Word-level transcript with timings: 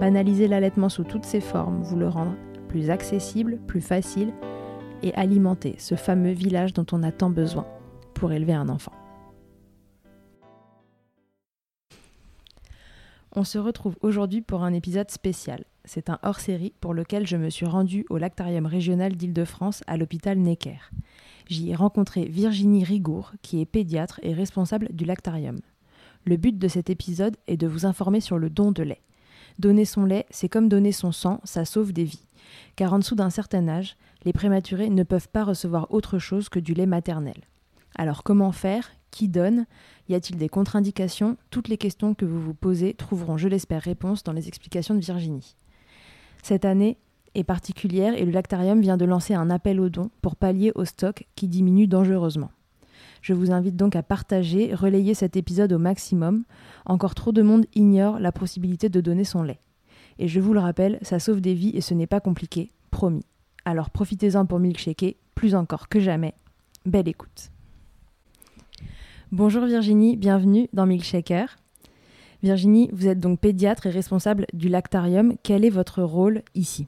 Banaliser 0.00 0.46
l'allaitement 0.46 0.88
sous 0.88 1.02
toutes 1.02 1.24
ses 1.24 1.40
formes, 1.40 1.82
vous 1.82 1.96
le 1.96 2.08
rendre 2.08 2.36
plus 2.68 2.88
accessible, 2.88 3.58
plus 3.66 3.80
facile 3.80 4.32
et 5.02 5.12
alimenter 5.14 5.74
ce 5.78 5.96
fameux 5.96 6.30
village 6.30 6.72
dont 6.72 6.86
on 6.92 7.02
a 7.02 7.10
tant 7.10 7.30
besoin 7.30 7.66
pour 8.14 8.30
élever 8.30 8.52
un 8.52 8.68
enfant. 8.68 8.92
On 13.34 13.42
se 13.42 13.58
retrouve 13.58 13.96
aujourd'hui 14.00 14.40
pour 14.40 14.62
un 14.62 14.72
épisode 14.72 15.10
spécial. 15.10 15.64
C'est 15.84 16.10
un 16.10 16.20
hors-série 16.22 16.74
pour 16.80 16.94
lequel 16.94 17.26
je 17.26 17.36
me 17.36 17.50
suis 17.50 17.66
rendue 17.66 18.06
au 18.08 18.18
lactarium 18.18 18.66
régional 18.66 19.16
d'Île-de-France 19.16 19.82
à 19.88 19.96
l'hôpital 19.96 20.38
Necker. 20.38 20.78
J'y 21.48 21.70
ai 21.70 21.74
rencontré 21.74 22.24
Virginie 22.26 22.84
Rigour, 22.84 23.32
qui 23.42 23.60
est 23.60 23.66
pédiatre 23.66 24.20
et 24.22 24.32
responsable 24.32 24.88
du 24.92 25.04
lactarium. 25.04 25.58
Le 26.24 26.36
but 26.36 26.56
de 26.56 26.68
cet 26.68 26.88
épisode 26.88 27.36
est 27.48 27.56
de 27.56 27.66
vous 27.66 27.84
informer 27.84 28.20
sur 28.20 28.38
le 28.38 28.48
don 28.48 28.70
de 28.70 28.82
lait. 28.84 29.02
Donner 29.58 29.84
son 29.84 30.04
lait, 30.04 30.26
c'est 30.30 30.48
comme 30.48 30.68
donner 30.68 30.92
son 30.92 31.12
sang, 31.12 31.40
ça 31.44 31.64
sauve 31.64 31.92
des 31.92 32.04
vies. 32.04 32.24
Car 32.76 32.92
en 32.92 32.98
dessous 32.98 33.16
d'un 33.16 33.30
certain 33.30 33.66
âge, 33.68 33.96
les 34.24 34.32
prématurés 34.32 34.88
ne 34.88 35.02
peuvent 35.02 35.28
pas 35.28 35.44
recevoir 35.44 35.88
autre 35.90 36.18
chose 36.18 36.48
que 36.48 36.60
du 36.60 36.74
lait 36.74 36.86
maternel. 36.86 37.36
Alors 37.96 38.22
comment 38.22 38.52
faire? 38.52 38.90
Qui 39.10 39.28
donne? 39.28 39.66
Y 40.08 40.14
a-t-il 40.14 40.38
des 40.38 40.48
contre-indications? 40.48 41.36
Toutes 41.50 41.68
les 41.68 41.78
questions 41.78 42.14
que 42.14 42.24
vous 42.24 42.40
vous 42.40 42.54
posez 42.54 42.94
trouveront, 42.94 43.36
je 43.36 43.48
l'espère, 43.48 43.82
réponse 43.82 44.22
dans 44.22 44.32
les 44.32 44.48
explications 44.48 44.94
de 44.94 45.00
Virginie. 45.00 45.56
Cette 46.42 46.64
année 46.64 46.98
est 47.34 47.44
particulière 47.44 48.14
et 48.14 48.24
le 48.24 48.30
lactarium 48.30 48.80
vient 48.80 48.96
de 48.96 49.04
lancer 49.04 49.34
un 49.34 49.50
appel 49.50 49.80
aux 49.80 49.88
dons 49.88 50.10
pour 50.22 50.36
pallier 50.36 50.72
au 50.74 50.84
stock 50.84 51.26
qui 51.34 51.48
diminue 51.48 51.86
dangereusement. 51.86 52.50
Je 53.22 53.34
vous 53.34 53.50
invite 53.50 53.76
donc 53.76 53.96
à 53.96 54.02
partager, 54.02 54.74
relayer 54.74 55.14
cet 55.14 55.36
épisode 55.36 55.72
au 55.72 55.78
maximum. 55.78 56.44
Encore 56.86 57.14
trop 57.14 57.32
de 57.32 57.42
monde 57.42 57.66
ignore 57.74 58.18
la 58.18 58.32
possibilité 58.32 58.88
de 58.88 59.00
donner 59.00 59.24
son 59.24 59.42
lait. 59.42 59.60
Et 60.18 60.28
je 60.28 60.40
vous 60.40 60.52
le 60.52 60.60
rappelle, 60.60 60.98
ça 61.02 61.18
sauve 61.18 61.40
des 61.40 61.54
vies 61.54 61.76
et 61.76 61.80
ce 61.80 61.94
n'est 61.94 62.06
pas 62.06 62.20
compliqué, 62.20 62.70
promis. 62.90 63.24
Alors 63.64 63.90
profitez-en 63.90 64.46
pour 64.46 64.58
milkshaker, 64.58 65.14
plus 65.34 65.54
encore 65.54 65.88
que 65.88 66.00
jamais. 66.00 66.34
Belle 66.86 67.08
écoute. 67.08 67.50
Bonjour 69.30 69.66
Virginie, 69.66 70.16
bienvenue 70.16 70.68
dans 70.72 70.86
Milkshaker. 70.86 71.58
Virginie, 72.42 72.88
vous 72.92 73.08
êtes 73.08 73.20
donc 73.20 73.40
pédiatre 73.40 73.86
et 73.86 73.90
responsable 73.90 74.46
du 74.52 74.68
lactarium. 74.68 75.34
Quel 75.42 75.64
est 75.64 75.70
votre 75.70 76.02
rôle 76.02 76.42
ici? 76.54 76.86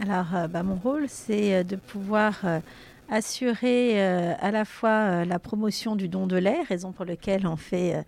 Alors, 0.00 0.34
euh, 0.34 0.48
bah, 0.48 0.62
mon 0.62 0.76
rôle, 0.76 1.04
c'est 1.08 1.54
euh, 1.54 1.62
de 1.64 1.76
pouvoir 1.76 2.40
euh, 2.44 2.60
assurer 3.08 4.02
euh, 4.02 4.34
à 4.40 4.50
la 4.50 4.64
fois 4.64 4.90
euh, 4.90 5.24
la 5.24 5.38
promotion 5.38 5.96
du 5.96 6.08
don 6.08 6.26
de 6.26 6.36
lait, 6.36 6.62
raison 6.62 6.92
pour 6.92 7.04
laquelle 7.04 7.46
on 7.46 7.56
fait 7.56 8.04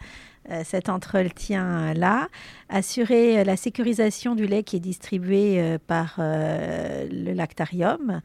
euh, 0.50 0.62
cet 0.64 0.88
entretien-là, 0.88 2.28
assurer 2.68 3.42
la 3.44 3.56
sécurisation 3.56 4.34
du 4.34 4.46
lait 4.46 4.62
qui 4.62 4.76
est 4.76 4.80
distribué 4.80 5.76
par 5.88 6.14
le 6.18 7.32
lactarium, 7.32 8.20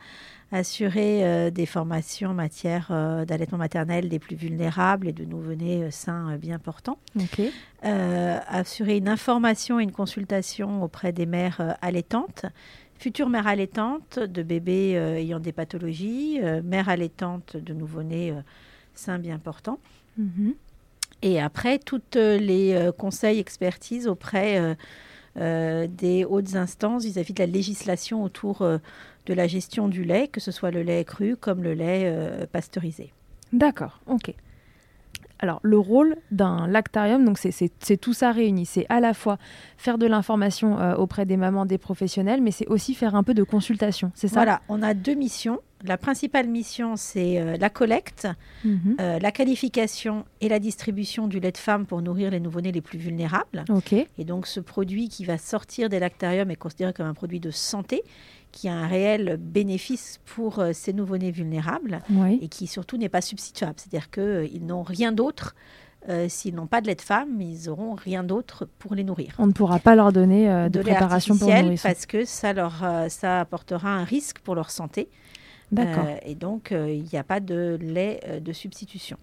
assurer 0.52 1.50
des 1.50 1.66
formations 1.66 2.30
en 2.30 2.34
matière 2.36 2.92
d'allaitement 3.26 3.58
maternel 3.58 4.08
des 4.08 4.20
plus 4.20 4.36
vulnérables 4.36 5.08
et 5.08 5.14
de 5.14 5.26
nouveau-nés 5.26 5.90
sains 5.90 6.38
bien 6.38 6.60
portants, 6.60 7.00
assurer 7.82 8.98
une 8.98 9.10
information 9.10 9.80
et 9.80 9.84
une 9.84 9.92
consultation 9.92 10.84
auprès 10.84 11.12
des 11.14 11.26
mères 11.26 11.76
allaitantes, 11.82 12.46
future 13.02 13.30
mère 13.30 13.48
allaitante 13.48 14.20
de 14.20 14.44
bébés 14.44 14.94
euh, 14.96 15.16
ayant 15.16 15.40
des 15.40 15.52
pathologies, 15.52 16.40
euh, 16.44 16.62
mère 16.62 16.88
allaitante 16.88 17.58
de 17.58 17.74
nouveau-nés 17.74 18.30
euh, 18.30 18.42
sains 18.94 19.18
bien 19.18 19.40
portants. 19.40 19.80
Mhm. 20.18 20.54
Et 21.24 21.42
après, 21.42 21.80
toutes 21.80 22.16
les 22.16 22.90
conseils, 22.98 23.38
expertises 23.38 24.08
auprès 24.08 24.76
des 25.36 26.26
hautes 26.26 26.56
instances 26.56 27.04
vis-à-vis 27.04 27.34
de 27.34 27.44
la 27.44 27.46
législation 27.46 28.24
autour 28.24 28.68
de 29.28 29.34
la 29.36 29.46
gestion 29.46 29.88
du 29.88 30.04
lait, 30.04 30.28
que 30.28 30.40
ce 30.40 30.52
soit 30.52 30.72
le 30.72 30.82
lait 30.82 31.06
cru 31.06 31.36
comme 31.36 31.62
le 31.62 31.76
lait 31.76 32.12
pasteurisé. 32.52 33.14
D'accord, 33.54 34.00
ok. 34.08 34.34
Alors, 35.42 35.60
le 35.64 35.80
rôle 35.80 36.16
d'un 36.30 36.68
lactarium, 36.68 37.26
donc 37.26 37.40
c'est 37.40 37.98
tout 37.98 38.14
ça 38.14 38.32
réuni. 38.32 38.66
C'est 38.68 38.86
à 38.90 39.00
la 39.00 39.16
fois 39.16 39.38
faire 39.78 39.98
de 39.98 40.06
l'information 40.06 40.80
euh, 40.80 40.96
auprès 40.96 41.26
des 41.26 41.36
mamans, 41.36 41.66
des 41.66 41.80
professionnels, 41.80 42.42
mais 42.42 42.52
c'est 42.52 42.68
aussi 42.68 42.94
faire 42.94 43.16
un 43.16 43.24
peu 43.24 43.34
de 43.34 43.44
consultation. 43.44 44.12
C'est 44.14 44.28
ça? 44.28 44.36
Voilà, 44.36 44.62
on 44.70 44.84
a 44.84 44.94
deux 44.94 45.16
missions. 45.16 45.60
La 45.84 45.98
principale 45.98 46.48
mission, 46.48 46.96
c'est 46.96 47.42
euh, 47.42 47.58
la 47.58 47.72
collecte, 47.72 48.28
mhm. 48.64 48.98
euh, 49.00 49.18
la 49.18 49.32
qualification 49.32 50.26
et 50.40 50.48
la 50.48 50.60
distribution 50.60 51.28
du 51.28 51.40
lait 51.40 51.52
de 51.52 51.58
femme 51.58 51.88
pour 51.88 52.04
nourrir 52.04 52.30
les 52.30 52.40
nouveau-nés 52.40 52.72
les 52.72 52.82
plus 52.82 53.00
vulnérables. 53.00 53.66
Et 54.20 54.24
donc, 54.24 54.46
ce 54.46 54.60
produit 54.60 55.10
qui 55.10 55.26
va 55.26 55.40
sortir 55.40 55.90
des 55.90 56.00
lactariums 56.00 56.52
est 56.52 56.56
considéré 56.56 56.94
comme 56.94 57.08
un 57.08 57.16
produit 57.16 57.40
de 57.40 57.50
santé 57.50 58.04
qui 58.52 58.68
a 58.70 58.74
un 58.74 58.88
réel 58.88 59.38
bénéfice 59.40 60.20
pour 60.26 60.60
euh, 60.60 60.72
ces 60.74 60.94
nouveau-nés 60.94 61.32
vulnérables 61.32 62.00
et 62.42 62.48
qui 62.48 62.68
surtout 62.68 62.98
n'est 62.98 63.10
pas 63.10 63.22
substituable. 63.22 63.76
C'est-à-dire 63.78 64.10
qu'ils 64.10 64.66
n'ont 64.66 64.84
rien 64.84 65.12
d'autre 65.12 65.56
s'ils 66.30 66.56
n'ont 66.56 66.66
pas 66.66 66.82
de 66.82 66.88
lait 66.88 66.96
de 66.96 67.02
femme, 67.02 67.40
ils 67.40 67.68
n'auront 67.68 67.94
rien 67.94 68.24
d'autre 68.24 68.68
pour 68.80 68.96
les 68.96 69.04
nourrir. 69.04 69.36
On 69.38 69.46
ne 69.46 69.52
pourra 69.52 69.78
pas 69.78 69.96
leur 69.96 70.12
donner 70.12 70.48
de, 70.48 70.70
de 70.70 70.82
préparation 70.82 71.38
pour 71.38 71.48
nourrissons. 71.48 71.88
parce 71.88 72.08
que 72.08 72.26
ça 72.26 72.54
leur 72.54 72.84
ça 73.10 73.42
apportera 73.42 73.90
un 73.90 74.04
risque 74.04 74.40
pour 74.40 74.56
leur 74.56 74.72
santé. 74.72 75.10
D'accord. 75.72 76.06
et 76.26 76.36
donc 76.36 76.72
il 76.72 77.04
n'y 77.04 77.18
a 77.18 77.24
pas 77.24 77.40
de 77.40 77.78
lait 77.82 78.42
de 78.42 78.54
substitution. 78.54 79.18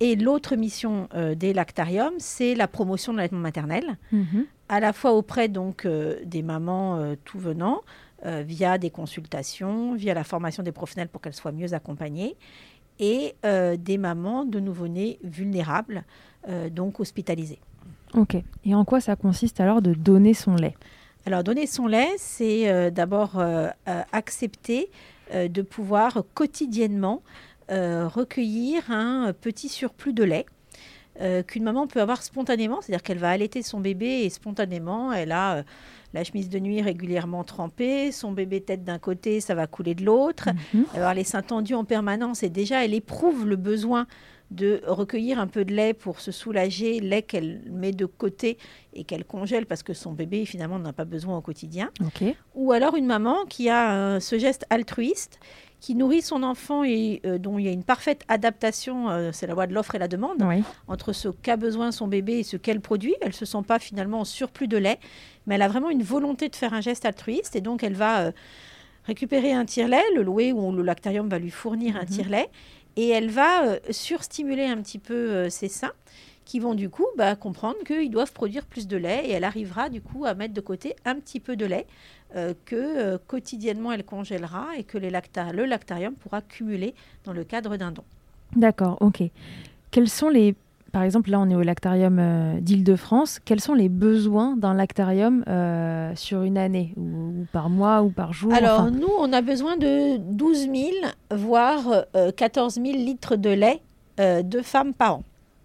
et 0.00 0.16
l'autre 0.16 0.56
mission 0.56 1.08
des 1.36 1.52
lactariums, 1.52 2.14
c'est 2.18 2.54
la 2.54 2.68
promotion 2.68 3.12
de 3.12 3.18
l'allaitement 3.18 3.38
maternel, 3.38 3.96
mhm. 4.12 4.44
à 4.68 4.80
la 4.80 4.92
fois 4.92 5.12
auprès 5.12 5.48
donc 5.48 5.86
des 5.86 6.42
mamans 6.42 7.14
tout 7.24 7.38
venant, 7.38 7.80
euh, 8.24 8.44
via 8.46 8.78
des 8.78 8.90
consultations, 8.90 9.96
via 9.96 10.14
la 10.14 10.22
formation 10.22 10.62
des 10.62 10.70
professionnels 10.70 11.08
pour 11.08 11.20
qu'elles 11.20 11.34
soient 11.34 11.50
mieux 11.50 11.74
accompagnées, 11.74 12.36
et 13.00 13.34
euh, 13.44 13.76
des 13.76 13.98
mamans 13.98 14.44
de 14.44 14.60
nouveau-nés 14.60 15.18
vulnérables, 15.24 16.04
euh, 16.48 16.70
donc 16.70 17.00
hospitalisées. 17.00 17.58
Ok. 18.14 18.36
Et 18.64 18.76
en 18.76 18.84
quoi 18.84 19.00
ça 19.00 19.16
consiste 19.16 19.58
alors 19.58 19.82
de 19.82 19.92
donner 19.92 20.34
son 20.34 20.54
lait? 20.54 20.76
Alors 21.26 21.42
donner 21.42 21.66
son 21.66 21.88
lait, 21.88 22.10
c'est 22.16 22.90
d'abord 22.92 23.42
accepter 24.12 24.88
de 25.32 25.62
pouvoir 25.62 26.24
quotidiennement 26.34 27.22
recueillir 27.68 28.90
un 28.90 29.32
petit 29.32 29.68
surplus 29.68 30.12
de 30.12 30.24
lait. 30.24 30.46
qu'une 31.46 31.62
maman 31.62 31.86
peut 31.86 32.00
avoir 32.00 32.22
spontanément, 32.22 32.80
c'est-à-dire 32.80 33.02
qu'elle 33.02 33.18
va 33.18 33.30
allaiter 33.30 33.62
son 33.62 33.80
bébé 33.80 34.24
et 34.24 34.30
spontanément, 34.30 35.12
elle 35.12 35.32
a 35.32 35.64
la 36.14 36.24
chemise 36.24 36.48
de 36.48 36.58
nuit 36.58 36.82
régulièrement 36.82 37.44
trempée, 37.44 38.12
son 38.12 38.32
bébé 38.32 38.60
tête 38.60 38.84
d'un 38.84 38.98
côté, 38.98 39.40
ça 39.40 39.54
va 39.54 39.66
couler 39.66 39.94
de 39.94 40.04
l'autre, 40.04 40.50
mhm. 40.74 40.84
avoir 40.94 41.14
les 41.14 41.24
seins 41.24 41.42
tendus 41.42 41.74
en 41.74 41.84
permanence 41.84 42.42
et 42.42 42.50
déjà 42.50 42.84
elle 42.84 42.94
éprouve 42.94 43.46
le 43.46 43.56
besoin 43.56 44.06
de 44.54 44.82
recueillir 44.86 45.38
un 45.38 45.46
peu 45.46 45.64
de 45.64 45.72
lait 45.72 45.94
pour 45.94 46.20
se 46.20 46.30
soulager, 46.30 47.00
lait 47.00 47.22
qu'elle 47.22 47.62
met 47.70 47.92
de 47.92 48.06
côté 48.06 48.58
et 48.94 49.04
qu'elle 49.04 49.24
congèle 49.24 49.66
parce 49.66 49.82
que 49.82 49.94
son 49.94 50.12
bébé 50.12 50.44
finalement 50.44 50.78
n'en 50.78 50.90
a 50.90 50.92
pas 50.92 51.04
besoin 51.04 51.36
au 51.36 51.40
quotidien. 51.40 51.90
Ou 52.54 52.72
alors 52.72 52.96
une 52.96 53.06
maman 53.06 53.44
qui 53.48 53.68
a 53.68 53.94
euh, 53.94 54.20
ce 54.20 54.38
geste 54.38 54.64
altruiste 54.70 55.38
qui 55.82 55.96
nourrit 55.96 56.22
son 56.22 56.44
enfant 56.44 56.84
et 56.84 57.20
euh, 57.26 57.38
dont 57.38 57.58
il 57.58 57.64
y 57.64 57.68
a 57.68 57.72
une 57.72 57.82
parfaite 57.82 58.22
adaptation, 58.28 59.10
euh, 59.10 59.30
c'est 59.32 59.48
la 59.48 59.54
loi 59.54 59.66
de 59.66 59.74
l'offre 59.74 59.96
et 59.96 59.98
la 59.98 60.06
demande, 60.06 60.40
entre 60.86 61.12
ce 61.12 61.28
qu'a 61.28 61.56
besoin 61.56 61.90
son 61.90 62.06
bébé 62.06 62.38
et 62.38 62.42
ce 62.44 62.56
qu'elle 62.56 62.80
produit. 62.80 63.16
Elle 63.20 63.28
ne 63.28 63.32
se 63.32 63.44
sent 63.44 63.62
pas 63.66 63.80
finalement 63.80 64.20
en 64.20 64.24
surplus 64.24 64.68
de 64.68 64.76
lait, 64.76 65.00
mais 65.46 65.56
elle 65.56 65.62
a 65.62 65.66
vraiment 65.66 65.90
une 65.90 66.04
volonté 66.04 66.48
de 66.48 66.54
faire 66.54 66.72
un 66.72 66.80
geste 66.80 67.04
altruiste 67.04 67.56
et 67.56 67.60
donc 67.60 67.82
elle 67.82 67.94
va 67.94 68.20
euh, 68.20 68.32
récupérer 69.06 69.52
un 69.52 69.64
tire-lait, 69.64 70.04
le 70.14 70.22
louer 70.22 70.52
ou 70.52 70.70
le 70.70 70.84
lactarium 70.84 71.28
va 71.28 71.40
lui 71.40 71.50
fournir 71.50 71.96
un 71.96 72.02
mhm. 72.02 72.06
tire-lait 72.06 72.48
et 72.96 73.08
elle 73.08 73.30
va 73.30 73.78
surstimuler 73.90 74.66
un 74.66 74.80
petit 74.82 74.98
peu 74.98 75.48
ses 75.48 75.68
seins 75.68 75.92
qui 76.44 76.58
vont 76.58 76.74
du 76.74 76.90
coup 76.90 77.06
bah, 77.16 77.36
comprendre 77.36 77.78
qu'ils 77.86 78.10
doivent 78.10 78.32
produire 78.32 78.66
plus 78.66 78.86
de 78.86 78.96
lait 78.96 79.26
et 79.26 79.30
elle 79.30 79.44
arrivera 79.44 79.88
du 79.88 80.00
coup 80.00 80.24
à 80.24 80.34
mettre 80.34 80.54
de 80.54 80.60
côté 80.60 80.96
un 81.04 81.14
petit 81.14 81.40
peu 81.40 81.56
de 81.56 81.64
lait 81.64 81.86
euh, 82.34 82.54
que 82.64 82.76
euh, 82.76 83.18
quotidiennement 83.26 83.92
elle 83.92 84.04
congélera 84.04 84.68
et 84.76 84.84
que 84.84 84.98
le 84.98 85.08
lactarium 85.08 86.14
pourra 86.14 86.40
cumuler 86.40 86.94
dans 87.24 87.32
le 87.32 87.44
cadre 87.44 87.76
d'un 87.76 87.92
don. 87.92 88.04
D'accord, 88.56 88.98
ok. 89.00 89.22
Quels 89.90 90.08
sont 90.08 90.28
les, 90.28 90.54
par 90.92 91.02
exemple 91.02 91.30
là 91.30 91.40
on 91.40 91.48
est 91.48 91.54
au 91.54 91.62
lactarium 91.62 92.18
euh, 92.20 92.60
d'Île-de-France, 92.60 93.40
quels 93.44 93.60
sont 93.60 93.74
les 93.74 93.88
besoins 93.88 94.56
d'un 94.56 94.74
lactarium 94.74 95.44
sur 96.14 96.42
une 96.42 96.58
année 96.58 96.94
ou, 96.96 97.46
par 97.52 97.70
mois 97.70 98.02
ou 98.02 98.10
par 98.10 98.32
jour 98.32 98.52
Alors 98.52 98.90
nous 98.90 99.10
on 99.18 99.32
a 99.32 99.40
besoin 99.40 99.76
de 99.76 100.18
12 100.18 100.58
000 100.60 100.74
voire 101.32 102.04
14 102.36 102.74
000 102.74 102.86
litres 102.86 103.36
de 103.36 103.50
lait 103.50 103.80
de 104.18 104.62
femmes 104.62 104.94
par 104.94 105.16
an 105.16 105.22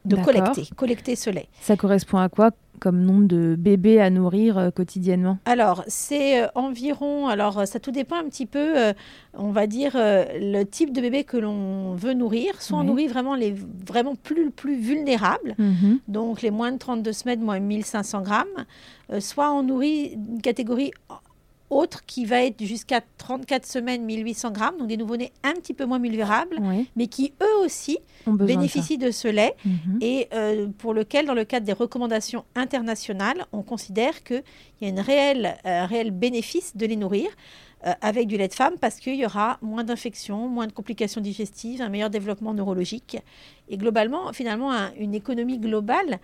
de 0.08 0.16
collecter, 0.16 0.68
collecter 0.76 1.16
ce 1.16 1.30
lait. 1.30 1.48
Ça 1.62 1.76
correspond 1.76 2.18
à 2.18 2.30
quoi? 2.30 2.52
Comme 2.80 3.02
nombre 3.02 3.28
de 3.28 3.56
bébés 3.58 4.00
à 4.00 4.10
nourrir 4.10 4.58
euh, 4.58 4.70
quotidiennement? 4.72 5.38
Alors, 5.46 5.84
c'est 5.88 6.44
euh, 6.44 6.48
environ, 6.56 7.28
alors 7.28 7.60
euh, 7.60 7.66
ça 7.66 7.80
tout 7.80 7.92
dépend 7.92 8.18
un 8.18 8.26
petit 8.26 8.46
peu, 8.46 8.76
on 9.34 9.52
va 9.52 9.68
dire, 9.68 9.92
le 9.96 10.64
type 10.64 10.94
de 10.94 11.02
bébé 11.02 11.24
que 11.24 11.38
l'on 11.38 11.94
veut 11.96 12.14
nourrir. 12.14 12.62
Soit 12.62 12.80
on 12.80 12.84
nourrit 12.84 13.08
vraiment 13.08 13.36
les 13.36 13.54
vraiment 13.86 14.16
plus, 14.16 14.52
plus 14.52 14.76
vulnérables, 14.76 15.56
mhm. 15.58 16.00
donc 16.08 16.42
les 16.42 16.52
moins 16.52 16.72
de 16.72 16.78
32 16.78 17.12
semaines, 17.12 17.42
moins 17.42 17.60
1500 17.60 18.22
grammes. 18.22 18.66
soit 19.20 19.52
on 19.52 19.64
nourrit 19.64 20.14
une 20.14 20.42
catégorie 20.42 20.92
autre 21.70 22.06
qui 22.06 22.26
va 22.26 22.44
être 22.44 22.64
jusqu'à 22.64 23.02
34 23.18 23.66
semaines, 23.66 24.04
1800 24.06 24.52
grammes, 24.52 24.78
donc 24.78 24.88
des 24.88 24.98
nouveau-nés 24.98 25.32
un 25.44 25.54
petit 25.54 25.74
peu 25.74 25.86
moins 25.86 26.00
vulnérables, 26.00 26.60
mais 26.96 27.08
qui 27.08 27.34
eux 27.42 27.66
aussi 27.66 27.98
bénéficient 28.26 28.98
de, 28.98 29.12
ce 29.12 29.28
lait 29.28 29.56
mhm. 29.66 30.00
et 30.02 30.28
euh, 30.34 30.68
pour 30.78 30.94
lequel, 30.94 31.26
dans 31.26 31.34
le 31.34 31.46
cadre 31.46 31.66
des 31.66 31.74
recommandations 31.74 32.46
internationales, 32.56 33.46
on 33.52 33.64
considère 33.64 34.24
qu'il 34.24 34.44
y 34.82 34.86
a 34.86 34.90
une 34.90 35.00
réelle, 35.00 35.58
euh, 35.66 35.84
un 35.84 35.86
réel 35.86 36.12
bénéfice 36.12 36.76
de 36.76 36.86
les 36.86 36.96
nourrir. 36.96 37.30
Euh, 37.86 37.94
avec 38.02 38.26
du 38.26 38.38
lait 38.38 38.48
de 38.48 38.56
femme 38.56 38.74
parce 38.82 38.96
qu'il 38.96 39.14
y 39.14 39.24
aura 39.24 39.60
moins 39.62 39.84
d'infections, 39.84 40.50
moins 40.50 40.66
de 40.66 40.72
complications 40.72 41.22
digestives, 41.22 41.80
un 41.80 41.90
meilleur 41.90 42.10
développement 42.10 42.56
neurologique 42.56 43.18
et 43.70 43.78
globalement, 43.78 44.34
finalement, 44.34 44.72
une 44.98 45.14
économie 45.14 45.60
globale 45.60 46.20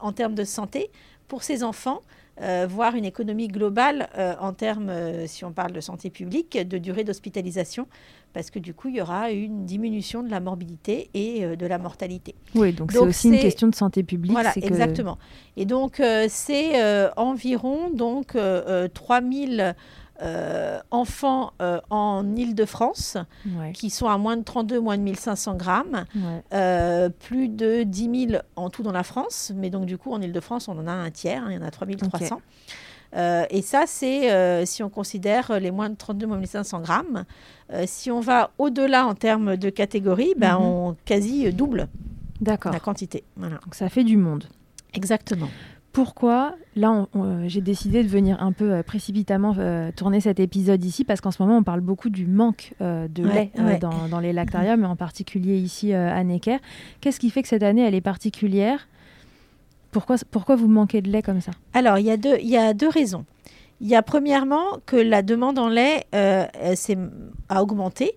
en 0.00 0.12
termes 0.12 0.34
de 0.34 0.42
santé 0.42 0.90
pour 1.28 1.44
ces 1.44 1.62
enfants 1.62 2.02
euh, 2.42 2.66
voir 2.68 2.94
une 2.94 3.06
économie 3.06 3.48
globale 3.48 4.10
euh, 4.18 4.34
en 4.40 4.52
termes, 4.52 4.90
euh, 4.90 5.26
si 5.26 5.44
on 5.46 5.52
parle 5.52 5.72
de 5.72 5.80
santé 5.80 6.10
publique, 6.10 6.58
de 6.58 6.76
durée 6.76 7.02
d'hospitalisation, 7.02 7.86
parce 8.34 8.50
que 8.50 8.58
du 8.58 8.74
coup, 8.74 8.88
il 8.88 8.96
y 8.96 9.00
aura 9.00 9.30
une 9.30 9.64
diminution 9.64 10.22
de 10.22 10.30
la 10.30 10.40
morbidité 10.40 11.08
et 11.14 11.56
de 11.56 11.66
la 11.66 11.78
mortalité. 11.78 12.34
Oui, 12.54 12.74
donc 12.74 12.92
c'est 12.92 12.98
aussi 12.98 13.28
une 13.28 13.38
question 13.38 13.68
de 13.68 13.74
santé 13.74 14.02
publique. 14.02 14.32
Voilà, 14.32 14.52
exactement. 14.56 15.16
Et 15.56 15.64
donc, 15.64 16.02
c'est 16.28 17.10
environ 17.16 17.88
donc, 17.88 18.36
3000 18.92 19.74
euh, 20.22 20.78
enfants 20.90 21.52
euh, 21.60 21.78
en 21.90 22.34
Ile-de-France 22.36 23.18
qui 23.74 23.90
sont 23.90 24.08
à 24.08 24.16
moins 24.16 24.38
de 24.38 24.42
32, 24.42 24.80
moins 24.80 24.96
de 24.96 25.02
1500 25.02 25.56
grammes, 25.56 26.04
euh, 26.54 27.10
plus 27.10 27.48
de 27.48 27.82
10 27.82 28.28
000 28.30 28.42
en 28.56 28.70
tout 28.70 28.82
dans 28.82 28.92
la 28.92 29.02
France, 29.02 29.52
mais 29.54 29.68
donc 29.68 29.84
du 29.84 29.98
coup 29.98 30.12
en 30.12 30.22
Ile-de-France 30.22 30.68
on 30.68 30.78
en 30.78 30.86
a 30.86 30.92
un 30.92 31.10
tiers, 31.10 31.42
hein, 31.42 31.48
il 31.50 31.56
y 31.56 31.58
en 31.58 31.66
a 31.66 31.70
3300. 31.70 32.40
et 33.50 33.62
ça, 33.62 33.84
c'est 33.86 34.64
si 34.64 34.82
on 34.82 34.88
considère 34.88 35.60
les 35.60 35.70
moins 35.70 35.90
de 35.90 35.96
32, 35.96 36.26
moins 36.26 36.36
de 36.36 36.42
1500 36.42 36.80
grammes. 36.80 37.24
si 37.84 38.10
on 38.10 38.20
va 38.20 38.50
au-delà 38.58 39.06
en 39.06 39.14
termes 39.14 39.56
de 39.56 39.68
catégorie, 39.68 40.34
ben, 40.36 40.58
mhm. 40.58 40.64
on 40.64 40.96
quasi 41.04 41.52
double 41.52 41.88
la 42.40 42.56
quantité. 42.56 43.24
Donc 43.36 43.74
ça 43.74 43.88
fait 43.90 44.04
du 44.04 44.16
monde. 44.16 44.44
Exactement 44.94 45.48
pourquoi 45.96 46.54
là 46.76 47.06
euh, 47.16 47.44
j'ai 47.46 47.62
décidé 47.62 48.02
de 48.02 48.08
venir 48.08 48.42
un 48.42 48.52
peu 48.52 48.70
euh, 48.70 48.82
précipitamment 48.82 49.54
euh, 49.58 49.90
tourner 49.96 50.20
cet 50.20 50.38
épisode 50.40 50.84
ici 50.84 51.04
parce 51.04 51.22
qu'en 51.22 51.30
ce 51.30 51.42
moment 51.42 51.56
on 51.56 51.62
parle 51.62 51.80
beaucoup 51.80 52.10
du 52.10 52.26
manque 52.26 52.74
de 52.80 53.26
lait 53.26 53.50
dans, 53.80 54.20
les 54.20 54.34
lactariums 54.34 54.82
et 54.82 54.86
en 54.86 54.94
particulier 54.94 55.56
ici 55.56 55.94
à 55.94 56.22
Necker. 56.22 56.58
Qu'est-ce 57.00 57.18
qui 57.18 57.30
fait 57.30 57.40
que 57.40 57.48
cette 57.48 57.62
année 57.62 57.80
elle 57.80 57.94
est 57.94 58.02
particulière? 58.02 58.88
Pourquoi, 59.90 60.16
pourquoi 60.30 60.54
vous 60.54 60.68
manquez 60.68 61.00
de 61.00 61.10
lait 61.10 61.22
comme 61.22 61.40
ça? 61.40 61.52
Alors 61.72 61.96
il 61.96 62.04
y, 62.04 62.10
a 62.10 62.18
deux, 62.18 62.36
il 62.42 62.50
y 62.50 62.58
a 62.58 62.74
deux 62.74 62.90
raisons. 62.90 63.24
Il 63.80 63.88
y 63.88 63.94
a 63.94 64.02
premièrement 64.02 64.80
que 64.84 64.96
la 64.96 65.22
demande 65.22 65.58
en 65.58 65.70
lait 65.70 66.04
a 66.12 67.62
augmenté 67.62 68.12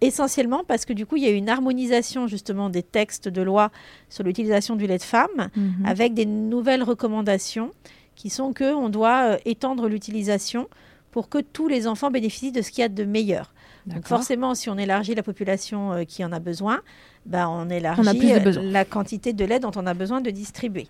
essentiellement 0.00 0.62
parce 0.66 0.84
que 0.84 0.92
du 0.92 1.06
coup, 1.06 1.16
il 1.16 1.24
y 1.24 1.26
a 1.26 1.30
une 1.30 1.48
harmonisation 1.48 2.26
justement 2.26 2.70
des 2.70 2.82
textes 2.82 3.28
de 3.28 3.42
loi 3.42 3.70
sur 4.08 4.24
l'utilisation 4.24 4.76
du 4.76 4.86
lait 4.86 4.98
de 4.98 5.02
femme 5.02 5.48
mhm. 5.56 5.84
avec 5.84 6.14
des 6.14 6.26
nouvelles 6.26 6.82
recommandations 6.82 7.72
qui 8.14 8.30
sont 8.30 8.52
que 8.52 8.74
on 8.74 8.88
doit 8.88 9.32
euh, 9.32 9.36
étendre 9.44 9.88
l'utilisation 9.88 10.68
pour 11.10 11.28
que 11.28 11.38
tous 11.38 11.68
les 11.68 11.86
enfants 11.86 12.10
bénéficient 12.10 12.52
de 12.52 12.62
ce 12.62 12.70
qu'il 12.70 12.82
y 12.82 12.84
a 12.84 12.88
de 12.88 13.04
meilleur. 13.04 13.52
Donc 13.86 14.06
forcément, 14.06 14.54
si 14.54 14.70
on 14.70 14.78
élargit 14.78 15.14
la 15.16 15.24
population 15.24 15.92
euh, 15.92 16.04
qui 16.04 16.24
en 16.24 16.30
a 16.30 16.38
besoin, 16.38 16.80
ben 17.26 17.48
on 17.48 17.68
élargit 17.68 18.32
euh, 18.32 18.62
la 18.62 18.84
quantité 18.84 19.32
de 19.32 19.44
lait 19.44 19.58
dont 19.58 19.72
on 19.74 19.86
a 19.86 19.94
besoin 19.94 20.20
de 20.20 20.30
distribuer. 20.30 20.86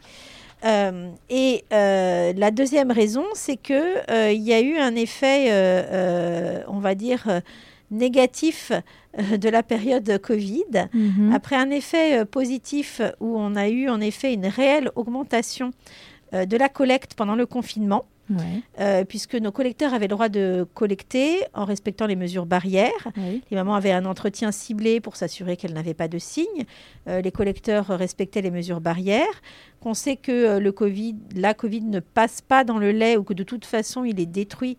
et 0.63 1.65
la 1.71 2.51
deuxième 2.51 2.91
raison, 2.91 3.25
c'est 3.35 3.57
que 3.57 4.31
il 4.33 4.43
y 4.43 4.53
a 4.53 4.61
eu 4.61 4.77
un 4.77 4.95
effet, 4.95 6.65
on 6.69 6.79
va 6.79 6.95
dire, 6.95 7.27
négatif 7.93 8.73
euh, 9.19 9.37
de 9.37 9.49
la 9.49 9.63
période 9.63 10.19
Covid, 10.21 10.89
mhm. 10.93 11.33
après 11.33 11.57
un 11.57 11.71
effet 11.71 12.21
euh, 12.21 12.25
positif 12.25 13.01
où 13.21 13.39
on 13.39 13.55
a 13.55 13.69
eu 13.69 13.89
en 13.89 14.01
effet 14.01 14.33
une 14.33 14.47
réelle 14.47 14.91
augmentation 14.97 15.71
euh, 16.35 16.47
de 16.47 16.57
la 16.57 16.69
collecte 16.69 17.15
pendant 17.15 17.37
le 17.37 17.47
confinement. 17.47 18.07
puisque 19.09 19.35
nos 19.35 19.53
collecteurs 19.53 19.93
avaient 19.93 20.07
le 20.07 20.15
droit 20.15 20.31
de 20.31 20.67
collecter 20.73 21.45
en 21.53 21.67
respectant 21.67 22.07
les 22.07 22.17
mesures 22.17 22.47
barrières. 22.47 23.09
Les 23.51 23.57
mamans 23.57 23.75
avaient 23.75 23.93
un 23.93 24.07
entretien 24.07 24.53
ciblé 24.53 25.01
pour 25.01 25.17
s'assurer 25.17 25.59
qu'elles 25.59 25.75
n'avaient 25.75 25.93
pas 25.93 26.09
de 26.09 26.19
signes. 26.19 26.65
les 27.07 27.31
collecteurs 27.31 27.89
respectaient 27.89 28.41
les 28.41 28.51
mesures 28.51 28.81
barrières. 28.81 29.43
Qu'on 29.81 29.93
sait 29.93 30.17
que 30.17 30.59
le 30.59 30.73
COVID, 30.73 31.17
la 31.37 31.53
Covid 31.53 31.83
ne 31.83 32.01
passe 32.01 32.41
pas 32.41 32.65
dans 32.65 32.79
le 32.79 32.91
lait 32.93 33.19
ou 33.19 33.23
que 33.23 33.35
de 33.35 33.43
toute 33.43 33.67
façon 33.67 34.03
il 34.03 34.19
est 34.19 34.33
détruit 34.41 34.79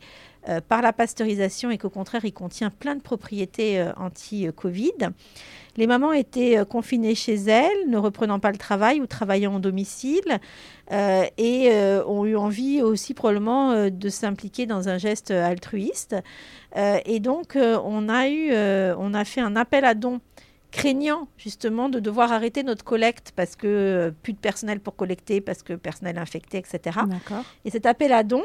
euh, 0.50 0.60
par 0.60 0.82
la 0.82 0.92
pasteurisation 0.92 1.72
et 1.72 1.78
qu'au 1.78 1.90
contraire, 1.90 2.26
il 2.26 2.34
contient 2.34 2.70
plein 2.70 2.96
de 2.96 3.02
propriétés 3.02 3.80
euh, 3.80 3.94
anti-Covid. 3.96 5.12
Les 5.78 5.88
mamans 5.88 6.12
étaient 6.12 6.58
euh, 6.58 6.66
confinées 6.66 7.16
chez 7.16 7.36
elles, 7.36 7.90
ne 7.90 7.98
reprenant 7.98 8.40
pas 8.40 8.52
le 8.52 8.58
travail 8.58 9.00
ou 9.00 9.08
travaillant 9.08 9.56
en 9.56 9.60
domicile, 9.60 10.40
et 10.92 11.72
ont 12.06 12.26
eu 12.26 12.36
envie 12.36 12.82
aussi 12.82 13.14
probablement 13.14 13.90
de 13.90 14.10
s'impliquer 14.10 14.66
dans 14.66 14.90
un 14.90 14.98
geste 14.98 15.32
altruiste. 15.32 16.16
et 16.76 17.20
donc, 17.20 17.58
on, 17.58 18.10
a 18.10 18.28
eu, 18.28 18.54
on 18.54 19.14
a 19.14 19.26
fait 19.26 19.42
un 19.42 19.56
appel 19.56 19.86
à 19.86 19.96
dons 19.96 20.20
craignant 20.72 21.28
justement 21.38 21.88
de 21.88 22.00
devoir 22.00 22.32
arrêter 22.32 22.64
notre 22.64 22.84
collecte 22.84 23.32
parce 23.36 23.56
que 23.56 24.14
plus 24.22 24.34
de 24.34 24.38
personnel 24.38 24.82
pour 24.82 24.96
collecter, 24.96 25.40
parce 25.40 25.64
que 25.64 25.74
personnel 25.74 26.18
infecté, 26.18 26.58
etc. 26.58 27.00
Et 27.64 27.72
cet 27.72 27.86
appel 27.86 28.12
à 28.12 28.24
dons, 28.24 28.44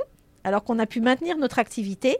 alors 0.48 0.64
qu'on 0.64 0.78
a 0.78 0.86
pu 0.86 1.00
maintenir 1.00 1.36
notre 1.36 1.58
activité, 1.58 2.16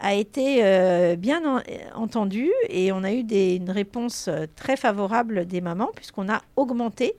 a 0.00 0.14
été 0.14 0.64
euh, 0.64 1.16
bien 1.16 1.62
entendu 1.94 2.50
et 2.68 2.92
on 2.92 3.04
a 3.04 3.12
eu 3.12 3.22
des, 3.22 3.56
une 3.56 3.70
réponse 3.70 4.28
euh, 4.28 4.46
très 4.56 4.76
favorable 4.76 5.46
des 5.46 5.60
mamans 5.60 5.90
puisqu'on 5.94 6.28
a 6.28 6.40
augmenté 6.56 7.14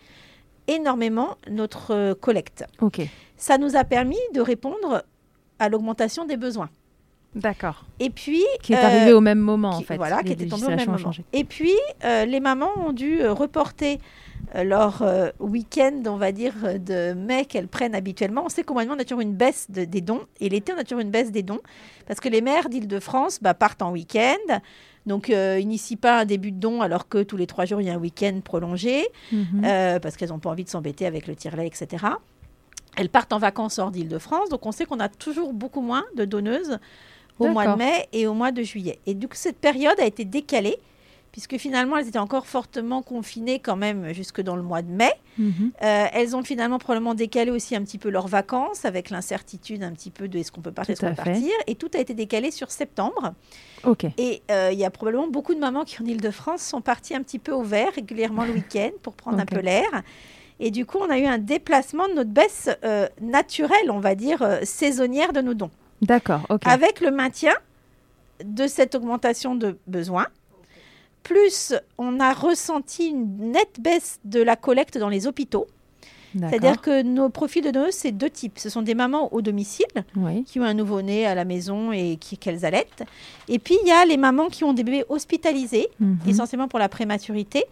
énormément 0.68 1.38
notre 1.50 1.94
euh, 1.94 2.14
collecte. 2.16 2.66
Ok. 2.82 3.02
Ça 3.38 3.58
nous 3.58 3.76
a 3.76 3.84
permis 3.84 4.18
de 4.34 4.42
répondre 4.42 5.04
à 5.60 5.70
l'augmentation 5.70 6.26
des 6.26 6.38
besoins. 6.38 6.70
D'accord. 7.34 7.86
Et 8.00 8.10
puis 8.10 8.44
qui 8.62 8.74
est 8.74 8.78
arrivé 8.78 9.12
au 9.12 9.20
même 9.20 9.40
moment 9.40 9.72
en 9.72 9.82
fait. 9.82 9.98
Voilà, 9.98 10.24
qui 10.24 10.32
était 10.32 10.46
tombé 10.46 10.68
au 10.68 10.70
même 10.70 10.90
moment. 10.90 11.12
Et 11.34 11.44
puis 11.44 11.74
les 12.02 12.40
mamans 12.40 12.72
ont 12.78 12.94
dû 12.94 13.28
reporter 13.28 14.00
leur 14.64 15.02
euh, 15.02 15.30
week-end, 15.40 16.04
on 16.08 16.18
va 16.18 16.32
dire, 16.32 16.54
de 16.80 17.14
mai 17.14 17.46
qu'elles 17.46 17.68
prennent 17.68 17.96
habituellement. 17.96 18.44
On 18.46 18.50
sait 18.50 18.64
qu'au 18.64 18.74
mois 18.74 18.84
de 18.84 18.90
mai, 18.90 18.96
on 18.98 19.02
a 19.02 19.04
toujours 19.04 19.22
une 19.22 19.36
baisse 19.36 19.70
des 19.70 20.02
dons. 20.02 20.22
Et 20.40 20.50
l'été, 20.50 20.74
on 20.74 20.78
a 20.78 20.84
toujours 20.84 21.02
une 21.02 21.12
baisse 21.12 21.32
des 21.32 21.44
dons. 21.44 21.60
Parce 22.08 22.20
que 22.20 22.30
les 22.30 22.42
maires 22.42 22.70
d'Île-de-France 22.70 23.40
bah, 23.42 23.54
partent 23.54 23.82
en 23.82 23.92
week-end. 23.92 24.60
Donc, 25.06 25.30
euh, 25.30 25.58
n'initient 25.58 25.98
pas 25.98 26.22
un 26.22 26.26
début 26.26 26.52
de 26.52 26.60
don 26.60 26.82
alors 26.82 27.08
que 27.08 27.22
tous 27.22 27.38
les 27.38 27.48
trois 27.48 27.66
jours, 27.66 27.82
il 27.82 27.88
y 27.88 27.90
a 27.90 27.94
un 27.94 28.00
week-end 28.00 28.40
prolongé. 28.44 29.08
Mhm. 29.32 29.64
Euh, 29.64 30.00
parce 30.00 30.16
qu'elles 30.18 30.30
n'ont 30.30 30.40
pas 30.40 30.50
envie 30.50 30.64
de 30.64 30.70
s'embêter 30.70 31.06
avec 31.06 31.28
le 31.28 31.36
tire-lait, 31.36 31.68
etc. 31.68 32.06
Elles 32.98 33.10
partent 33.10 33.34
en 33.34 33.40
vacances 33.40 33.78
hors 33.78 33.92
d'Île-de-France. 33.92 34.50
Donc, 34.50 34.66
on 34.66 34.72
sait 34.72 34.86
qu'on 34.86 35.00
a 35.00 35.10
toujours 35.10 35.54
beaucoup 35.54 35.82
moins 35.82 36.06
de 36.16 36.26
donneuses 36.26 36.80
au 37.40 37.48
mois 37.48 37.68
de 37.68 37.78
mai 37.78 38.08
et 38.14 38.28
au 38.28 38.34
mois 38.34 38.52
de 38.52 38.64
juillet. 38.64 39.00
Et 39.06 39.14
du 39.14 39.28
coup, 39.28 39.36
cette 39.36 39.58
période 39.58 40.00
a 40.00 40.06
été 40.06 40.24
décalée 40.24 40.78
puisque 41.36 41.58
finalement 41.58 41.98
elles 41.98 42.08
étaient 42.08 42.18
encore 42.18 42.48
fortement 42.48 43.02
confinées 43.02 43.60
quand 43.60 43.76
même 43.76 44.14
jusque 44.14 44.40
dans 44.40 44.56
le 44.56 44.62
mois 44.62 44.82
de 44.82 44.90
mai. 44.90 45.12
Mhm. 45.38 45.74
Euh, 45.84 46.06
elles 46.14 46.34
ont 46.34 46.46
finalement 46.46 46.80
probablement 46.80 47.14
décalé 47.14 47.52
aussi 47.52 47.76
un 47.76 47.82
petit 47.82 47.98
peu 47.98 48.08
leurs 48.08 48.30
vacances 48.30 48.86
avec 48.86 49.10
l'incertitude 49.10 49.84
un 49.84 49.92
petit 49.92 50.12
peu 50.12 50.30
de 50.30 50.40
est-ce 50.40 50.50
qu'on 50.50 50.62
peut 50.62 50.72
partir, 50.72 50.94
est-ce 50.94 51.02
qu'on 51.02 51.14
partir. 51.14 51.52
Et 51.68 51.76
tout 51.76 51.92
a 51.94 52.00
été 52.00 52.14
décalé 52.14 52.52
sur 52.52 52.72
septembre. 52.72 53.34
Ok. 53.84 54.06
Et 54.18 54.44
euh, 54.50 54.70
il 54.72 54.80
y 54.80 54.86
a 54.86 54.90
probablement 54.90 55.28
beaucoup 55.28 55.54
de 55.54 55.60
mamans 55.60 55.84
qui 55.84 56.02
en 56.02 56.06
Ile-de-France 56.06 56.62
sont 56.62 56.80
parties 56.80 57.16
un 57.16 57.22
petit 57.22 57.40
peu 57.40 57.52
au 57.52 57.64
vert 57.64 57.92
régulièrement 57.94 58.46
le 58.46 58.54
week-end 58.54 58.92
pour 59.02 59.12
prendre 59.16 59.38
un 59.38 59.46
peu 59.46 59.60
l'air. 59.60 60.04
Et 60.62 60.72
du 60.72 60.86
coup, 60.86 61.00
on 61.02 61.10
a 61.10 61.20
eu 61.20 61.26
un 61.26 61.38
déplacement 61.38 62.08
de 62.08 62.14
notre 62.14 62.32
baisse 62.32 62.70
euh, 62.86 63.10
naturelle, 63.20 63.92
on 63.92 64.00
va 64.00 64.16
dire, 64.16 64.42
saisonnière 64.64 65.34
de 65.34 65.42
nos 65.42 65.54
dons. 65.54 65.72
D'accord, 66.02 66.46
ok. 66.48 66.62
Avec 66.66 67.02
le 67.02 67.12
maintien 67.12 67.56
de 68.42 68.68
cette 68.68 68.96
augmentation 68.96 69.56
de 69.56 69.78
besoins 69.86 70.28
plus 71.26 71.74
on 71.98 72.20
a 72.20 72.34
ressenti 72.34 73.08
une 73.08 73.52
nette 73.52 73.82
baisse 73.82 74.20
de 74.24 74.42
la 74.42 74.56
collecte 74.56 74.98
dans 74.98 75.10
les 75.10 75.28
hôpitaux. 75.28 75.68
C'est-à-dire 76.38 76.82
que 76.82 77.02
nos 77.02 77.30
profils 77.30 77.64
de 77.64 77.72
donneuses, 77.72 77.94
c'est 77.94 78.12
deux 78.12 78.30
types. 78.30 78.60
Ce 78.60 78.70
sont 78.70 78.82
des 78.82 78.94
mamans 78.94 79.34
au 79.34 79.42
domicile 79.42 79.86
qui 80.46 80.60
ont 80.60 80.64
un 80.64 80.74
nouveau-né 80.74 81.26
à 81.26 81.34
la 81.34 81.46
maison 81.46 81.94
et 81.94 82.18
qui, 82.18 82.38
qu'elles 82.38 82.66
allaitent. 82.66 83.04
Et 83.48 83.58
puis, 83.58 83.78
il 83.84 83.88
y 83.88 83.92
a 83.92 84.06
les 84.06 84.18
mamans 84.18 84.50
qui 84.50 84.66
ont 84.66 84.74
des 84.74 84.84
bébés 84.84 85.06
hospitalisés, 85.08 85.88
mhm. 86.00 86.18
essentiellement 86.28 86.68
pour 86.68 86.78
la 86.78 86.90
prématurité, 86.90 87.64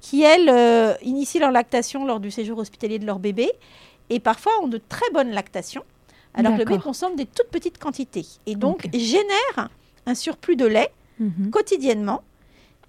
qui, 0.00 0.22
elles, 0.22 0.48
euh, 0.48 0.94
initient 1.02 1.40
leur 1.40 1.52
lactation 1.52 2.06
lors 2.06 2.18
du 2.18 2.30
séjour 2.30 2.58
hospitalier 2.58 2.98
de 2.98 3.04
leur 3.04 3.18
bébé 3.18 3.50
et 4.08 4.18
parfois 4.18 4.52
ont 4.62 4.68
de 4.68 4.80
très 4.88 5.10
bonnes 5.12 5.30
lactations, 5.30 5.84
alors 6.32 6.54
que 6.54 6.60
le 6.60 6.64
bébé 6.64 6.80
consomme 6.80 7.16
des 7.16 7.26
toutes 7.26 7.50
petites 7.50 7.78
quantités. 7.78 8.24
Et 8.46 8.54
donc, 8.54 8.88
génère 8.94 9.68
un 10.06 10.14
surplus 10.14 10.56
de 10.56 10.66
lait 10.66 10.90
mhm. 11.20 11.50
quotidiennement 11.50 12.22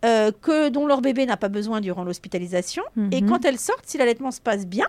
euh, 0.06 0.32
que, 0.42 0.70
dont 0.70 0.86
leur 0.86 1.02
bébé 1.02 1.26
n'a 1.26 1.38
pas 1.38 1.50
besoin 1.50 1.82
durant 1.82 2.04
l'hospitalisation. 2.04 2.84
Et 3.12 3.22
mhm. 3.22 3.30
quand 3.30 3.46
elles 3.46 3.60
sortent, 3.60 3.86
si 3.86 3.98
l'allaitement 3.98 4.32
se 4.32 4.42
passe 4.42 4.68
bien, 4.68 4.88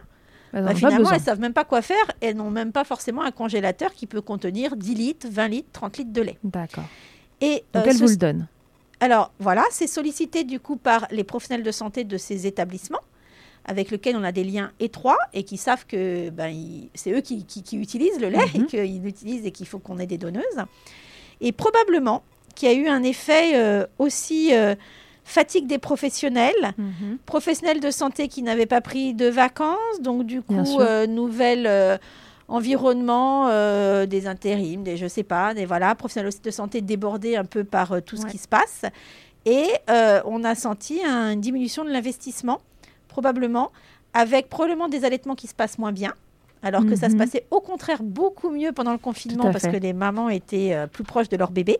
bah, 0.53 0.75
finalement, 0.75 1.11
elles 1.11 1.19
ne 1.19 1.25
savent 1.25 1.41
même 1.41 1.53
pas 1.53 1.65
quoi 1.65 1.83
faire. 1.83 2.05
Elles 2.21 2.37
n'ont 2.37 2.51
même 2.51 2.73
pas 2.73 2.85
forcément 2.85 3.23
un 3.23 3.31
congélateur 3.31 3.93
qui 3.93 4.07
peut 4.07 4.21
contenir 4.21 4.77
10 4.77 4.95
litres, 4.95 5.29
20 5.31 5.49
litres, 5.49 5.69
30 5.73 5.99
litres 5.99 6.13
de 6.13 6.23
lait. 6.23 6.39
D'accord. 6.45 6.85
Et 7.41 7.65
Donc, 7.73 7.87
euh, 7.87 7.91
elles 7.91 7.97
vous 7.97 8.09
le 8.09 8.17
donnent 8.17 8.47
Alors, 9.01 9.33
voilà, 9.39 9.65
c'est 9.71 9.87
sollicité 9.87 10.45
du 10.45 10.61
coup 10.61 10.77
par 10.77 11.07
les 11.11 11.25
professionnels 11.25 11.65
de 11.65 11.71
santé 11.71 12.05
de 12.05 12.17
ces 12.17 12.47
établissements 12.47 13.01
avec 13.65 13.91
lesquels 13.91 14.17
on 14.17 14.25
a 14.25 14.33
des 14.33 14.45
liens 14.45 14.73
étroits 14.81 15.19
et 15.35 15.45
qui 15.45 15.59
savent 15.59 15.85
que 15.87 16.31
ben, 16.31 16.55
c'est 16.95 17.13
eux 17.13 17.21
qui, 17.21 17.45
utilisent 17.73 18.19
le 18.19 18.31
lait 18.31 18.45
et 18.55 18.59
mhm. 18.61 18.67
qu'ils 18.67 19.03
l'utilisent 19.03 19.45
et 19.45 19.51
qu'il 19.51 19.67
faut 19.67 19.79
qu'on 19.79 19.99
ait 19.99 20.07
des 20.07 20.17
donneuses. 20.17 20.65
Et 21.41 21.53
probablement 21.53 22.23
qu'il 22.59 22.69
y 22.69 22.73
a 22.73 22.75
eu 22.75 22.89
un 22.89 23.03
effet 23.03 23.53
euh, 23.55 23.87
aussi 23.99 24.53
fatigue 25.29 25.67
des 25.67 25.79
professionnels, 25.79 26.73
mhm. 26.79 27.19
professionnels 27.27 27.81
de 27.81 27.91
santé 27.91 28.29
qui 28.29 28.43
n'avaient 28.43 28.67
pas 28.67 28.81
pris 28.81 29.13
de 29.13 29.27
vacances, 29.27 30.01
donc 30.01 30.25
du 30.25 30.41
coup, 30.41 30.81
euh, 30.81 31.07
nouvel 31.07 31.67
euh, 31.67 31.99
environnement 32.49 33.49
euh, 33.49 34.07
des 34.07 34.27
intérims, 34.27 34.83
des 34.83 34.97
je 34.97 35.07
sais 35.07 35.23
pas, 35.23 35.53
des 35.53 35.67
voilà, 35.67 35.95
professionnels 35.95 36.29
aussi 36.29 36.41
de 36.41 36.51
santé 36.51 36.81
débordés 36.81 37.37
un 37.37 37.45
peu 37.45 37.63
par 37.63 38.03
tout 38.03 38.17
ce 38.17 38.25
qui 38.25 38.39
se 38.39 38.49
passe. 38.49 38.87
Et 39.45 39.67
on 40.25 40.45
a 40.45 40.55
senti 40.55 41.01
une 41.05 41.41
diminution 41.41 41.85
de 41.85 41.91
l'investissement, 41.91 42.61
probablement, 43.09 43.71
avec 44.15 44.49
probablement 44.49 44.89
des 44.89 45.05
allaitements 45.05 45.35
qui 45.35 45.47
se 45.47 45.55
passent 45.55 45.79
moins 45.79 45.93
bien. 45.93 46.15
Alors 46.63 46.85
que 46.85 46.97
ça 46.97 47.09
se 47.09 47.13
mhm. 47.13 47.19
passait 47.19 47.45
au 47.51 47.61
contraire 47.61 48.03
beaucoup 48.03 48.51
mieux 48.51 48.73
pendant 48.73 48.93
le 48.93 48.99
confinement 48.99 49.53
parce 49.53 49.69
que 49.69 49.77
les 49.77 49.93
mamans 49.93 50.31
étaient 50.31 50.75
plus 50.91 51.05
proches 51.05 51.29
de 51.29 51.37
leur 51.37 51.51
bébé. 51.51 51.79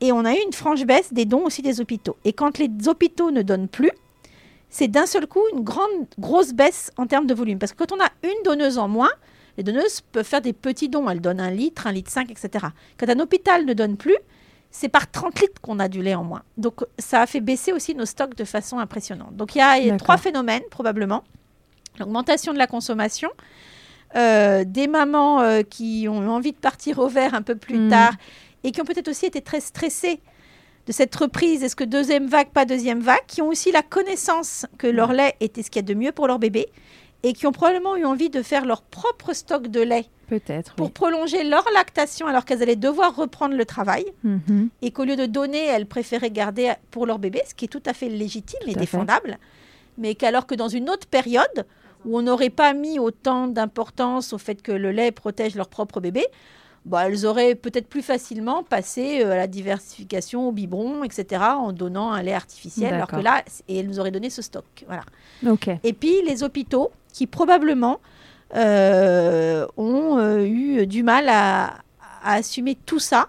Et 0.00 0.12
on 0.12 0.24
a 0.24 0.32
eu 0.32 0.38
une 0.44 0.52
franche 0.52 0.84
baisse 0.84 1.12
des 1.12 1.24
dons 1.24 1.44
aussi 1.44 1.62
des 1.62 1.80
hôpitaux. 1.80 2.16
Et 2.24 2.32
quand 2.32 2.58
les 2.58 2.70
hôpitaux 2.86 3.30
ne 3.30 3.42
donnent 3.42 3.68
plus, 3.68 3.92
c'est 4.70 4.88
d'un 4.88 5.06
seul 5.06 5.26
coup 5.26 5.42
une 5.54 5.62
grande, 5.62 6.06
grosse 6.18 6.52
baisse 6.52 6.90
en 6.96 7.06
termes 7.06 7.26
de 7.26 7.34
volume. 7.34 7.58
Parce 7.58 7.72
que 7.72 7.78
quand 7.78 7.92
on 7.92 8.00
a 8.00 8.08
une 8.22 8.42
donneuse 8.44 8.78
en 8.78 8.88
moins, 8.88 9.10
les 9.56 9.64
donneuses 9.64 10.00
peuvent 10.00 10.26
faire 10.26 10.40
des 10.40 10.52
petits 10.52 10.88
dons. 10.88 11.10
Elles 11.10 11.20
donnent 11.20 11.40
un 11.40 11.50
litre, 11.50 11.86
un 11.86 11.92
litre 11.92 12.10
5, 12.10 12.30
etc. 12.30 12.66
Quand 12.98 13.08
un 13.08 13.20
hôpital 13.20 13.66
ne 13.66 13.74
donne 13.74 13.96
plus, 13.96 14.16
c'est 14.70 14.88
par 14.88 15.10
30 15.10 15.40
litres 15.40 15.60
qu'on 15.60 15.78
a 15.80 15.88
du 15.88 16.02
lait 16.02 16.14
en 16.14 16.24
moins. 16.24 16.42
Donc 16.56 16.84
ça 16.98 17.22
a 17.22 17.26
fait 17.26 17.40
baisser 17.40 17.72
aussi 17.72 17.94
nos 17.94 18.06
stocks 18.06 18.36
de 18.36 18.44
façon 18.44 18.78
impressionnante. 18.78 19.34
Donc 19.36 19.54
il 19.54 19.58
y 19.58 19.60
a, 19.60 19.96
trois 19.96 20.16
phénomènes 20.16 20.62
probablement. 20.70 21.24
L'augmentation 21.98 22.52
de 22.52 22.58
la 22.58 22.68
consommation, 22.68 23.30
euh, 24.16 24.64
des 24.64 24.86
mamans 24.86 25.40
euh, 25.40 25.62
qui 25.62 26.06
ont 26.08 26.28
envie 26.30 26.52
de 26.52 26.58
partir 26.58 27.00
au 27.00 27.08
vert 27.08 27.34
un 27.34 27.42
peu 27.42 27.56
plus 27.56 27.78
hmm. 27.78 27.90
tard 27.90 28.12
et 28.64 28.72
qui 28.72 28.80
ont 28.80 28.84
peut-être 28.84 29.08
aussi 29.08 29.26
été 29.26 29.40
très 29.40 29.60
stressés 29.60 30.20
de 30.86 30.92
cette 30.92 31.14
reprise, 31.14 31.62
est-ce 31.62 31.76
que 31.76 31.84
deuxième 31.84 32.26
vague, 32.26 32.48
pas 32.48 32.64
deuxième 32.64 33.00
vague, 33.00 33.24
qui 33.26 33.42
ont 33.42 33.48
aussi 33.48 33.70
la 33.70 33.82
connaissance 33.82 34.66
que 34.78 34.86
leur 34.86 35.12
lait 35.12 35.36
était 35.40 35.62
ce 35.62 35.70
qu'il 35.70 35.82
y 35.82 35.84
a 35.84 35.88
de 35.88 35.94
mieux 35.94 36.12
pour 36.12 36.26
leur 36.26 36.38
bébé 36.38 36.68
et 37.22 37.32
qui 37.32 37.46
ont 37.46 37.52
probablement 37.52 37.96
eu 37.96 38.04
envie 38.04 38.30
de 38.30 38.42
faire 38.42 38.64
leur 38.64 38.82
propre 38.82 39.34
stock 39.34 39.68
de 39.68 39.80
lait. 39.80 40.06
Peut-être. 40.28 40.74
Pour 40.74 40.92
prolonger 40.92 41.44
leur 41.44 41.64
lactation 41.74 42.26
alors 42.26 42.44
qu'elles 42.44 42.62
allaient 42.62 42.76
devoir 42.76 43.14
reprendre 43.14 43.54
le 43.56 43.64
travail 43.64 44.06
mhm. 44.22 44.70
et 44.80 44.90
qu'au 44.90 45.04
lieu 45.04 45.16
de 45.16 45.26
donner, 45.26 45.66
elles 45.66 45.86
préféraient 45.86 46.30
garder 46.30 46.72
pour 46.90 47.04
leur 47.04 47.18
bébé, 47.18 47.42
ce 47.46 47.54
qui 47.54 47.66
est 47.66 47.68
tout 47.68 47.82
à 47.84 47.92
fait 47.92 48.08
légitime 48.08 48.60
et 48.66 48.74
défendable. 48.74 49.38
Mais 49.98 50.14
qu'alors 50.14 50.46
que 50.46 50.54
dans 50.54 50.68
une 50.68 50.88
autre 50.88 51.06
période 51.06 51.66
où 52.06 52.16
on 52.16 52.22
n'aurait 52.22 52.50
pas 52.50 52.72
mis 52.72 52.98
autant 52.98 53.48
d'importance 53.48 54.32
au 54.32 54.38
fait 54.38 54.62
que 54.62 54.72
le 54.72 54.90
lait 54.92 55.12
protège 55.12 55.56
leur 55.56 55.68
propre 55.68 56.00
bébé, 56.00 56.24
bah, 56.86 57.06
elles 57.06 57.26
auraient 57.26 57.54
peut-être 57.54 57.88
plus 57.88 58.02
facilement 58.02 58.62
passé 58.62 59.22
euh, 59.22 59.32
à 59.32 59.36
la 59.36 59.46
diversification 59.46 60.48
au 60.48 60.52
biberon, 60.52 61.04
etc., 61.04 61.42
en 61.56 61.72
donnant 61.72 62.12
un 62.12 62.22
lait 62.22 62.32
artificiel, 62.32 62.94
alors 62.94 63.08
que 63.08 63.16
là, 63.16 63.42
et 63.68 63.78
elles 63.78 63.86
nous 63.86 64.00
auraient 64.00 64.10
donné 64.10 64.30
ce 64.30 64.42
stock. 64.42 64.64
Voilà. 64.86 65.02
Et 65.84 65.92
puis 65.92 66.22
les 66.26 66.42
hôpitaux, 66.42 66.90
qui 67.12 67.26
probablement 67.26 68.00
euh, 68.56 69.66
ont 69.76 70.18
euh, 70.18 70.44
eu 70.44 70.86
du 70.86 71.02
mal 71.02 71.28
à, 71.28 71.78
assumer 72.22 72.76
tout 72.86 72.98
ça 72.98 73.28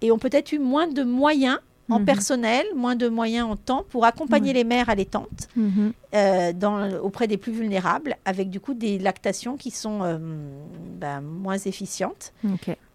et 0.00 0.10
ont 0.10 0.18
peut-être 0.18 0.52
eu 0.52 0.58
moins 0.58 0.86
de 0.86 1.02
moyens 1.02 1.58
en 1.90 1.98
mhm. 1.98 2.04
personnel, 2.04 2.64
moins 2.74 2.96
de 2.96 3.08
moyens 3.08 3.46
en 3.46 3.56
temps 3.56 3.84
pour 3.88 4.04
accompagner 4.04 4.52
les 4.52 4.64
mères 4.64 4.88
allaitantes 4.88 5.48
mhm. 5.56 5.92
euh, 6.14 6.52
dans, 6.52 6.90
auprès 7.00 7.26
des 7.26 7.36
plus 7.36 7.52
vulnérables, 7.52 8.16
avec 8.24 8.48
du 8.50 8.60
coup 8.60 8.74
des 8.74 8.98
lactations 8.98 9.56
qui 9.56 9.70
sont 9.70 10.00
euh, 10.02 10.18
ben, 10.98 11.20
moins 11.20 11.58
efficientes. 11.58 12.32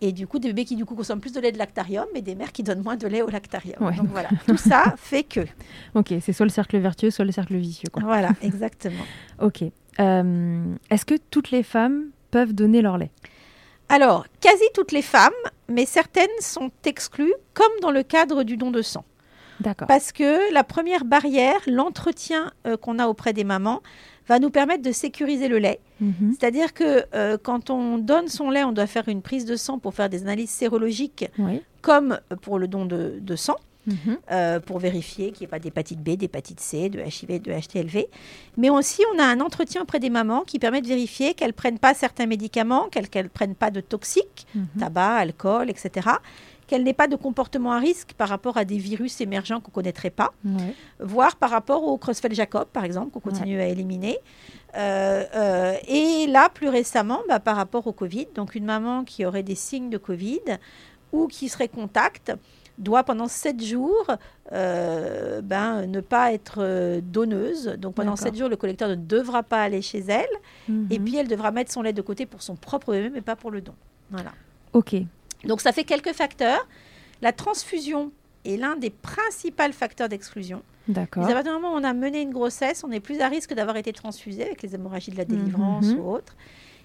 Et 0.01 0.11
du 0.11 0.27
coup, 0.27 0.39
des 0.39 0.49
bébés 0.49 0.65
qui 0.65 0.75
du 0.75 0.85
coup 0.85 0.95
consomment 0.95 1.19
plus 1.19 1.33
de 1.33 1.39
lait 1.39 1.51
de 1.51 1.57
lactarium, 1.57 2.05
mais 2.13 2.21
des 2.21 2.35
mères 2.35 2.51
qui 2.51 2.63
donnent 2.63 2.83
moins 2.83 2.95
de 2.95 3.07
lait 3.07 3.21
au 3.21 3.29
lactarium. 3.29 3.79
Donc 3.79 4.07
voilà, 4.11 4.29
tout 4.47 4.57
ça 4.57 4.95
fait 4.97 5.23
que. 5.23 5.41
Ok, 5.93 6.13
c'est 6.21 6.33
soit 6.33 6.45
le 6.45 6.51
cercle 6.51 6.77
vertueux, 6.77 7.11
soit 7.11 7.25
le 7.25 7.31
cercle 7.31 7.55
vicieux. 7.57 7.89
Quoi. 7.91 8.03
Voilà, 8.03 8.29
exactement. 8.41 9.03
ok. 9.41 9.63
Euh, 9.99 10.75
est-ce 10.89 11.05
que 11.05 11.15
toutes 11.29 11.51
les 11.51 11.63
femmes 11.63 12.09
peuvent 12.31 12.53
donner 12.53 12.81
leur 12.81 12.97
lait? 12.97 13.11
Alors, 13.89 14.25
quasi 14.41 14.63
toutes 14.73 14.91
les 14.91 15.01
femmes, 15.01 15.31
mais 15.67 15.85
certaines 15.85 16.27
sont 16.39 16.71
exclues, 16.85 17.33
comme 17.53 17.71
dans 17.81 17.91
le 17.91 18.03
cadre 18.03 18.43
du 18.43 18.57
don 18.57 18.71
de 18.71 18.81
sang. 18.81 19.05
D'accord. 19.61 19.87
Parce 19.87 20.11
que 20.11 20.53
la 20.53 20.63
première 20.63 21.05
barrière, 21.05 21.59
l'entretien 21.67 22.51
euh, 22.67 22.75
qu'on 22.77 22.99
a 22.99 23.07
auprès 23.07 23.31
des 23.33 23.43
mamans, 23.45 23.81
va 24.27 24.39
nous 24.39 24.49
permettre 24.49 24.81
de 24.81 24.91
sécuriser 24.91 25.47
le 25.47 25.59
lait. 25.59 25.79
Mhm. 26.01 26.35
C'est-à-dire 26.37 26.73
que 26.73 27.05
euh, 27.13 27.37
quand 27.41 27.69
on 27.69 27.97
donne 27.97 28.27
son 28.27 28.49
lait, 28.49 28.63
on 28.63 28.71
doit 28.71 28.87
faire 28.87 29.07
une 29.07 29.21
prise 29.21 29.45
de 29.45 29.55
sang 29.55 29.77
pour 29.79 29.93
faire 29.93 30.09
des 30.09 30.23
analyses 30.23 30.49
sérologiques, 30.49 31.25
Oui. 31.37 31.61
comme 31.81 32.19
pour 32.41 32.57
le 32.59 32.67
don 32.67 32.85
de, 32.85 33.15
de 33.21 33.35
sang, 33.35 33.55
Mhm. 33.87 34.17
euh, 34.31 34.59
pour 34.59 34.79
vérifier 34.79 35.31
qu'il 35.31 35.41
n'y 35.41 35.45
ait 35.45 35.47
pas 35.49 35.59
d'hépatite 35.59 35.99
B, 35.99 36.11
d'hépatite 36.17 36.59
C, 36.59 36.89
de 36.89 36.99
HIV, 36.99 37.41
de 37.41 37.51
HTLV. 37.51 38.07
Mais 38.57 38.69
aussi, 38.69 39.01
on 39.15 39.19
a 39.19 39.25
un 39.25 39.39
entretien 39.41 39.81
auprès 39.83 39.99
des 39.99 40.09
mamans 40.09 40.41
qui 40.41 40.59
permet 40.59 40.81
de 40.81 40.87
vérifier 40.87 41.33
qu'elles 41.33 41.49
ne 41.49 41.53
prennent 41.53 41.79
pas 41.79 41.93
certains 41.93 42.25
médicaments, 42.25 42.87
qu'elles 42.89 43.07
ne 43.23 43.27
prennent 43.27 43.55
pas 43.55 43.71
de 43.71 43.81
toxiques, 43.81 44.47
Mhm. 44.55 44.67
tabac, 44.79 45.15
alcool, 45.15 45.69
etc. 45.69 46.09
Qu'elles 46.67 46.81
n'aient 46.83 46.93
pas 46.93 47.07
de 47.07 47.15
comportement 47.15 47.73
à 47.73 47.79
risque 47.79 48.13
par 48.17 48.27
rapport 48.27 48.57
à 48.57 48.65
des 48.65 48.79
virus 48.79 49.21
émergents 49.21 49.59
qu'on 49.61 49.69
ne 49.69 49.75
connaîtrait 49.75 50.09
pas 50.09 50.31
Ouais. 50.43 50.73
voire 50.99 51.35
par 51.35 51.51
rapport 51.51 51.83
au 51.83 51.95
Creutzfeldt-Jacob, 51.99 52.65
par 52.73 52.83
exemple, 52.85 53.11
qu'on 53.11 53.19
continue 53.19 53.59
à 53.61 53.67
éliminer. 53.67 54.17
Euh, 54.75 55.23
euh, 55.35 55.75
et 55.87 56.25
là, 56.27 56.49
plus 56.49 56.67
récemment, 56.69 57.19
bah, 57.29 57.39
par 57.39 57.55
rapport 57.55 57.85
au 57.85 57.93
Covid, 57.93 58.27
donc 58.33 58.55
une 58.55 58.65
maman 58.65 59.03
qui 59.03 59.25
aurait 59.25 59.43
des 59.43 59.53
signes 59.55 59.89
de 59.91 59.97
Covid 59.99 60.41
ou 61.11 61.27
qui 61.27 61.49
serait 61.49 61.67
contact 61.69 62.33
doit 62.77 63.03
pendant 63.03 63.27
sept 63.27 63.63
jours 63.63 64.05
euh, 64.51 65.41
ben, 65.41 65.85
ne 65.87 66.01
pas 66.01 66.33
être 66.33 66.55
euh, 66.59 67.01
donneuse. 67.01 67.75
Donc 67.77 67.95
pendant 67.95 68.15
sept 68.15 68.35
jours, 68.35 68.49
le 68.49 68.55
collecteur 68.57 68.89
ne 68.89 68.95
devra 68.95 69.43
pas 69.43 69.61
aller 69.63 69.81
chez 69.81 69.99
elle. 70.07 70.25
Et 70.89 70.99
Mhm. 70.99 71.05
puis 71.05 71.15
elle 71.17 71.27
devra 71.27 71.51
mettre 71.51 71.71
son 71.71 71.81
lait 71.81 71.93
de 71.93 72.01
côté 72.01 72.25
pour 72.25 72.41
son 72.41 72.55
propre 72.55 72.91
bébé, 72.91 73.09
mais 73.13 73.21
pas 73.21 73.35
pour 73.35 73.51
le 73.51 73.61
don. 73.61 73.73
Voilà. 74.11 74.31
Ok. 74.73 74.95
Donc 75.45 75.61
ça 75.61 75.71
fait 75.71 75.83
quelques 75.83 76.13
facteurs. 76.13 76.67
La 77.21 77.31
transfusion 77.31 78.11
est 78.43 78.57
l'un 78.57 78.75
des 78.75 78.89
principaux 78.89 79.71
facteurs 79.71 80.09
d'exclusion. 80.09 80.61
D'accord. 80.87 81.25
Mais 81.25 81.31
à 81.31 81.35
partir 81.35 81.53
du 81.55 81.59
moment 81.61 81.73
où 81.75 81.79
on 81.79 81.83
a 81.83 81.93
mené 81.93 82.21
une 82.21 82.31
grossesse, 82.31 82.83
on 82.83 82.91
est 82.91 82.99
plus 82.99 83.19
à 83.21 83.27
risque 83.27 83.53
d'avoir 83.53 83.77
été 83.77 83.91
transfusé 83.93 84.43
avec 84.43 84.61
les 84.61 84.75
hémorragies 84.75 85.11
de 85.11 85.17
la 85.17 85.25
délivrance 85.25 85.87
Mhm. 85.87 85.99
ou 85.99 86.11
autre. 86.11 86.35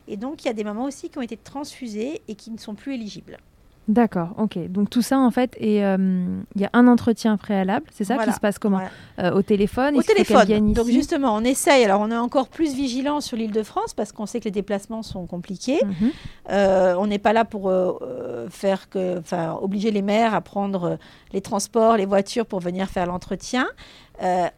Et 0.08 0.16
donc, 0.16 0.42
il 0.42 0.46
y 0.46 0.50
a 0.50 0.54
des 0.54 0.64
mamans 0.64 0.84
aussi 0.84 1.10
qui 1.10 1.18
ont 1.18 1.22
été 1.22 1.36
transfusées 1.36 2.22
et 2.26 2.34
qui 2.34 2.50
ne 2.50 2.56
sont 2.58 2.74
plus 2.74 2.94
éligibles. 2.94 3.38
D'accord. 3.90 4.28
Ok. 4.38 4.56
Donc 4.68 4.88
tout 4.88 5.02
ça 5.02 5.18
en 5.18 5.32
fait, 5.32 5.56
et 5.58 5.84
euh, 5.84 5.96
il 6.54 6.60
y 6.60 6.64
a 6.64 6.70
un 6.74 6.86
entretien 6.86 7.36
préalable. 7.36 7.86
C'est 7.90 8.04
ça 8.04 8.14
Voilà. 8.14 8.30
qui 8.30 8.36
se 8.36 8.40
passe 8.40 8.56
comment 8.60 8.76
Voilà. 8.76 9.32
Euh, 9.32 9.36
Au 9.36 9.42
téléphone. 9.42 9.96
Au 9.96 10.02
téléphone. 10.02 10.72
Donc, 10.72 10.86
justement, 10.86 11.34
on 11.34 11.42
essaye. 11.42 11.84
Alors, 11.84 12.00
on 12.00 12.08
est 12.12 12.16
encore 12.16 12.48
plus 12.48 12.72
vigilant 12.72 13.20
sur 13.20 13.36
l'île 13.36 13.50
de 13.50 13.64
France 13.64 13.92
parce 13.92 14.12
qu'on 14.12 14.26
sait 14.26 14.38
que 14.38 14.44
les 14.44 14.52
déplacements 14.52 15.02
sont 15.02 15.26
compliqués. 15.26 15.80
Mhm. 15.84 16.10
Euh, 16.50 16.94
on 17.00 17.08
n'est 17.08 17.18
pas 17.18 17.32
là 17.32 17.44
pour 17.44 17.68
euh, 17.68 18.46
faire 18.48 18.88
que, 18.88 19.18
enfin, 19.18 19.58
obliger 19.60 19.90
les 19.90 20.02
mères 20.02 20.34
à 20.36 20.40
prendre 20.40 20.96
les 21.32 21.40
transports, 21.40 21.96
les 21.96 22.06
voitures 22.06 22.46
pour 22.46 22.60
venir 22.60 22.88
faire 22.88 23.06
l'entretien. 23.06 23.66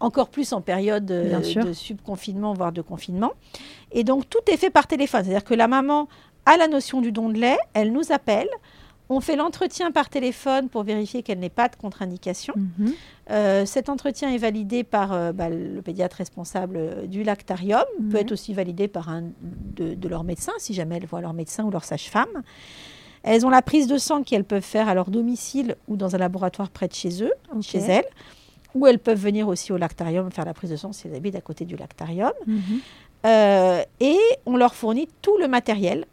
Encore 0.00 0.28
plus 0.28 0.52
en 0.52 0.60
période 0.60 1.06
de 1.06 1.72
subconfinement, 1.72 2.52
voire 2.52 2.72
de 2.72 2.82
confinement. 2.82 3.32
Et 3.92 4.04
donc, 4.04 4.28
tout 4.28 4.40
est 4.52 4.58
fait 4.58 4.70
par 4.70 4.86
téléphone. 4.86 5.22
C'est-à-dire 5.24 5.44
que 5.44 5.54
la 5.54 5.68
maman 5.68 6.06
a 6.44 6.56
la 6.58 6.68
notion 6.68 7.00
du 7.00 7.12
don 7.12 7.30
de 7.30 7.38
lait, 7.38 7.56
elle 7.72 7.92
nous 7.92 8.12
appelle. 8.12 8.48
On 9.14 9.20
fait 9.20 9.36
l'entretien 9.36 9.90
par 9.90 10.08
téléphone 10.08 10.68
pour 10.68 10.84
vérifier 10.84 11.22
qu'elle 11.22 11.38
n'ait 11.38 11.48
pas 11.50 11.68
de 11.68 11.76
contre-indication. 11.76 12.54
Mhm. 12.56 12.92
Euh, 13.30 13.66
cet 13.66 13.88
entretien 13.88 14.30
est 14.30 14.38
validé 14.38 14.84
par 14.84 15.12
euh, 15.12 15.32
bah, 15.32 15.48
le 15.50 15.80
pédiatre 15.82 16.16
responsable 16.16 16.76
euh, 16.76 17.06
du 17.06 17.22
lactarium, 17.22 17.84
peut 17.98 18.04
Mhm. 18.04 18.16
être 18.16 18.32
aussi 18.32 18.54
validé 18.54 18.88
par 18.88 19.08
un 19.10 19.24
de, 19.40 19.94
de 19.94 20.08
leurs 20.08 20.24
médecins, 20.24 20.52
si 20.58 20.72
jamais 20.74 20.96
elles 20.96 21.06
voient 21.06 21.20
leur 21.20 21.34
médecin 21.34 21.64
ou 21.64 21.70
leur 21.70 21.84
sage-femme. 21.84 22.42
Elles 23.22 23.44
ont 23.46 23.50
la 23.50 23.62
prise 23.62 23.86
de 23.86 23.98
sang 23.98 24.22
qu'elles 24.22 24.44
peuvent 24.44 24.62
faire 24.64 24.88
à 24.88 24.94
leur 24.94 25.10
domicile 25.10 25.76
ou 25.88 25.96
dans 25.96 26.14
un 26.14 26.18
laboratoire 26.18 26.70
près 26.70 26.88
de 26.88 26.94
chez 26.94 27.22
eux, 27.22 27.32
chez 27.60 27.78
elles. 27.78 28.06
Ou 28.74 28.86
elles 28.86 28.98
peuvent 28.98 29.20
venir 29.20 29.46
aussi 29.48 29.70
au 29.72 29.76
lactarium 29.76 30.30
faire 30.32 30.46
la 30.46 30.54
prise 30.54 30.70
de 30.70 30.76
sang 30.76 30.92
si 30.92 31.06
elles 31.06 31.14
habitent 31.14 31.36
à 31.36 31.40
côté 31.42 31.64
du 31.66 31.76
lactarium. 31.76 32.32
Mhm. 32.46 32.62
Euh, 33.26 33.82
et 34.00 34.18
on 34.46 34.56
leur 34.56 34.74
fournit 34.74 35.08
tout 35.20 35.36
le 35.38 35.46
matériel. 35.46 36.06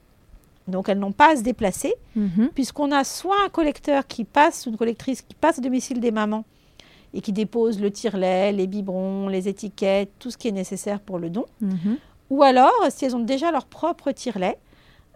Donc 0.70 0.90
elles 0.90 1.00
n'ont 1.00 1.12
pas 1.12 1.34
à 1.34 1.36
se 1.36 1.42
déplacer 1.44 1.94
Mhm. 2.16 2.50
puisqu'on 2.54 2.92
a 2.92 3.04
soit 3.04 3.36
un 3.46 3.50
collecteur 3.50 4.08
qui 4.08 4.24
passe, 4.24 4.66
une 4.66 4.78
collectrice 4.78 5.22
qui 5.22 5.36
passe 5.36 5.60
au 5.60 5.62
domicile 5.62 6.00
des 6.00 6.12
mamans 6.12 6.46
et 7.14 7.22
qui 7.22 7.32
dépose 7.34 7.80
le 7.80 7.92
tire-lait, 7.92 8.52
les 8.52 8.68
biberons, 8.68 9.28
les 9.30 9.48
étiquettes, 9.48 10.12
tout 10.20 10.30
ce 10.32 10.38
qui 10.38 10.48
est 10.48 10.52
nécessaire 10.52 11.00
pour 11.00 11.18
le 11.20 11.30
don. 11.30 11.46
Mhm. 11.62 11.98
Ou 12.30 12.44
alors, 12.44 12.72
si 12.90 13.06
elles 13.06 13.16
ont 13.16 13.20
déjà 13.20 13.52
leur 13.52 13.66
propre 13.66 14.12
tire-lait, 14.12 14.58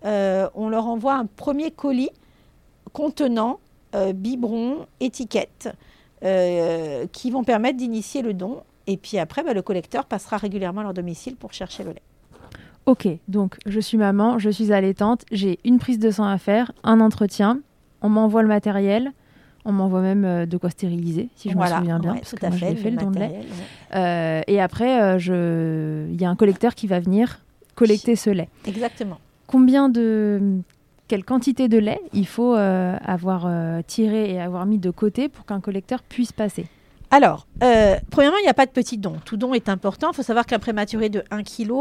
euh, 0.06 0.50
on 0.56 0.70
leur 0.70 0.88
envoie 0.88 1.13
un 1.13 1.26
premier 1.28 1.70
colis 1.72 2.10
contenant 2.92 3.60
euh, 3.96 4.12
biberons, 4.12 4.88
étiquettes, 5.00 5.70
euh, 6.24 7.06
qui 7.12 7.30
vont 7.30 7.44
permettre 7.44 7.78
d'initier 7.78 8.22
le 8.24 8.34
don. 8.34 8.63
Et 8.88 8.98
puis 8.98 9.20
après, 9.20 9.44
bah, 9.44 9.54
le 9.54 9.62
collecteur 9.62 10.06
passera 10.06 10.38
régulièrement 10.38 10.82
à 10.82 10.86
leur 10.86 10.94
domicile 10.96 11.36
pour 11.36 11.54
chercher 11.54 11.84
le 11.84 11.92
lait. 11.92 12.02
Ok, 12.86 13.08
donc 13.30 13.56
je 13.65 13.80
suis 13.80 13.98
maman, 13.98 14.39
je 14.39 14.50
suis 14.50 14.74
allaitante, 14.74 15.24
j'ai 15.32 15.58
une 15.63 15.80
prise 15.80 16.00
de 16.00 16.12
sang 16.12 16.26
à 16.26 16.38
faire, 16.38 16.74
un 16.84 17.00
entretien, 17.00 17.60
on 18.02 18.10
m'envoie 18.10 18.41
le 18.41 18.50
matériel, 18.50 19.12
on 19.63 19.72
m'envoie 19.72 20.02
même 20.02 20.26
euh, 20.26 20.46
de 20.46 20.58
quoi 20.58 20.69
stériliser, 20.69 21.30
si 21.38 21.50
je 21.50 21.56
me 21.56 21.65
souviens 21.65 22.00
bien, 22.00 22.12
ouais, 22.13 22.19
parce 22.19 22.32
tout 22.32 22.36
que 22.36 22.46
à 22.46 22.50
moi 22.50 22.58
je 22.58 22.65
fait, 22.65 22.76
fait 22.76 22.91
le 22.91 22.98
don 22.98 23.12
de 23.12 23.19
lait. 23.19 23.28
ouais. 23.30 23.46
Euh, 23.96 24.41
et 24.48 24.60
après, 24.60 25.02
euh, 25.02 25.17
je... 25.17 26.08
il 26.12 26.22
y 26.22 26.26
a 26.26 26.30
un 26.30 26.36
collecteur 26.36 26.76
qui 26.76 26.88
va 26.88 27.00
venir 27.00 27.39
collecter 27.76 28.17
ce 28.17 28.30
lait. 28.30 28.50
Exactement. 28.67 29.19
Combien 29.48 29.88
de... 29.88 30.60
Quelle 31.08 31.24
quantité 31.24 31.67
de 31.69 31.78
lait 31.78 32.02
il 32.12 32.28
faut 32.28 32.56
euh, 32.56 32.98
avoir 33.06 33.48
tiré 33.86 34.32
et 34.32 34.41
avoir 34.41 34.65
mis 34.65 34.78
de 34.78 34.89
côté 34.89 35.30
pour 35.30 35.46
qu'un 35.46 35.60
collecteur 35.60 36.02
puisse 36.02 36.32
passer? 36.32 36.65
Alors, 37.15 37.45
euh, 37.62 37.95
premièrement, 38.10 38.38
il 38.39 38.43
n'y 38.43 38.49
a 38.49 38.56
pas 38.56 38.65
de 38.65 38.71
petit 38.71 38.97
don. 38.97 39.17
Tout 39.23 39.38
don 39.38 39.54
est 39.54 39.69
important. 39.69 40.10
Il 40.12 40.15
faut 40.15 40.23
savoir 40.23 40.47
qu'un 40.47 40.58
prématuré 40.58 41.10
de 41.10 41.23
1 41.30 41.43
kg, 41.43 41.71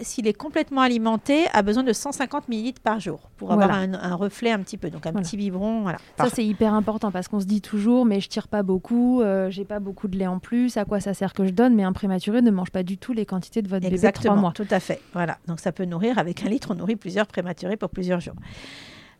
s'il 0.00 0.26
est 0.26 0.32
complètement 0.32 0.80
alimenté, 0.80 1.46
a 1.52 1.62
besoin 1.62 1.84
de 1.84 1.92
150 1.92 2.48
ml 2.48 2.80
par 2.82 2.98
jour 2.98 3.30
pour 3.36 3.52
avoir 3.52 3.68
Voilà. 3.68 3.82
un, 3.82 3.94
un 3.94 4.14
reflet 4.16 4.50
un 4.50 4.58
petit 4.58 4.76
peu. 4.76 4.90
Donc 4.90 5.06
un 5.06 5.12
Voilà. 5.12 5.24
petit 5.24 5.36
biberon. 5.36 5.82
Voilà. 5.82 5.98
Ça, 6.18 6.26
c'est 6.28 6.44
hyper 6.44 6.74
important 6.74 7.12
parce 7.12 7.28
qu'on 7.28 7.38
se 7.38 7.44
dit 7.46 7.60
toujours, 7.60 8.04
mais 8.04 8.20
je 8.20 8.28
tire 8.28 8.48
pas 8.48 8.64
beaucoup, 8.64 9.22
euh, 9.22 9.48
j'ai 9.48 9.64
pas 9.64 9.78
beaucoup 9.78 10.08
de 10.08 10.18
lait 10.18 10.26
en 10.26 10.40
plus, 10.40 10.76
à 10.76 10.84
quoi 10.84 10.98
ça 10.98 11.14
sert 11.14 11.34
que 11.34 11.46
je 11.46 11.52
donne? 11.52 11.76
Mais 11.76 11.84
un 11.84 11.92
prématuré 11.92 12.42
ne 12.42 12.50
mange 12.50 12.70
pas 12.72 12.82
du 12.82 12.98
tout 12.98 13.12
les 13.12 13.26
quantités 13.26 13.62
de 13.62 13.68
votre 13.68 13.82
bébé 13.82 13.90
de 13.90 13.94
Exactement, 13.94 14.34
mois. 14.36 14.52
tout 14.56 14.66
à 14.72 14.80
fait. 14.80 15.00
Voilà. 15.12 15.38
Donc 15.46 15.60
ça 15.60 15.70
peut 15.70 15.84
nourrir, 15.84 16.18
avec 16.18 16.42
un 16.44 16.48
litre, 16.48 16.72
on 16.72 16.74
nourrit 16.74 16.96
plusieurs 16.96 17.28
prématurés 17.28 17.76
pour 17.76 17.90
plusieurs 17.90 18.18
jours. 18.18 18.34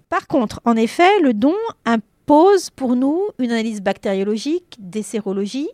Par 0.08 0.26
contre, 0.26 0.60
en 0.64 0.74
effet, 0.74 1.20
le 1.22 1.32
don 1.32 1.54
impose 2.24 2.70
pour 2.70 2.96
nous 2.96 3.22
une 3.38 3.50
analyse 3.50 3.80
bactériologique, 3.82 4.76
des 4.78 5.02
sérologies, 5.02 5.68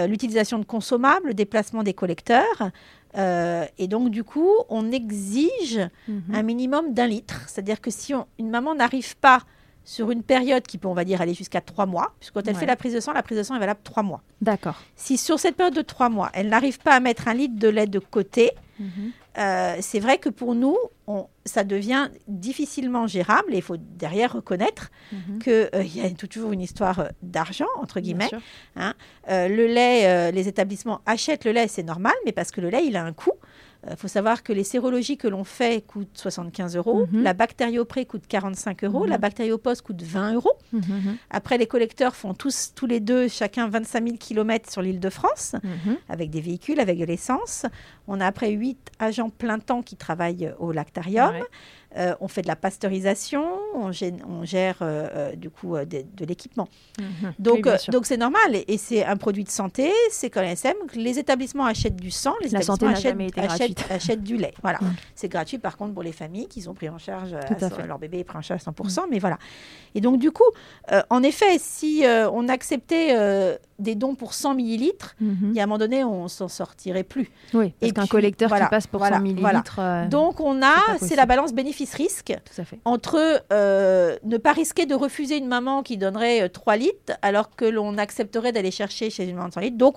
euh, 0.00 0.06
l'utilisation 0.06 0.58
de 0.58 0.64
consommables, 0.64 1.28
le 1.28 1.34
déplacement 1.34 1.82
des 1.82 1.94
collecteurs. 1.94 2.70
euh, 3.16 3.64
et 3.78 3.86
donc, 3.86 4.10
du 4.10 4.24
coup, 4.24 4.50
on 4.68 4.90
exige 4.90 5.78
Mhm. 6.08 6.34
un 6.34 6.42
minimum 6.42 6.94
d'un 6.94 7.06
litre. 7.06 7.42
C'est-à-dire 7.46 7.80
que 7.80 7.88
si 7.92 8.12
on- 8.12 8.26
une 8.40 8.50
maman 8.50 8.74
n'arrive 8.74 9.16
pas 9.18 9.38
sur 9.84 10.10
une 10.10 10.24
période 10.24 10.66
qui 10.66 10.78
peut, 10.78 10.88
on 10.88 10.94
va 10.94 11.04
dire, 11.04 11.20
aller 11.20 11.32
jusqu'à 11.34 11.60
trois 11.60 11.86
mois, 11.86 12.12
puisque 12.18 12.34
quand 12.34 12.40
elle 12.48 12.54
Ouais. 12.54 12.60
fait 12.60 12.66
la 12.66 12.74
prise 12.74 12.92
de 12.92 12.98
sang, 12.98 13.12
la 13.12 13.22
prise 13.22 13.38
de 13.38 13.44
sang 13.44 13.54
est 13.54 13.60
valable 13.60 13.78
trois 13.84 14.02
mois. 14.02 14.20
D'accord. 14.40 14.82
Si 14.96 15.16
sur 15.16 15.38
cette 15.38 15.54
période 15.54 15.74
de 15.76 15.82
trois 15.82 16.08
mois, 16.08 16.30
elle 16.34 16.48
n'arrive 16.48 16.80
pas 16.80 16.90
à 16.94 16.98
mettre 16.98 17.28
un 17.28 17.34
litre 17.34 17.54
de 17.56 17.68
lait 17.68 17.86
de 17.86 18.00
côté, 18.00 18.50
Mhm. 18.80 19.12
Euh, 19.38 19.76
c'est 19.80 20.00
vrai 20.00 20.18
que 20.18 20.28
pour 20.28 20.54
nous, 20.54 20.76
on- 21.06 21.26
ça 21.44 21.64
devient 21.64 22.08
difficilement 22.28 23.06
gérable 23.06 23.52
et 23.52 23.56
il 23.58 23.62
faut 23.62 23.76
derrière 23.78 24.32
reconnaître 24.32 24.90
Mhm. 25.12 25.38
qu'il 25.40 25.96
y 25.96 26.00
a 26.00 26.10
toujours 26.10 26.52
une 26.52 26.60
histoire 26.60 27.00
euh, 27.00 27.08
d'argent, 27.22 27.66
entre 27.78 28.00
guillemets. 28.00 28.30
Euh, 29.28 29.48
le 29.48 29.66
lait, 29.66 30.06
euh, 30.06 30.30
les 30.30 30.48
établissements 30.48 31.00
achètent 31.06 31.44
le 31.44 31.52
lait, 31.52 31.68
c'est 31.68 31.82
normal, 31.82 32.14
mais 32.24 32.32
parce 32.32 32.50
que 32.50 32.60
le 32.60 32.70
lait, 32.70 32.84
il 32.86 32.96
a 32.96 33.04
un 33.04 33.12
coût. 33.12 33.32
Il 33.90 33.96
faut 33.96 34.08
savoir 34.08 34.42
que 34.42 34.52
les 34.52 34.64
sérologies 34.64 35.16
que 35.16 35.28
l'on 35.28 35.44
fait 35.44 35.84
coûtent 35.86 36.16
75 36.16 36.76
euros, 36.76 37.06
Mhm. 37.12 37.22
la 37.22 37.34
bactériopré 37.34 38.06
coûte 38.06 38.24
45 38.28 38.84
euros, 38.84 39.04
Mhm. 39.04 39.10
la 39.10 39.18
bactériopost 39.18 39.82
coûte 39.82 40.02
20 40.02 40.34
euros. 40.34 40.52
Mhm. 40.72 41.16
Après, 41.30 41.58
les 41.58 41.66
collecteurs 41.66 42.14
font 42.16 42.34
tous, 42.34 42.72
tous 42.74 42.86
les 42.86 43.00
deux, 43.00 43.28
chacun 43.28 43.68
25 43.68 44.04
000 44.04 44.16
km 44.18 44.70
sur 44.70 44.80
l'île 44.82 45.00
de 45.00 45.10
France 45.10 45.54
avec 46.08 46.30
des 46.30 46.40
véhicules, 46.40 46.80
avec 46.80 46.98
de 46.98 47.04
l'essence. 47.04 47.66
On 48.08 48.20
a 48.20 48.26
après 48.26 48.50
huit 48.50 48.78
agents 48.98 49.30
plein 49.30 49.58
temps 49.58 49.82
qui 49.82 49.96
travaillent 49.96 50.52
au 50.58 50.72
lactarium. 50.72 51.34
Ouais. 51.34 51.42
Euh, 51.96 52.12
on 52.20 52.26
fait 52.26 52.42
de 52.42 52.48
la 52.48 52.56
pasteurisation, 52.56 53.44
on 53.76 53.92
gère, 53.92 54.12
on 54.28 54.44
gère, 54.44 54.78
euh, 54.82 55.06
euh, 55.14 55.36
du 55.36 55.48
coup 55.48 55.76
euh, 55.76 55.84
de, 55.84 55.98
de 56.16 56.24
l'équipement. 56.24 56.68
Donc 57.38 57.66
euh, 57.68 57.76
c'est 58.02 58.16
normal 58.16 58.54
et, 58.54 58.64
et 58.74 58.78
c'est 58.78 59.04
un 59.04 59.16
produit 59.16 59.44
de 59.44 59.48
santé, 59.50 59.92
c'est 60.10 60.28
comme 60.28 60.42
l'ASM. 60.42 60.74
Les 60.96 61.20
établissements 61.20 61.66
achètent 61.66 61.94
du 61.94 62.10
sang, 62.10 62.34
les 62.42 62.48
La 62.48 62.62
santé 62.62 62.86
établissements 62.86 63.14
n'a 63.18 63.24
achètent, 63.44 63.60
achètent- 63.62 63.73
gratuite. 63.74 63.90
achètent 63.92 64.22
du 64.22 64.36
lait. 64.36 64.54
Voilà, 64.62 64.78
Mm. 64.80 64.94
c'est 65.14 65.28
gratuit 65.28 65.58
par 65.58 65.76
contre 65.76 65.94
pour 65.94 66.02
les 66.02 66.12
familles 66.12 66.46
qui 66.48 66.66
ont 66.68 66.74
pris 66.74 66.88
en 66.88 66.98
charge 66.98 67.32
euh, 67.34 67.40
à. 67.40 67.82
Mm. 67.82 67.86
leur 67.86 67.98
bébé 67.98 68.18
est 68.20 68.24
pris 68.24 68.38
en 68.38 68.42
charge 68.42 68.62
à 68.66 68.70
100%. 68.70 69.02
Mais 69.10 69.18
voilà. 69.18 69.38
Et 69.94 70.00
donc 70.00 70.18
du 70.18 70.30
coup, 70.30 70.44
euh, 70.92 71.02
en 71.10 71.22
effet, 71.22 71.58
si 71.58 72.04
euh, 72.06 72.28
on 72.30 72.48
acceptait 72.48 73.14
euh, 73.16 73.56
des 73.78 73.94
dons 73.94 74.14
pour 74.14 74.34
100 74.34 74.54
millilitres, 74.54 75.16
il 75.20 75.52
y 75.52 75.60
a 75.60 75.64
un 75.64 75.66
moment 75.66 75.78
donné, 75.78 76.04
on 76.04 76.28
s'en 76.28 76.48
sortirait 76.48 77.02
plus. 77.02 77.30
Oui, 77.54 77.74
parce 77.80 77.92
qu'un 77.92 78.06
collecteur 78.06 78.48
voilà, 78.48 78.66
qui 78.66 78.70
passe 78.70 78.86
pour 78.86 78.98
voilà, 79.00 79.16
100 79.18 79.22
voilà. 79.36 79.58
millilitres. 79.58 79.76
euh, 79.80 80.08
Donc 80.08 80.40
on 80.40 80.62
a, 80.62 80.76
c'est 81.00 81.16
la 81.16 81.26
balance 81.26 81.52
bénéfice. 81.52 81.64
bénéfice 81.64 81.94
risque 81.94 82.34
entre 82.84 83.18
ne 83.50 84.36
pas 84.36 84.52
risquer 84.52 84.86
de 84.86 84.94
refuser 84.94 85.36
une 85.38 85.48
maman 85.48 85.82
qui 85.82 85.96
donnerait 85.96 86.48
3 86.48 86.76
litres 86.76 87.14
alors 87.22 87.54
que 87.56 87.64
l'on 87.64 87.96
accepterait 87.98 88.52
d'aller 88.52 88.70
chercher 88.70 89.10
chez 89.10 89.24
une 89.28 89.36
maman 89.36 89.48
de 89.48 89.54
100 89.54 89.60
litres. 89.60 89.76
Donc, 89.78 89.96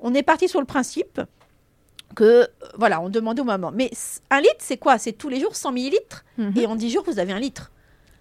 on 0.00 0.14
est 0.14 0.22
parti 0.22 0.48
sur 0.48 0.60
le 0.60 0.66
principe 0.66 1.20
que, 2.14 2.48
voilà, 2.76 3.00
on 3.00 3.08
demandait 3.08 3.40
aux 3.40 3.44
mamans. 3.44 3.72
Mais 3.72 3.90
un 4.30 4.40
litre, 4.40 4.56
c'est 4.58 4.76
quoi? 4.76 4.98
C'est 4.98 5.12
tous 5.12 5.28
les 5.28 5.40
jours 5.40 5.54
100 5.54 5.72
millilitres? 5.72 6.24
Mhm. 6.36 6.52
Et 6.56 6.66
en 6.66 6.76
10 6.76 6.90
jours, 6.90 7.04
vous 7.06 7.18
avez 7.18 7.32
un 7.32 7.38
litre. 7.38 7.70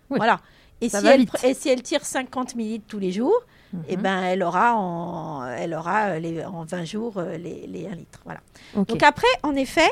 Voilà. 0.10 0.40
Et 0.80 0.90
si, 0.90 1.06
elle, 1.06 1.26
et 1.44 1.54
si, 1.54 1.70
elle, 1.70 1.82
tire 1.82 2.06
50 2.06 2.56
millilitres 2.56 2.86
tous 2.88 3.00
les 3.00 3.12
jours, 3.12 3.42
et 3.88 3.94
eh 3.94 3.98
ben, 3.98 4.22
elle 4.22 4.44
aura, 4.44 4.76
en, 4.76 5.46
elle 5.46 5.74
aura 5.74 6.20
les, 6.20 6.46
en 6.46 6.64
20 6.64 6.86
jours 6.86 7.18
euh, 7.18 7.36
les, 7.36 7.68
les 7.68 7.88
1 7.88 7.96
litre. 7.96 8.22
Voilà. 8.24 8.40
Donc 8.76 9.04
après, 9.04 9.28
en 9.44 9.56
effet, 9.56 9.90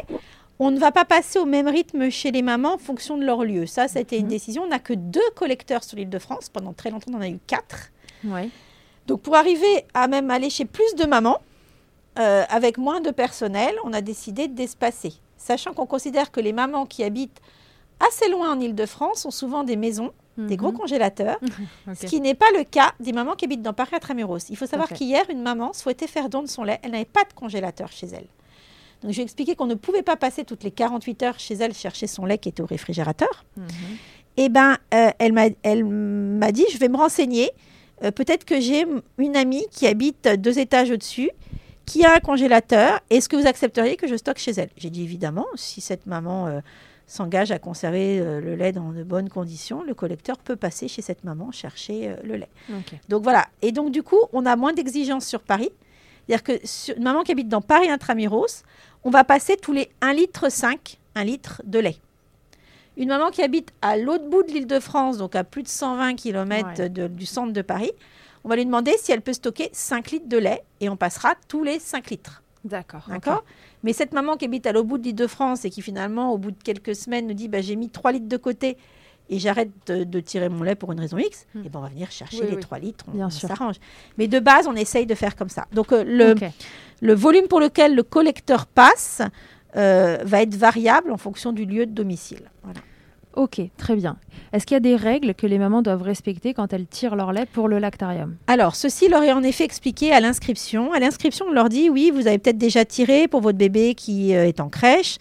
on 0.60 0.72
ne 0.72 0.80
va 0.80 0.92
pas 0.92 1.04
passer 1.04 1.40
au 1.40 1.46
même 1.46 1.68
rythme 1.68 2.10
chez 2.10 2.32
les 2.32 2.42
mamans 2.42 2.76
en 2.76 2.78
fonction 2.78 3.18
de 3.18 3.26
leur 3.26 3.44
lieu. 3.44 3.66
Ça, 3.66 3.88
ça 3.88 4.00
a 4.00 4.02
été 4.02 4.18
une 4.18 4.26
mhm. 4.26 4.30
décision. 4.30 4.64
On 4.64 4.68
n'a 4.68 4.80
que 4.80 4.94
deux 4.94 5.30
collecteurs 5.36 5.84
sur 5.84 5.98
l'île 5.98 6.10
de 6.10 6.20
France. 6.20 6.50
Pendant 6.50 6.74
très 6.74 6.92
longtemps, 6.92 7.12
on 7.14 7.18
en 7.18 7.22
a 7.22 7.30
eu 7.30 7.40
quatre. 7.48 7.92
Donc 9.08 9.22
pour 9.22 9.36
arriver 9.36 9.86
à 9.94 10.08
même 10.08 10.32
aller 10.32 10.50
chez 10.50 10.66
plus 10.66 10.96
de 10.96 11.06
mamans, 11.06 11.42
euh, 12.18 12.44
avec 12.50 12.78
moins 12.78 13.02
de 13.02 13.12
personnel, 13.12 13.76
on 13.84 13.94
a 13.94 14.02
décidé 14.02 14.48
d'espacer. 14.48 15.14
Sachant 15.38 15.74
qu'on 15.74 15.86
considère 15.86 16.32
que 16.32 16.40
les 16.40 16.54
mamans 16.54 16.86
qui 16.86 17.04
habitent 17.04 17.42
assez 18.00 18.30
loin 18.30 18.54
en 18.54 18.60
Ile-de-France 18.60 19.26
ont 19.26 19.32
souvent 19.32 19.64
des 19.64 19.76
maisons, 19.76 20.12
des 20.38 20.58
gros 20.58 20.72
mhm. 20.72 20.78
congélateurs, 20.78 21.40
ce 21.94 22.06
qui 22.06 22.20
n'est 22.20 22.34
pas 22.34 22.52
le 22.58 22.64
cas 22.64 22.94
des 23.00 23.14
mamans 23.14 23.36
qui 23.36 23.46
habitent 23.46 23.62
dans 23.62 23.74
Paris 23.74 23.96
Intramuros. 23.96 24.50
Il 24.50 24.58
faut 24.58 24.66
savoir 24.66 24.90
qu'hier, 24.90 25.24
une 25.30 25.42
maman 25.42 25.74
souhaitait 25.74 26.08
faire 26.08 26.30
don 26.30 26.42
de 26.42 26.48
son 26.48 26.64
lait. 26.64 26.80
Elle 26.84 26.92
n'avait 26.92 27.06
pas 27.06 27.24
de 27.24 27.34
congélateur 27.34 27.92
chez 27.92 28.08
elle. 28.08 28.28
Donc, 29.02 29.12
je 29.12 29.18
lui 29.18 29.22
ai 29.22 29.24
expliqué 29.24 29.56
qu'on 29.56 29.68
ne 29.68 29.76
pouvait 29.76 30.02
pas 30.02 30.16
passer 30.16 30.44
toutes 30.46 30.64
les 30.64 30.72
48 30.72 31.24
heures 31.24 31.40
chez 31.40 31.56
elle 31.56 31.74
chercher 31.74 32.08
son 32.08 32.26
lait 32.26 32.38
qui 32.38 32.50
était 32.50 32.62
au 32.62 32.66
réfrigérateur. 32.66 33.46
Mhm. 33.58 33.66
Eh 34.38 34.50
bien, 34.50 34.78
euh, 34.94 35.12
elle 35.20 35.34
m'a 35.34 36.52
dit, 36.52 36.66
je 36.72 36.78
vais 36.78 36.90
me 36.90 36.98
renseigner. 36.98 37.52
Euh, 38.04 38.12
peut-être 38.12 38.44
que 38.44 38.60
j'ai 38.60 38.86
une 39.18 39.36
amie 39.36 39.66
qui 39.72 39.88
habite 39.88 40.28
deux 40.28 40.60
étages 40.60 40.92
au-dessus 40.92 41.30
qui 41.86 42.06
a 42.06 42.16
un 42.16 42.20
congélateur, 42.20 43.00
est-ce 43.10 43.30
que 43.30 43.36
vous 43.36 43.48
accepteriez 43.48 43.96
que 43.96 44.08
je 44.08 44.16
stocke 44.16 44.38
chez 44.38 44.52
elle 44.52 44.70
J'ai 44.78 44.90
dit 44.90 45.04
évidemment, 45.04 45.46
si 45.56 45.82
cette 45.82 46.06
maman 46.06 46.48
euh, 46.48 46.60
s'engage 47.08 47.52
à 47.52 47.60
conserver 47.60 48.20
euh, 48.20 48.42
le 48.42 48.56
lait 48.56 48.72
dans 48.72 48.92
de 48.92 49.04
bonnes 49.04 49.30
conditions, 49.30 49.84
le 49.84 49.94
collecteur 49.94 50.38
peut 50.38 50.56
passer 50.56 50.88
chez 50.88 51.02
cette 51.02 51.24
maman 51.24 51.52
chercher 51.52 52.10
euh, 52.10 52.16
le 52.24 52.36
lait. 52.36 52.50
Donc 53.10 53.24
voilà. 53.24 53.48
Et 53.62 53.72
donc 53.72 53.92
du 53.92 54.04
coup, 54.04 54.20
on 54.34 54.46
a 54.46 54.56
moins 54.56 54.74
d'exigences 54.74 55.26
sur 55.26 55.42
Paris. 55.42 55.70
C'est-à-dire 56.28 56.44
que 56.44 56.94
une 56.98 57.04
maman 57.04 57.24
qui 57.24 57.32
habite 57.32 57.50
dans 57.50 57.62
Paris 57.62 57.90
intramuros, 57.90 58.64
on 59.04 59.12
va 59.12 59.24
passer 59.24 59.58
tous 59.58 59.74
les 59.74 59.90
1 60.02 60.14
litre 60.14 60.52
5, 60.52 60.98
1 61.14 61.24
litre 61.24 61.62
de 61.66 61.80
lait. 61.80 61.98
Une 62.98 63.10
maman 63.10 63.30
qui 63.30 63.44
habite 63.44 63.72
à 63.82 63.98
l'autre 63.98 64.28
bout 64.28 64.42
de 64.42 64.52
l'île 64.52 64.68
de 64.68 64.80
France, 64.80 65.18
donc 65.18 65.36
à 65.36 65.44
plus 65.44 65.62
de 65.62 65.68
120 65.68 66.16
km 66.16 66.88
du 66.88 67.26
centre 67.26 67.52
de 67.52 67.62
Paris, 67.62 67.92
on 68.46 68.48
va 68.48 68.56
lui 68.56 68.66
demander 68.66 68.94
si 69.00 69.12
elle 69.12 69.22
peut 69.22 69.34
stocker 69.34 69.70
5 69.74 70.12
litres 70.12 70.30
de 70.30 70.38
lait 70.38 70.64
et 70.80 70.88
on 70.88 70.96
passera 70.96 71.34
tous 71.48 71.64
les 71.64 71.80
5 71.80 72.12
litres. 72.12 72.44
D'accord. 72.64 73.06
D'accord? 73.10 73.44
Mais 73.84 73.92
cette 73.92 74.14
maman 74.14 74.38
qui 74.38 74.46
habite 74.46 74.68
à 74.68 74.72
l'autre 74.72 74.88
bout 74.88 74.98
de 75.00 75.04
l'île 75.04 75.16
de 75.16 75.28
France 75.28 75.66
et 75.66 75.72
qui 75.72 75.82
finalement, 75.82 76.32
au 76.32 76.38
bout 76.38 76.52
de 76.52 76.64
quelques 76.64 76.96
semaines, 76.96 77.26
nous 77.26 77.34
dit 77.34 77.48
bah, 77.48 77.62
j'ai 77.62 77.76
mis 77.76 77.90
3 77.90 78.12
litres 78.12 78.28
de 78.28 78.38
côté 78.38 78.78
et 79.30 79.40
j'arrête 79.40 79.72
de, 79.88 80.20
tirer 80.20 80.50
mon 80.50 80.62
lait 80.62 80.76
pour 80.76 80.92
une 80.92 81.00
raison 81.00 81.18
X, 81.18 81.48
hmm. 81.56 81.66
et 81.66 81.70
ben 81.70 81.80
on 81.80 81.82
va 81.82 81.90
venir 81.90 82.12
chercher 82.12 82.46
les 82.46 82.60
3 82.60 82.78
litres, 82.78 83.06
on, 83.12 83.30
s'arrange. 83.32 83.78
Mais 84.20 84.28
de 84.28 84.38
base, 84.40 84.68
on 84.68 84.76
essaye 84.76 85.08
de 85.08 85.16
faire 85.16 85.36
comme 85.36 85.50
ça. 85.50 85.66
Donc 85.72 85.92
euh, 85.92 86.04
le, 86.04 86.36
le 87.02 87.14
volume 87.16 87.48
pour 87.48 87.60
lequel 87.60 87.96
le 87.96 88.04
collecteur 88.04 88.68
passe 88.68 89.24
euh, 89.76 90.20
va 90.24 90.44
être 90.44 90.56
variable 90.56 91.12
en 91.12 91.18
fonction 91.18 91.52
du 91.52 91.66
lieu 91.66 91.88
de 91.88 91.92
domicile. 91.92 92.52
Voilà. 92.64 92.80
Ok, 93.36 93.62
très 93.78 93.96
bien. 93.96 94.16
Est-ce 94.54 94.66
qu'il 94.66 94.76
y 94.76 94.78
a 94.78 94.82
des 94.82 94.96
règles 94.96 95.34
que 95.34 95.46
les 95.46 95.58
mamans 95.58 95.82
doivent 95.82 96.04
respecter 96.04 96.54
quand 96.54 96.72
elles 96.72 96.88
tirent 96.88 97.16
leur 97.16 97.34
lait 97.34 97.46
pour 97.46 97.68
le 97.68 97.80
lactarium? 97.80 98.36
Alors, 98.48 98.76
ceci 98.76 99.10
leur 99.10 99.24
est 99.24 99.34
en 99.34 99.44
effet 99.44 99.66
expliqué 99.66 100.14
à 100.14 100.22
l'inscription. 100.22 100.94
À 100.94 101.00
l'inscription, 101.00 101.48
on 101.50 101.52
leur 101.52 101.68
dit 101.68 101.90
oui, 101.90 102.12
vous 102.14 102.28
avez 102.28 102.38
peut-être 102.38 102.58
déjà 102.58 102.86
tiré 102.86 103.28
pour 103.28 103.42
votre 103.42 103.58
bébé 103.58 103.94
qui 103.94 104.34
euh, 104.34 104.48
est 104.48 104.62
en 104.62 104.70
crèche. 104.70 105.18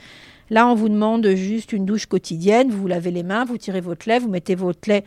Là, 0.51 0.69
on 0.69 0.75
vous 0.75 0.89
demande 0.89 1.27
juste 1.35 1.73
une 1.73 1.85
douche 1.85 2.07
quotidienne. 2.07 2.71
Vous, 2.71 2.83
vous 2.83 2.87
lavez 2.87 3.11
les 3.11 3.25
mains, 3.25 3.45
vous 3.45 3.59
tirez 3.59 3.81
votre 3.81 4.09
lait, 4.09 4.21
vous 4.21 4.29
mettez 4.29 4.55
votre 4.55 4.89
lait 4.89 5.05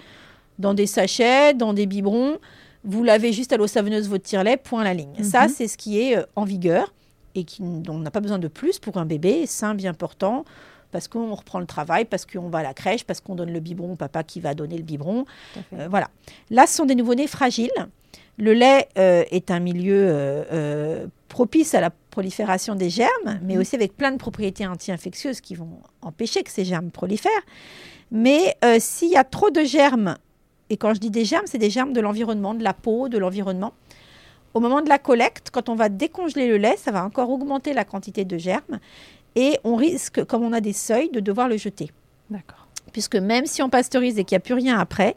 dans 0.59 0.73
des 0.73 0.87
sachets, 0.87 1.53
dans 1.53 1.73
des 1.73 1.85
biberons. 1.85 2.37
Vous 2.83 3.03
lavez 3.03 3.31
juste 3.31 3.53
à 3.53 3.57
l'eau 3.57 3.67
savonneuse 3.67 4.09
votre 4.09 4.23
tire-lait, 4.23 4.57
point 4.57 4.83
la 4.83 4.93
ligne. 4.93 5.23
Ça, 5.23 5.43
mhm. 5.43 5.53
c'est 5.55 5.67
ce 5.67 5.77
qui 5.77 6.01
est 6.01 6.17
euh, 6.17 6.23
en 6.35 6.43
vigueur 6.43 6.93
et 7.35 7.45
qui, 7.45 7.61
dont 7.61 7.95
on 7.95 7.99
n'a 7.99 8.11
pas 8.11 8.19
besoin 8.19 8.39
de 8.39 8.47
plus 8.47 8.79
pour 8.79 8.97
un 8.97 9.05
bébé 9.05 9.45
sain, 9.45 9.75
bien 9.75 9.93
portant 9.93 10.43
parce 10.91 11.07
qu'on 11.07 11.33
reprend 11.33 11.59
le 11.59 11.65
travail, 11.65 12.05
parce 12.05 12.25
qu'on 12.25 12.49
va 12.49 12.59
à 12.59 12.63
la 12.63 12.73
crèche, 12.73 13.03
parce 13.03 13.21
qu'on 13.21 13.35
donne 13.35 13.51
le 13.51 13.59
biberon 13.59 13.93
au 13.93 13.95
papa 13.95 14.23
qui 14.23 14.39
va 14.39 14.53
donner 14.53 14.77
le 14.77 14.83
biberon. 14.83 15.25
Euh, 15.73 15.87
voilà. 15.89 16.09
Là, 16.49 16.67
ce 16.67 16.75
sont 16.75 16.85
des 16.85 16.95
nouveau-nés 16.95 17.27
fragiles. 17.27 17.71
Le 18.37 18.53
lait 18.53 18.87
euh, 18.97 19.23
est 19.31 19.51
un 19.51 19.59
milieu 19.59 20.05
euh, 20.09 21.07
propice 21.27 21.73
à 21.73 21.81
la 21.81 21.89
prolifération 22.11 22.75
des 22.75 22.89
germes, 22.89 23.39
mais 23.43 23.55
mhm. 23.55 23.61
aussi 23.61 23.75
avec 23.75 23.97
plein 23.97 24.11
de 24.11 24.17
propriétés 24.17 24.65
anti-infectieuses 24.65 25.41
qui 25.41 25.55
vont 25.55 25.79
empêcher 26.01 26.43
que 26.43 26.51
ces 26.51 26.65
germes 26.65 26.91
prolifèrent. 26.91 27.31
Mais 28.11 28.55
s'il 28.79 29.09
y 29.09 29.17
a 29.17 29.25
trop 29.25 29.49
de 29.49 29.63
germes, 29.63 30.15
et 30.69 30.77
quand 30.77 30.93
je 30.93 30.99
dis 30.99 31.09
des 31.09 31.25
germes, 31.25 31.45
c'est 31.45 31.57
des 31.57 31.69
germes 31.69 31.91
de 31.91 31.99
l'environnement, 31.99 32.53
de 32.53 32.63
la 32.63 32.73
peau, 32.73 33.09
de 33.09 33.17
l'environnement, 33.17 33.73
au 34.53 34.59
moment 34.59 34.81
de 34.81 34.89
la 34.89 34.97
collecte, 34.97 35.49
quand 35.51 35.69
on 35.69 35.75
va 35.75 35.89
décongeler 35.89 36.47
le 36.47 36.57
lait, 36.57 36.77
ça 36.77 36.91
va 36.91 37.05
encore 37.05 37.29
augmenter 37.29 37.73
la 37.73 37.85
quantité 37.85 38.25
de 38.25 38.37
germes 38.37 38.79
et 39.37 39.59
on 39.63 39.75
risque, 39.75 40.25
comme 40.25 40.43
on 40.43 40.51
a 40.51 40.61
des 40.61 40.73
seuils, 40.73 41.09
de 41.11 41.19
devoir 41.19 41.47
le 41.47 41.57
jeter. 41.57 41.91
D'accord. 42.31 42.67
Puisque 42.91 43.15
même 43.15 43.45
si 43.45 43.61
on 43.61 43.69
pasteurise 43.69 44.17
et 44.17 44.23
qu'il 44.23 44.35
n'y 44.35 44.37
a 44.37 44.43
plus 44.43 44.55
rien 44.55 44.79
après, 44.79 45.15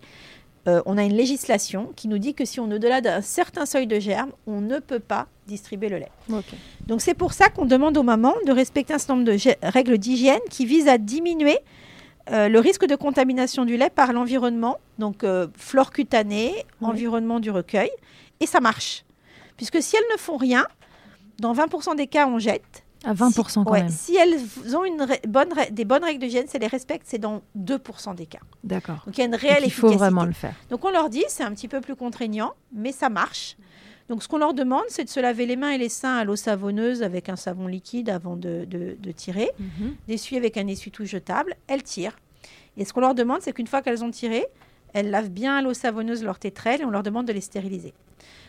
euh, 0.69 0.83
on 0.85 0.99
a 0.99 1.05
une 1.05 1.15
législation 1.15 1.91
qui 1.97 2.07
nous 2.07 2.19
dit 2.19 2.35
que 2.35 2.45
si 2.45 2.61
on 2.61 2.71
est 2.71 2.75
au-delà 2.75 3.01
d'un 3.01 3.23
certain 3.23 3.65
seuil 3.65 3.87
de 3.87 3.99
germes, 3.99 4.33
on 4.47 4.61
ne 4.61 4.79
peut 4.79 5.01
pas 5.01 5.27
distribuer 5.47 5.89
le 5.89 5.97
lait. 5.97 6.11
Donc 6.87 7.01
c'est 7.01 7.15
pour 7.15 7.33
ça 7.33 7.49
qu'on 7.49 7.65
demande 7.65 7.97
aux 7.97 8.03
mamans 8.03 8.35
de 8.47 8.53
respecter 8.53 8.93
un 8.93 8.99
certain 8.99 9.17
nombre 9.17 9.33
de 9.33 9.67
règles 9.67 9.97
d'hygiène 9.97 10.41
qui 10.51 10.67
visent 10.67 10.89
à 10.89 10.99
diminuer 10.99 11.59
euh, 12.31 12.51
le 12.51 12.61
risque 12.61 12.85
de 12.85 12.97
contamination 12.97 13.65
du 13.65 13.79
lait 13.79 13.89
par 13.89 14.13
l'environnement, 14.13 14.79
donc 14.99 15.25
euh, 15.25 15.47
flore 15.57 15.93
cutanée, 15.93 16.67
environnement 16.83 17.41
du 17.41 17.51
recueil, 17.51 17.91
et 18.41 18.47
ça 18.47 18.61
marche. 18.61 19.07
Puisque 19.57 19.83
si 19.83 19.97
elles 19.97 20.13
ne 20.13 20.19
font 20.19 20.37
rien, 20.37 20.67
dans 21.39 21.55
20% 21.55 21.97
des 21.97 22.07
cas, 22.07 22.29
on 22.29 22.39
jette. 22.39 22.85
À 23.05 23.15
20% 23.15 23.65
quand 23.65 23.73
même. 23.73 23.89
Si 23.89 24.15
elles 24.17 24.39
ont 24.77 24.85
une 24.85 25.07
bonne 25.27 25.49
des 25.71 25.85
bonnes 25.85 26.05
règles 26.05 26.21
d'hygiène, 26.21 26.47
si 26.49 26.57
elles 26.57 26.63
les 26.63 26.69
respectent, 26.69 27.07
c'est 27.07 27.19
dans 27.19 27.43
2% 27.59 28.15
des 28.15 28.27
cas. 28.27 28.41
D'accord. 28.63 29.03
Donc 29.07 29.17
il 29.17 29.21
y 29.21 29.23
a 29.23 29.27
une 29.27 29.35
réelle 29.35 29.63
il 29.65 29.73
faut 29.73 29.91
vraiment 29.91 30.25
le 30.25 30.33
faire. 30.33 30.55
Donc 30.69 30.85
on 30.85 30.91
leur 30.91 31.09
dit, 31.09 31.25
c'est 31.29 31.43
un 31.43 31.53
petit 31.53 31.69
peu 31.69 31.81
plus 31.81 31.97
contraignant, 31.97 32.53
mais 32.73 32.93
ça 32.93 33.09
marche. 33.09 33.57
Donc 34.11 34.23
ce 34.23 34.29
qu'on 34.29 34.39
leur 34.39 34.55
demande, 34.55 34.83
c'est 34.89 35.05
de 35.05 35.09
se 35.09 35.21
laver 35.21 35.47
les 35.47 35.57
mains 35.57 35.71
et 35.71 35.79
les 35.79 35.89
seins 35.89 36.17
à 36.17 36.25
l'eau 36.25 36.37
savonneuse 36.37 37.03
avec 37.03 37.29
un 37.29 37.37
savon 37.37 37.69
liquide 37.69 38.11
avant 38.11 38.37
de, 38.37 38.67
de, 38.67 39.13
tirer, 39.13 39.51
mhm. 39.59 39.95
d'essuyer 40.09 40.39
avec 40.39 40.57
un 40.57 40.67
essuie-tout 40.67 41.05
jetable. 41.05 41.55
Elles 41.69 41.85
tirent. 41.85 42.17
Et 42.77 42.85
ce 42.85 42.93
qu'on 42.93 43.01
leur 43.01 43.15
demande, 43.15 43.41
c'est 43.41 43.53
qu'une 43.53 43.69
fois 43.69 43.83
qu'elles 43.83 44.03
ont 44.03 44.11
tiré, 44.11 44.45
elles 44.95 45.11
lavent 45.11 45.31
bien 45.31 45.57
à 45.57 45.63
l'eau 45.63 45.75
savonneuse 45.75 46.25
leurs 46.25 46.39
tétrelles 46.39 46.81
et 46.81 46.85
on 46.85 46.91
leur 46.91 47.05
demande 47.05 47.27
de 47.27 47.33
les 47.33 47.41
stériliser. 47.41 47.95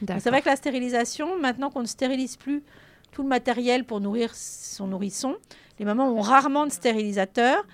C'est 0.07 0.29
vrai 0.29 0.41
que 0.41 0.49
la 0.49 0.55
stérilisation, 0.55 1.39
maintenant 1.39 1.69
qu'on 1.69 1.81
ne 1.81 1.87
stérilise 1.87 2.37
plus 2.37 2.63
tout 3.11 3.23
le 3.23 3.29
matériel 3.29 3.83
pour 3.83 3.99
nourrir 3.99 4.31
son 4.33 4.87
nourrisson. 4.87 5.35
Les 5.79 5.85
mamans 5.85 6.09
ont 6.09 6.21
rarement 6.21 6.65
de 6.65 6.71
stérilisateur. 6.71 7.65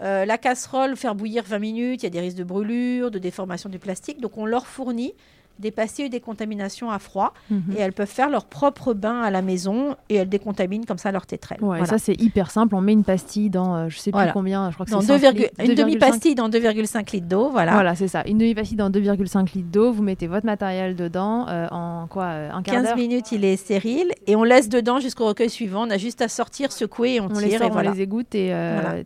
Euh, 0.00 0.24
la 0.24 0.38
casserole, 0.38 0.96
faire 0.96 1.14
bouillir 1.14 1.44
20 1.44 1.58
minutes, 1.58 2.02
il 2.02 2.06
y 2.06 2.08
a 2.08 2.10
des 2.10 2.20
risques 2.20 2.38
de 2.38 2.44
brûlure, 2.44 3.10
de 3.10 3.18
déformation 3.18 3.68
du 3.68 3.78
plastique. 3.78 4.20
Donc 4.20 4.38
on 4.38 4.46
leur 4.46 4.66
fournit 4.66 5.14
des 5.60 5.70
pastilles 5.70 6.10
des 6.10 6.20
contaminations 6.20 6.90
à 6.90 6.98
froid 6.98 7.32
mhm. 7.50 7.74
et 7.76 7.80
elles 7.80 7.92
peuvent 7.92 8.08
faire 8.08 8.30
leur 8.30 8.46
propre 8.46 8.94
bain 8.94 9.20
à 9.22 9.30
la 9.30 9.42
maison 9.42 9.96
et 10.08 10.16
elles 10.16 10.28
décontaminent 10.28 10.84
comme 10.86 10.98
ça 10.98 11.12
leur 11.12 11.26
tétrelle. 11.26 11.58
Ouais, 11.62 11.84
ça 11.84 11.98
c'est 11.98 12.20
hyper 12.20 12.50
simple. 12.50 12.74
On 12.74 12.80
met 12.80 12.92
une 12.92 13.04
pastille 13.04 13.50
dans 13.50 13.74
euh, 13.76 13.88
je 13.88 13.98
sais 13.98 14.10
plus 14.10 14.20
combien, 14.32 14.70
je 14.70 14.74
crois 14.74 14.86
que 14.86 14.92
c'est 14.92 15.64
une 15.64 15.74
demi-pastille 15.74 16.34
dans 16.34 16.48
2,5 16.48 17.12
litres 17.12 17.28
d'eau, 17.28 17.50
voilà. 17.50 17.72
Voilà, 17.72 17.94
c'est 17.94 18.08
ça. 18.08 18.22
Une 18.26 18.38
demi-pastille 18.38 18.76
dans 18.76 18.90
2,5 18.90 19.54
litres 19.54 19.70
d'eau. 19.70 19.92
Vous 19.92 20.02
mettez 20.02 20.26
votre 20.26 20.46
matériel 20.46 20.96
dedans 20.96 21.46
euh, 21.48 21.68
en 21.70 22.06
quoi 22.08 22.24
euh, 22.24 22.50
Un 22.52 22.62
quart 22.62 22.82
15 22.82 22.96
minutes, 22.96 23.32
il 23.32 23.44
est 23.44 23.56
stérile 23.56 24.12
et 24.26 24.36
on 24.36 24.44
laisse 24.44 24.68
dedans 24.68 24.98
jusqu'au 25.00 25.26
recueil 25.26 25.50
suivant. 25.50 25.86
On 25.86 25.90
a 25.90 25.98
juste 25.98 26.22
à 26.22 26.28
sortir, 26.28 26.72
secouer 26.72 27.16
et 27.16 27.20
on, 27.20 27.28
tire. 27.28 27.40
Les 27.40 27.54
et 27.54 27.70
On 27.70 27.80
les 27.80 28.00
égoutte 28.00 28.34
et 28.34 28.52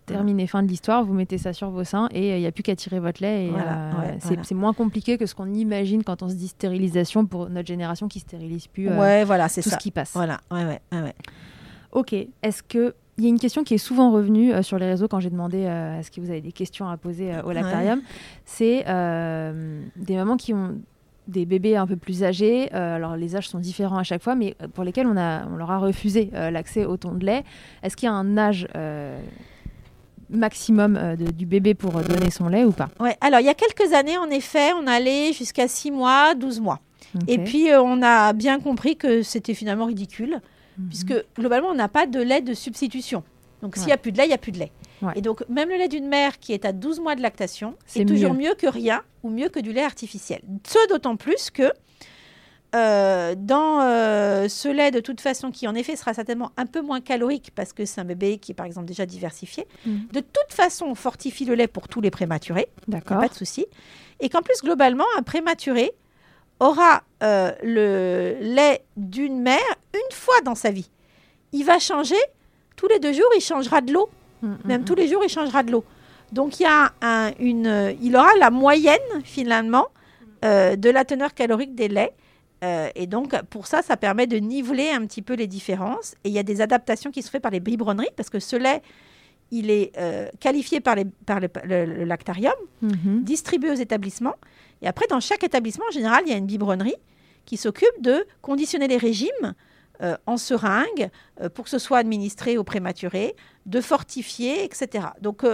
terminé. 0.07 0.47
Fin 0.47 0.63
de 0.63 0.69
l'histoire. 0.69 1.05
Vous 1.05 1.15
mettez 1.15 1.39
ça 1.39 1.53
sur 1.53 1.71
vos 1.71 1.85
seins 1.85 2.09
et 2.13 2.37
il 2.37 2.41
n'y 2.41 2.47
a 2.47 2.53
plus 2.53 2.63
qu'à 2.63 2.77
tirer 2.77 3.01
votre 3.01 3.23
lait. 3.23 3.51
c'est 4.21 4.55
moins 4.55 4.73
compliqué 4.73 5.19
que 5.19 5.27
ce 5.27 5.35
qu'on 5.35 5.53
imagine 5.53 6.05
quand 6.05 6.23
on 6.23 6.29
se 6.29 6.35
dit 6.35 6.44
stérilisation 6.49 7.27
pour 7.27 7.49
notre 7.49 7.67
génération 7.67 8.09
qui 8.09 8.21
stérilise 8.21 8.67
plus 8.67 8.89
euh, 8.89 8.99
ouais, 8.99 9.25
voilà, 9.25 9.49
c'est 9.49 9.63
tout 9.63 9.71
ça. 9.71 9.77
ce 9.77 9.83
qui 9.83 9.91
passe. 9.91 10.13
Voilà, 10.15 10.41
ouais, 10.51 10.65
ouais, 10.65 10.81
ouais. 10.93 11.15
Ok, 11.93 12.13
est-ce 12.13 12.63
que 12.63 12.95
il 13.17 13.23
y 13.23 13.27
a 13.29 13.31
une 13.31 13.39
question 13.39 13.63
qui 13.63 13.75
est 13.75 13.79
souvent 13.79 14.11
revenue 14.11 14.53
euh, 14.53 14.63
sur 14.63 14.77
les 14.77 14.87
réseaux 14.87 15.07
quand 15.07 15.21
j'ai 15.21 15.31
demandé 15.31 15.67
euh, 15.67 16.01
est-ce 16.01 16.11
que 16.11 16.21
vous 16.21 16.31
avez 16.31 16.41
des 16.41 16.51
questions 16.51 16.89
à 16.89 16.97
poser 16.97 17.31
au 17.45 17.53
lactarium. 17.53 18.03
C'est 18.45 18.85
des 18.85 20.17
mamans 20.17 20.37
qui 20.37 20.53
ont 20.53 20.77
des 21.29 21.47
bébés 21.47 21.77
un 21.77 21.87
peu 21.87 21.97
plus 21.97 22.23
âgés. 22.23 22.71
alors 22.73 23.17
les 23.17 23.37
âges 23.37 23.49
sont 23.49 23.61
différents 23.61 23.99
à 23.99 24.03
chaque 24.03 24.23
fois, 24.23 24.35
mais 24.35 24.57
pour 24.75 24.85
lesquels 24.85 25.07
on, 25.07 25.17
a, 25.17 25.47
on 25.47 25.57
leur 25.57 25.71
a 25.71 25.79
refusé 25.79 26.31
l'accès 26.33 26.85
au 26.85 26.97
ton 26.97 27.13
de 27.13 27.25
lait. 27.25 27.45
Est-ce 27.83 27.97
qu'il 27.97 28.07
y 28.07 28.11
a 28.11 28.15
un 28.15 28.37
âge 28.37 28.69
maximum 30.35 30.97
euh, 30.97 31.17
de- 31.17 31.31
du 31.31 31.47
bébé 31.47 31.75
pour 31.75 31.97
euh, 31.97 32.03
donner 32.03 32.31
son 32.31 32.49
lait 32.49 32.65
ou 32.65 32.73
pas 32.73 32.89
Ouais. 33.01 33.17
Alors, 33.21 33.41
il 33.41 33.47
y 33.47 33.49
a 33.49 33.55
quelques 33.55 33.93
années, 33.93 34.17
en 34.19 34.31
effet, 34.31 34.73
on 34.81 34.87
allait 34.87 35.33
jusqu'à 35.33 35.69
6 35.69 35.91
mois, 35.91 36.35
12 36.35 36.61
mois. 36.61 36.81
Et 37.29 37.39
puis, 37.39 37.71
euh, 37.71 37.81
on 37.81 38.03
a 38.03 38.33
bien 38.33 38.59
compris 38.59 38.97
que 38.97 39.23
c'était 39.23 39.55
finalement 39.55 39.87
ridicule, 39.87 40.41
Mhm. 40.79 40.89
puisque 40.89 41.15
globalement, 41.39 41.69
on 41.69 41.75
n'a 41.75 41.89
pas 41.89 42.07
de 42.07 42.21
lait 42.21 42.41
de 42.41 42.55
substitution. 42.55 43.23
Donc, 43.63 43.77
s'il 43.77 43.85
n'y 43.87 43.91
Ouais. 43.93 43.95
a 43.95 43.99
plus 43.99 44.11
de 44.13 44.19
lait, 44.19 44.25
il 44.25 44.29
n'y 44.29 44.35
a 44.35 44.39
plus 44.39 44.51
de 44.53 44.59
lait. 44.59 44.73
Ouais. 45.01 45.13
Et 45.17 45.21
donc, 45.23 45.45
même 45.49 45.69
le 45.69 45.77
lait 45.77 45.89
d'une 45.89 46.09
mère 46.09 46.39
qui 46.41 46.53
est 46.53 46.65
à 46.65 46.73
12 46.73 46.99
mois 47.01 47.15
de 47.15 47.23
lactation, 47.23 47.77
C'est 47.87 48.01
c'est 48.01 48.05
toujours 48.05 48.35
mieux. 48.35 48.49
mieux. 48.49 48.55
que 48.59 48.67
rien 48.67 49.03
ou 49.23 49.31
mieux 49.31 49.49
que 49.49 49.61
du 49.61 49.73
lait 49.73 49.85
artificiel. 49.85 50.41
Ce 50.67 50.89
d'autant 50.89 51.17
plus 51.17 51.51
que 51.51 51.71
euh, 52.75 53.35
dans 53.39 53.81
euh, 53.83 54.49
ce 54.49 54.69
lait, 54.69 54.91
de 54.91 55.01
toute 55.01 55.21
façon, 55.21 55.51
qui 55.51 55.69
en 55.69 55.75
effet 55.75 55.95
sera 55.97 56.13
certainement 56.15 56.51
un 56.57 56.67
peu 56.67 56.81
moins 56.81 57.01
calorique 57.01 57.53
parce 57.55 57.73
que 57.73 57.85
c'est 57.85 58.01
un 58.01 58.05
bébé 58.05 58.39
qui 58.39 58.53
est 58.53 58.55
par 58.55 58.67
exemple 58.67 58.87
déjà 58.87 59.07
diversifié, 59.07 59.67
Mhm. 59.87 60.09
de 60.13 60.21
toute 60.21 60.51
façon, 60.53 60.87
on 60.87 60.95
fortifie 60.95 61.45
le 61.45 61.55
lait 61.55 61.69
pour 61.69 61.89
tous 61.89 62.01
les 62.01 62.11
prématurés. 62.11 62.69
D'accord. 62.89 63.21
Pas 63.21 63.29
de 63.29 63.35
souci. 63.35 63.67
Et 64.21 64.29
qu'en 64.29 64.43
plus, 64.43 64.61
globalement, 64.63 65.05
un 65.19 65.23
prématuré 65.23 65.93
aura 66.61 67.03
euh, 67.23 67.53
le 67.63 68.37
lait 68.41 68.83
d'une 68.97 69.41
mère 69.41 69.59
une 69.95 70.15
fois 70.17 70.41
dans 70.45 70.55
sa 70.55 70.71
vie. 70.71 70.91
Il 71.53 71.65
va 71.65 71.79
changer 71.79 72.17
tous 72.77 72.89
les 72.89 72.99
deux 72.99 73.13
jours, 73.13 73.31
il 73.37 73.41
changera 73.41 73.81
de 73.81 73.93
l'eau. 73.93 74.09
Mhm, 74.43 74.59
Même 74.65 74.81
mhm. 74.81 74.85
tous 74.87 74.95
les 74.95 75.09
jours, 75.09 75.23
il 75.25 75.29
changera 75.31 75.63
de 75.63 75.71
l'eau. 75.73 75.85
Donc, 76.33 76.59
il, 76.59 76.65
y 76.65 76.67
a 76.67 76.93
un- 77.03 77.33
une, 77.39 77.95
il 78.03 78.17
aura 78.17 78.31
la 78.41 78.51
moyenne, 78.51 78.99
finalement, 79.23 79.87
de 80.43 80.91
la 80.91 81.05
teneur 81.05 81.33
calorique 81.33 81.75
des 81.75 81.89
laits. 81.89 82.13
Euh, 82.63 82.89
et 82.95 83.07
donc, 83.07 83.35
pour 83.51 83.67
ça, 83.67 83.83
ça 83.83 83.97
permet 83.97 84.27
de 84.27 84.37
niveler 84.37 84.91
un 84.91 85.05
petit 85.07 85.23
peu 85.23 85.35
les 85.35 85.47
différences. 85.47 86.15
Et 86.25 86.29
il 86.29 86.33
y 86.35 86.39
a 86.39 86.43
des 86.43 86.61
adaptations 86.61 87.11
qui 87.11 87.23
se 87.23 87.31
font 87.31 87.41
par 87.41 87.51
les 87.51 87.61
biberonneries, 87.61 88.11
parce 88.17 88.31
que 88.31 88.39
ce 88.39 88.57
lait, 88.57 88.81
il 89.51 89.71
est 89.71 89.93
euh, 89.99 90.29
qualifié 90.41 90.81
par, 90.81 90.95
les, 90.95 91.05
par 91.05 91.41
le- 91.41 91.49
le- 91.65 91.85
le 91.85 92.05
lactarium 92.05 92.55
Mhm. 92.83 93.23
distribué 93.25 93.71
aux 93.71 93.75
établissements. 93.75 94.37
Et 94.83 94.87
après, 94.87 95.07
dans 95.09 95.21
chaque 95.21 95.45
établissement, 95.45 95.85
en 95.89 95.93
général, 95.93 96.23
il 96.27 96.31
y 96.31 96.35
a 96.35 96.39
une 96.39 96.47
biberonnerie 96.47 96.97
qui 97.45 97.57
s'occupe 97.59 98.01
de 98.01 98.25
conditionner 98.41 98.89
les 98.89 98.97
régimes 98.97 99.55
euh, 100.03 100.17
en 100.27 100.37
seringue 100.37 101.09
pour 101.55 101.65
que 101.65 101.71
ce 101.71 101.79
soit 101.79 101.99
administré 101.99 102.59
aux 102.59 102.65
prématurés, 102.65 103.37
de 103.67 103.81
fortifier, 103.81 104.65
etc. 104.65 105.07
Donc, 105.21 105.45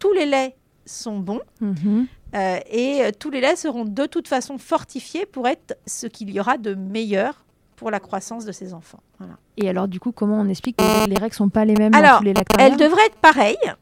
tous 0.00 0.12
les 0.14 0.26
laits 0.26 0.56
sont 0.84 1.18
bons 1.20 1.42
Mhm. 1.60 2.06
Euh, 2.34 2.58
et 2.70 3.02
euh, 3.02 3.10
tous 3.16 3.30
les 3.30 3.40
laits 3.40 3.58
seront 3.58 3.84
de 3.84 4.06
toute 4.06 4.28
façon 4.28 4.58
fortifiés 4.58 5.26
pour 5.26 5.48
être 5.48 5.76
ce 5.86 6.06
qu'il 6.06 6.30
y 6.30 6.40
aura 6.40 6.56
de 6.56 6.74
meilleur 6.74 7.44
pour 7.76 7.90
la 7.90 8.00
croissance 8.00 8.44
de 8.44 8.52
ces 8.52 8.74
enfants. 8.74 9.00
Voilà. 9.18 9.34
Et 9.56 9.68
alors, 9.68 9.88
du 9.88 10.00
coup, 10.00 10.12
comment 10.12 10.40
on 10.40 10.48
explique 10.48 10.76
que 10.76 11.08
les 11.08 11.16
règles 11.16 11.34
sont 11.34 11.48
pas 11.48 11.64
les 11.64 11.74
mêmes 11.74 11.90
dans 11.90 12.18
tous 12.18 12.24
les 12.24 12.34
lactariums 12.34 12.72
Elles 12.72 12.78
devraient 12.78 13.06
être 13.06 13.16
pareilles, 13.16 13.74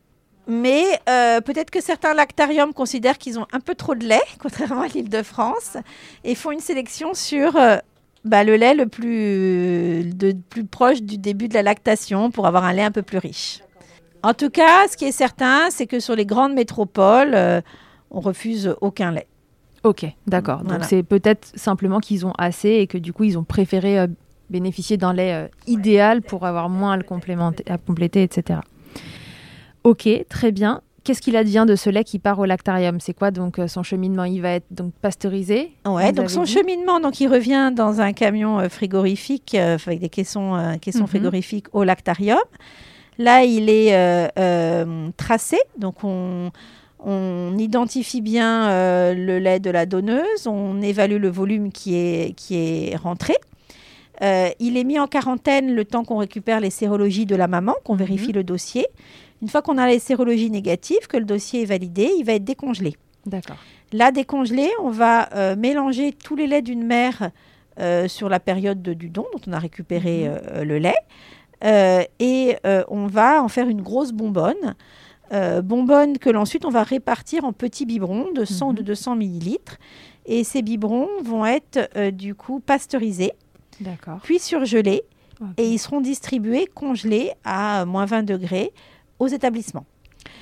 mais 0.46 0.84
euh, 1.08 1.40
peut-être 1.40 1.70
que 1.70 1.80
certains 1.80 2.12
lactariums 2.12 2.72
considèrent 2.72 3.18
qu'ils 3.18 3.38
ont 3.38 3.46
un 3.52 3.60
peu 3.60 3.74
trop 3.74 3.94
de 3.94 4.04
lait, 4.04 4.22
contrairement 4.40 4.82
à 4.82 4.88
l'Île-de-France, 4.88 5.76
et 6.24 6.34
font 6.34 6.50
une 6.50 6.60
sélection 6.60 7.14
sur 7.14 7.56
euh, 7.56 7.76
bah, 8.24 8.42
le 8.42 8.56
lait 8.56 8.74
le 8.74 8.86
plus, 8.86 10.12
de, 10.12 10.32
plus 10.32 10.64
proche 10.64 11.02
du 11.02 11.18
début 11.18 11.48
de 11.48 11.54
la 11.54 11.62
lactation 11.62 12.30
pour 12.30 12.46
avoir 12.46 12.64
un 12.64 12.72
lait 12.72 12.82
un 12.82 12.90
peu 12.90 13.02
plus 13.02 13.18
riche. 13.18 13.60
En 14.22 14.34
tout 14.34 14.50
cas, 14.50 14.88
ce 14.90 14.96
qui 14.96 15.04
est 15.06 15.12
certain, 15.12 15.70
c'est 15.70 15.86
que 15.86 16.00
sur 16.00 16.14
les 16.16 16.26
grandes 16.26 16.52
métropoles, 16.52 17.34
euh, 17.34 17.60
on 18.10 18.20
refuse 18.20 18.74
aucun 18.80 19.12
lait. 19.12 19.26
Ok, 19.82 20.04
d'accord. 20.26 20.58
Donc 20.58 20.68
Voilà. 20.68 20.84
c'est 20.84 21.02
peut-être 21.02 21.52
simplement 21.54 22.00
qu'ils 22.00 22.26
ont 22.26 22.32
assez 22.36 22.68
et 22.68 22.86
que 22.86 22.98
du 22.98 23.12
coup 23.12 23.24
ils 23.24 23.38
ont 23.38 23.44
préféré 23.44 23.98
euh, 23.98 24.06
bénéficier 24.50 24.96
d'un 24.98 25.14
lait 25.14 25.32
euh, 25.32 25.48
idéal 25.66 26.20
pour 26.22 26.44
avoir 26.44 26.68
moins 26.68 26.92
à 26.92 26.96
le 26.96 27.02
complémenter, 27.02 27.64
à 27.70 27.78
compléter, 27.78 28.22
etc. 28.22 28.60
Ok, 29.84 30.08
très 30.28 30.52
bien. 30.52 30.82
Qu'est-ce 31.02 31.22
qu'il 31.22 31.34
advient 31.34 31.64
de 31.66 31.76
ce 31.76 31.88
lait 31.88 32.04
qui 32.04 32.18
part 32.18 32.38
au 32.40 32.44
lactarium? 32.44 33.00
C'est 33.00 33.14
quoi? 33.14 33.30
Donc 33.30 33.58
euh, 33.58 33.68
son 33.68 33.82
cheminement 33.82 34.24
Il 34.24 34.42
va 34.42 34.50
être 34.50 34.66
donc 34.70 34.92
pasteurisé 35.00 35.72
Ouais, 35.86 36.12
donc 36.12 36.28
son 36.28 36.44
cheminement, 36.44 37.00
donc 37.00 37.18
il 37.20 37.28
revient 37.28 37.72
dans 37.74 38.02
un 38.02 38.12
camion 38.12 38.68
frigorifique 38.68 39.54
avec 39.54 39.98
des 40.00 40.10
caissons, 40.10 40.76
caissons 40.82 41.00
Mhm. 41.00 41.06
frigorifiques 41.06 41.66
au 41.72 41.84
lactarium. 41.84 42.38
Là, 43.16 43.44
il 43.44 43.70
est 43.70 43.94
tracé, 45.16 45.56
donc 45.78 46.04
on, 46.04 46.50
on 47.04 47.56
identifie 47.58 48.20
bien 48.20 48.68
euh, 48.70 49.14
le 49.14 49.38
lait 49.38 49.60
de 49.60 49.70
la 49.70 49.86
donneuse, 49.86 50.46
on 50.46 50.80
évalue 50.82 51.18
le 51.20 51.28
volume 51.30 51.72
qui 51.72 51.94
est, 51.96 52.34
qui 52.36 52.56
est 52.56 52.96
rentré. 52.96 53.34
Euh, 54.22 54.50
il 54.58 54.76
est 54.76 54.84
mis 54.84 54.98
en 54.98 55.06
quarantaine 55.06 55.74
le 55.74 55.84
temps 55.84 56.04
qu'on 56.04 56.18
récupère 56.18 56.60
les 56.60 56.68
sérologies 56.70 57.24
de 57.26 57.36
la 57.36 57.48
maman, 57.48 57.74
qu'on 57.84 57.94
vérifie 57.94 58.32
le 58.32 58.44
dossier. 58.44 58.86
Une 59.40 59.48
fois 59.48 59.62
qu'on 59.62 59.78
a 59.78 59.86
les 59.86 59.98
sérologies 59.98 60.50
négatives, 60.50 61.06
que 61.08 61.16
le 61.16 61.24
dossier 61.24 61.62
est 61.62 61.66
validé, 61.66 62.10
il 62.18 62.24
va 62.24 62.34
être 62.34 62.44
décongelé. 62.44 62.96
D'accord. 63.24 63.56
Là, 63.92 64.12
décongelé, 64.12 64.68
on 64.82 64.90
va 64.90 65.30
euh, 65.34 65.56
mélanger 65.56 66.12
tous 66.12 66.36
les 66.36 66.46
laits 66.46 66.64
d'une 66.64 66.84
mère 66.84 67.30
sur 68.08 68.28
la 68.28 68.40
période 68.40 68.82
de- 68.82 68.92
du 68.92 69.08
don, 69.08 69.24
dont 69.32 69.40
on 69.48 69.54
a 69.54 69.58
récupéré 69.58 70.28
Mhm. 70.28 70.62
le 70.64 70.78
lait. 70.78 72.10
Et 72.18 72.56
on 72.88 73.06
va 73.06 73.42
en 73.42 73.48
faire 73.48 73.68
une 73.68 73.80
grosse 73.80 74.12
bonbonne. 74.12 74.74
Euh, 75.32 75.62
bonbonne 75.62 76.18
que 76.18 76.28
l'ensuite 76.30 76.64
on 76.64 76.70
va 76.70 76.82
répartir 76.82 77.44
en 77.44 77.52
petits 77.52 77.86
biberons 77.86 78.32
de 78.32 78.44
100 78.44 78.68
ou 78.68 78.72
de 78.72 78.80
Mhm. 78.80 78.86
200 78.86 79.16
millilitres. 79.16 79.76
Et 80.26 80.44
ces 80.44 80.62
biberons 80.62 81.08
vont 81.22 81.46
être 81.46 81.88
euh, 81.96 82.10
du 82.10 82.34
coup 82.34 82.60
pasteurisés, 82.60 83.32
puis 84.22 84.38
surgelés, 84.38 85.02
et 85.56 85.68
ils 85.68 85.78
seront 85.78 86.00
distribués 86.00 86.66
congelés 86.74 87.32
à 87.44 87.84
moins 87.86 88.04
20 88.06 88.22
degrés 88.24 88.72
aux 89.18 89.28
établissements. 89.28 89.86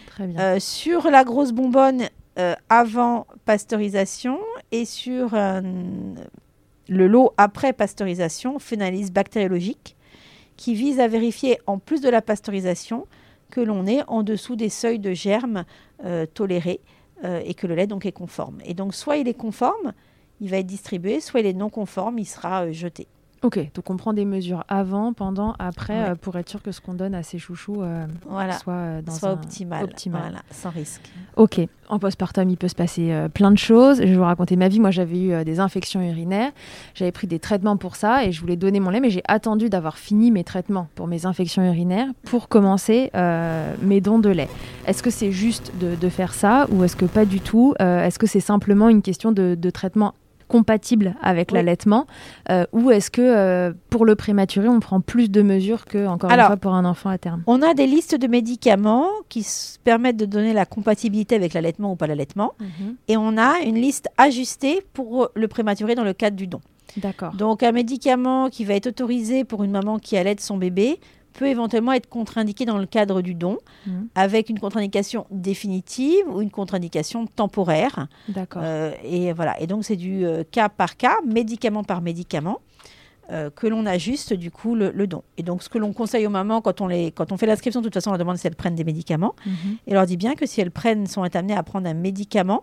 Très 0.09 0.27
bien. 0.27 0.41
Euh, 0.41 0.59
sur 0.59 1.09
la 1.11 1.23
grosse 1.23 1.53
bonbonne 1.53 2.05
euh, 2.39 2.55
avant 2.69 3.27
pasteurisation 3.45 4.39
et 4.73 4.85
sur 4.85 5.35
le 5.35 7.07
lot 7.07 7.33
après 7.37 7.73
pasteurisation, 7.73 8.57
on 8.57 8.59
fait 8.59 8.75
une 8.77 8.83
analyse 8.83 9.13
bactériologique 9.13 9.97
qui 10.57 10.75
vise 10.75 10.99
à 10.99 11.07
vérifier, 11.09 11.59
en 11.67 11.79
plus 11.79 12.01
de 12.01 12.09
la 12.09 12.21
pasteurisation, 12.23 13.07
que 13.51 13.61
l'on 13.61 13.87
est 13.87 14.03
en 14.09 14.23
dessous 14.23 14.57
des 14.57 14.69
seuils 14.69 14.99
de 14.99 15.13
germes 15.13 15.65
euh, 16.05 16.27
tolérés 16.27 16.81
euh, 17.25 17.41
et 17.45 17.55
que 17.55 17.67
le 17.67 17.75
lait 17.75 17.87
donc 17.87 18.07
est 18.07 18.13
conforme. 18.13 18.59
Et 18.65 18.75
donc 18.75 18.95
soit 18.95 19.17
il 19.17 19.29
est 19.29 19.35
conforme, 19.35 19.93
il 20.41 20.51
va 20.51 20.59
être 20.59 20.67
distribué, 20.67 21.21
soit 21.21 21.41
il 21.41 21.47
est 21.47 21.53
non 21.53 21.71
conforme, 21.71 22.19
il 22.19 22.27
sera 22.27 22.65
euh, 22.65 22.73
jeté. 22.73 23.07
Ok, 23.45 23.59
donc 23.75 23.89
on 23.89 23.97
prend 23.97 24.13
des 24.13 24.25
mesures 24.25 24.65
avant, 24.69 25.13
pendant, 25.13 25.55
après 25.61 25.95
Ouais. 25.95 26.09
euh, 26.11 26.15
pour 26.17 26.37
être 26.37 26.49
sûr 26.49 26.61
que 26.61 26.73
ce 26.73 26.81
qu'on 26.81 26.95
donne 26.95 27.15
à 27.15 27.23
ces 27.23 27.39
chouchous 27.39 27.83
euh, 27.83 28.05
Voilà. 28.29 28.55
soit 28.59 28.73
euh, 28.73 29.03
dans 29.03 29.13
soit 29.13 29.29
un- 29.29 29.33
optimal, 29.35 29.85
optimal. 29.85 30.21
Voilà, 30.23 30.39
sans 30.51 30.71
risque. 30.71 31.03
Ok, 31.37 31.61
en 31.89 31.99
postpartum, 32.01 32.51
il 32.51 32.57
peut 32.57 32.67
se 32.67 32.75
passer 32.75 33.15
plein 33.33 33.53
de 33.53 33.59
choses. 33.59 33.99
Je 34.01 34.07
vais 34.07 34.17
vous 34.17 34.25
raconter 34.25 34.57
ma 34.57 34.67
vie. 34.67 34.81
Moi, 34.81 34.91
j'avais 34.91 35.21
eu 35.21 35.45
des 35.45 35.61
infections 35.61 36.03
urinaires. 36.03 36.51
J'avais 36.95 37.13
pris 37.13 37.29
des 37.29 37.39
traitements 37.39 37.77
pour 37.77 37.95
ça 37.95 38.25
et 38.25 38.33
je 38.33 38.41
voulais 38.41 38.57
donner 38.57 38.81
mon 38.81 38.91
lait, 38.91 38.99
mais 39.01 39.11
j'ai 39.11 39.23
attendu 39.29 39.69
d'avoir 39.71 39.99
fini 39.99 40.33
mes 40.33 40.43
traitements 40.43 40.89
pour 40.97 41.07
mes 41.07 41.25
infections 41.25 41.63
urinaires 41.65 42.09
pour 42.25 42.49
commencer 42.49 43.11
mes 43.83 44.01
dons 44.01 44.19
de 44.19 44.31
lait. 44.31 44.49
Est-ce 44.87 45.03
que 45.03 45.11
c'est 45.11 45.31
juste 45.31 45.73
de, 45.81 45.95
de 45.95 46.09
faire 46.09 46.35
ça 46.35 46.67
ou 46.73 46.83
est-ce 46.83 46.97
que 46.97 47.05
pas 47.05 47.25
du 47.25 47.41
tout 47.41 47.75
Est-ce 47.79 48.19
que 48.19 48.27
c'est 48.27 48.41
simplement 48.41 48.89
une 48.89 49.01
question 49.03 49.31
de, 49.31 49.55
de 49.55 49.71
traitement 49.71 50.15
compatible 50.49 51.15
avec 51.23 51.51
Oui. 51.53 51.57
l'allaitement 51.59 52.07
euh, 52.51 52.65
ou 52.73 52.91
est-ce 52.91 53.11
que 53.11 53.23
euh, 53.23 53.73
pour 53.91 54.05
le 54.05 54.17
prématuré 54.17 54.69
on 54.69 54.81
prend 54.81 55.01
plus 55.01 55.31
de 55.31 55.43
mesures 55.43 55.85
que 55.85 56.07
encore 56.07 56.31
Alors, 56.33 56.47
une 56.47 56.49
fois 56.49 56.57
pour 56.57 56.75
un 56.75 56.85
enfant 56.85 57.11
à 57.11 57.19
terme? 57.19 57.43
On 57.47 57.63
a 57.63 57.75
des 57.75 57.87
listes 57.87 58.17
de 58.17 58.27
médicaments 58.27 59.07
qui 59.29 59.47
permettent 59.85 60.17
de 60.17 60.25
donner 60.27 60.53
la 60.53 60.67
compatibilité 60.67 61.35
avec 61.37 61.55
l'allaitement 61.55 61.93
ou 61.93 61.97
pas 61.97 62.07
l'allaitement. 62.07 62.55
Et 63.09 63.17
on 63.17 63.37
a 63.39 63.61
une 63.65 63.77
liste 63.77 64.09
ajustée 64.17 64.83
pour 64.95 65.29
le 65.35 65.49
prématuré 65.49 65.95
dans 65.95 66.05
le 66.05 66.13
cadre 66.15 66.37
du 66.37 66.47
don. 66.47 66.61
D'accord. 66.97 67.35
Donc 67.35 67.63
un 67.63 67.73
médicament 67.73 68.49
qui 68.49 68.65
va 68.65 68.75
être 68.75 68.87
autorisé 68.89 69.45
pour 69.45 69.63
une 69.63 69.71
maman 69.71 69.99
qui 69.99 70.17
allaite 70.17 70.41
son 70.41 70.57
bébé 70.57 70.99
peut 71.39 71.47
éventuellement 71.47 71.93
être 71.93 72.09
contre-indiqué 72.09 72.65
dans 72.65 72.79
le 72.79 72.87
cadre 72.87 73.23
du 73.23 73.35
don 73.35 73.57
Mhm. 73.87 74.09
avec 74.15 74.49
une 74.51 74.59
contre-indication 74.59 75.27
définitive 75.31 76.25
ou 76.29 76.41
une 76.43 76.51
contre-indication 76.51 77.27
temporaire. 77.27 78.09
D'accord. 78.29 78.63
Euh, 78.65 78.93
et 79.05 79.33
voilà. 79.33 79.61
Et 79.61 79.67
donc 79.67 79.85
c'est 79.85 79.97
du 79.97 80.25
euh, 80.25 80.43
cas 80.51 80.69
par 80.69 80.97
cas, 80.97 81.17
médicament 81.27 81.85
par 81.85 82.01
médicament. 82.03 82.59
euh, 83.31 83.51
que 83.55 83.67
l'on 83.67 83.85
ajuste 83.85 84.33
du 84.33 84.51
coup 84.51 84.75
le, 84.75 84.91
le 84.91 85.07
don. 85.07 85.23
Et 85.37 85.43
donc 85.43 85.63
ce 85.63 85.69
que 85.69 85.77
l'on 85.77 85.93
conseille 85.93 86.27
aux 86.27 86.31
mamans 86.31 86.63
quand 86.63 86.81
on, 86.81 86.87
les, 86.87 87.11
quand 87.13 87.31
on 87.31 87.37
fait 87.37 87.45
l'inscription, 87.45 87.83
de 87.83 87.87
toute 87.87 87.93
façon 87.93 88.09
on 88.09 88.13
leur 88.15 88.19
demande 88.19 88.39
si 88.39 88.47
elles 88.47 88.57
prennent 88.57 88.75
des 88.75 88.85
médicaments. 88.85 89.35
Mhm. 89.45 89.53
Et 89.87 89.91
on 89.91 89.95
leur 89.97 90.07
dit 90.07 90.17
bien 90.17 90.35
que 90.35 90.47
si 90.47 90.63
elles 90.63 90.71
prennent, 90.71 91.07
sont 91.07 91.23
amenées 91.23 91.55
à 91.55 91.63
prendre 91.63 91.87
un 91.87 91.93
médicament 91.93 92.63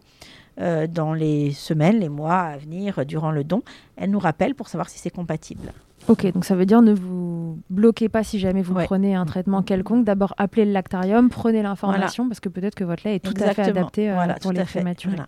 euh, 0.60 0.88
dans 0.88 1.14
les 1.14 1.52
semaines, 1.52 2.00
les 2.00 2.10
mois 2.10 2.40
à 2.40 2.58
venir, 2.58 2.98
euh, 2.98 3.04
durant 3.04 3.30
le 3.30 3.44
don, 3.44 3.62
elles 3.96 4.10
nous 4.10 4.18
rappellent 4.18 4.56
pour 4.56 4.68
savoir 4.68 4.90
si 4.90 4.98
c'est 4.98 5.12
compatible. 5.12 5.72
Ok, 6.08 6.32
donc 6.34 6.46
ça 6.46 6.56
veut 6.56 6.66
dire 6.66 6.82
ne 6.82 6.94
vous 6.94 7.60
bloquez 7.70 8.10
pas 8.10 8.24
si 8.24 8.38
jamais 8.40 8.62
vous 8.62 8.76
Ouais. 8.76 8.86
prenez 8.86 9.16
un 9.16 9.26
traitement 9.26 9.64
quelconque. 9.64 10.06
D'abord, 10.06 10.36
appelez 10.38 10.66
le 10.66 10.72
lactarium, 10.72 11.30
prenez 11.30 11.64
l'information 11.64 12.28
parce 12.28 12.40
que 12.40 12.50
peut-être 12.50 12.76
que 12.76 12.84
votre 12.84 13.04
lait 13.06 13.16
est 13.16 13.20
tout 13.20 13.34
à 13.42 13.54
fait 13.54 13.64
adapté 13.64 14.10
euh, 14.12 14.14
Voilà, 14.14 14.36
pour 14.36 14.52
les 14.52 14.64
prématurés. 14.64 15.16
Voilà. 15.16 15.28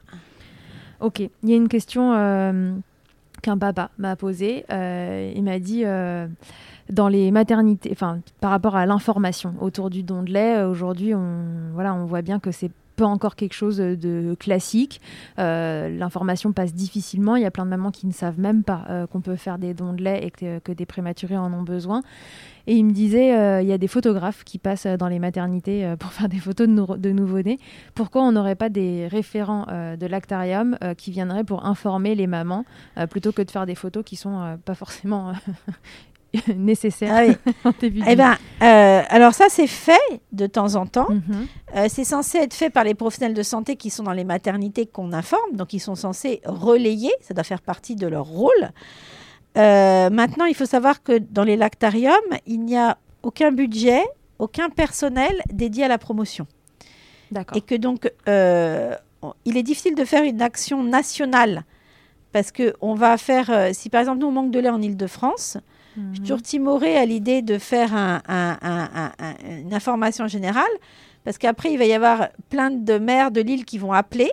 Ok, 1.00 1.20
il 1.20 1.50
y 1.50 1.54
a 1.54 1.56
une 1.56 1.68
question 1.68 2.14
euh, 2.14 2.74
qu'un 3.42 3.58
papa 3.58 3.92
m'a 3.98 4.16
posé. 4.16 4.66
il 4.70 5.44
m'a 5.44 5.60
dit 5.60 5.84
dans 6.90 7.08
les 7.08 7.32
maternités, 7.32 7.90
enfin 7.92 8.20
par 8.40 8.52
rapport 8.52 8.76
à 8.76 8.86
l'information 8.86 9.56
autour 9.60 9.90
du 9.90 10.04
don 10.04 10.24
de 10.24 10.32
lait, 10.32 10.64
aujourd'hui 10.64 11.14
on 11.14 11.44
voilà 11.74 11.94
on 11.94 12.06
voit 12.06 12.22
bien 12.22 12.40
que 12.40 12.52
c'est 12.52 12.72
pas 12.98 13.06
encore 13.06 13.36
quelque 13.36 13.54
chose 13.54 13.78
de 13.78 14.36
classique. 14.38 15.00
Euh, 15.40 15.88
l'information 15.88 16.52
passe 16.52 16.74
difficilement. 16.74 17.36
Il 17.36 17.44
y 17.44 17.46
a 17.46 17.52
plein 17.52 17.64
de 17.64 17.70
mamans 17.70 17.92
qui 17.92 18.08
ne 18.08 18.12
savent 18.12 18.40
même 18.40 18.64
pas 18.64 18.86
euh, 18.90 19.08
qu'on 19.08 19.22
peut 19.22 19.36
faire 19.36 19.60
des 19.60 19.74
dons 19.74 19.94
de 19.94 20.04
lait 20.04 20.26
et 20.26 20.32
que, 20.32 20.72
des 20.74 20.86
prématurés 20.86 21.38
en 21.38 21.54
ont 21.54 21.62
besoin. 21.62 22.02
Et 22.66 22.74
il 22.74 22.84
me 22.84 22.92
disait, 22.92 23.38
euh, 23.38 23.62
il 23.62 23.68
y 23.68 23.72
a 23.72 23.78
des 23.78 23.88
photographes 23.88 24.44
qui 24.44 24.58
passent 24.58 24.88
dans 24.88 25.08
les 25.08 25.20
maternités 25.20 25.94
pour 26.00 26.12
faire 26.14 26.28
des 26.28 26.40
photos 26.40 26.68
de, 26.68 26.98
de 26.98 27.12
nouveau-nés. 27.12 27.60
Pourquoi 27.94 28.24
on 28.24 28.32
n'aurait 28.32 28.56
pas 28.56 28.70
des 28.70 29.08
référents 29.08 29.68
de 29.68 30.06
lactarium 30.06 30.78
qui 30.98 31.12
viendraient 31.12 31.44
pour 31.44 31.66
informer 31.66 32.16
les 32.16 32.28
mamans 32.28 32.66
plutôt 33.10 33.32
que 33.32 33.44
de 33.44 33.52
faire 33.52 33.66
des 33.66 33.76
photos 33.76 34.04
qui 34.04 34.16
sont 34.16 34.58
pas 34.66 34.76
forcément 34.76 35.32
nécessaire 36.56 37.36
ah 37.64 37.72
eh 37.82 38.16
ben, 38.16 38.36
euh, 38.62 39.02
alors 39.10 39.34
ça, 39.34 39.46
c'est 39.50 39.68
fait 39.68 40.22
de 40.32 40.48
temps 40.48 40.76
en 40.76 40.86
temps. 40.86 41.10
Mhm. 41.10 41.48
Euh, 41.76 41.86
c'est 41.90 42.04
censé 42.04 42.40
être 42.40 42.54
fait 42.54 42.70
par 42.70 42.84
les 42.84 42.94
professionnels 42.94 43.34
de 43.34 43.44
santé 43.44 43.76
qui 43.76 43.90
sont 43.90 44.04
dans 44.04 44.14
les 44.14 44.24
maternités 44.24 44.86
qu'on 44.86 45.14
informe. 45.14 45.54
Donc, 45.54 45.74
ils 45.74 45.80
sont 45.80 45.96
censés 45.96 46.42
relayer. 46.46 47.12
Ça 47.22 47.34
doit 47.34 47.44
faire 47.44 47.62
partie 47.62 47.96
de 47.96 48.08
leur 48.08 48.26
rôle. 48.26 48.72
Euh, 49.58 50.10
maintenant, 50.10 50.46
il 50.46 50.56
faut 50.56 50.66
savoir 50.66 51.02
que 51.04 51.18
dans 51.18 51.44
les 51.44 51.58
lactariums, 51.58 52.14
il 52.46 52.64
n'y 52.64 52.78
a 52.78 52.98
aucun 53.24 53.52
budget, 53.52 54.04
aucun 54.40 54.70
personnel 54.70 55.34
dédié 55.52 55.86
à 55.86 55.88
la 55.88 55.98
promotion. 55.98 56.46
Et 57.56 57.62
que 57.62 57.76
donc, 57.76 58.10
il 58.28 59.58
est 59.58 59.64
difficile 59.64 59.96
de 59.96 60.06
faire 60.06 60.24
une 60.24 60.42
action 60.42 60.84
nationale 60.84 61.64
parce 62.32 62.52
que 62.52 62.76
on 62.82 62.94
va 62.94 63.18
faire, 63.18 63.74
si 63.74 63.90
par 63.90 64.00
exemple 64.02 64.20
nous 64.20 64.28
on 64.28 64.32
manque 64.32 64.52
de 64.52 64.60
lait 64.60 64.70
en 64.70 64.82
Ile-de-France, 65.98 66.10
je 66.12 66.16
suis 66.16 66.22
toujours 66.22 66.42
timorée 66.42 66.98
à 66.98 67.06
l'idée 67.06 67.42
de 67.42 67.58
faire 67.58 67.94
une 67.94 69.74
information 69.74 70.28
générale, 70.28 70.64
parce 71.24 71.38
qu'après, 71.38 71.74
il 71.74 71.78
va 71.78 71.86
y 71.86 71.94
avoir 71.94 72.30
plein 72.50 72.72
de 72.72 72.98
maires 72.98 73.32
de 73.32 73.42
l'île 73.42 73.66
qui 73.66 73.78
vont 73.78 73.92
appeler, 73.92 74.32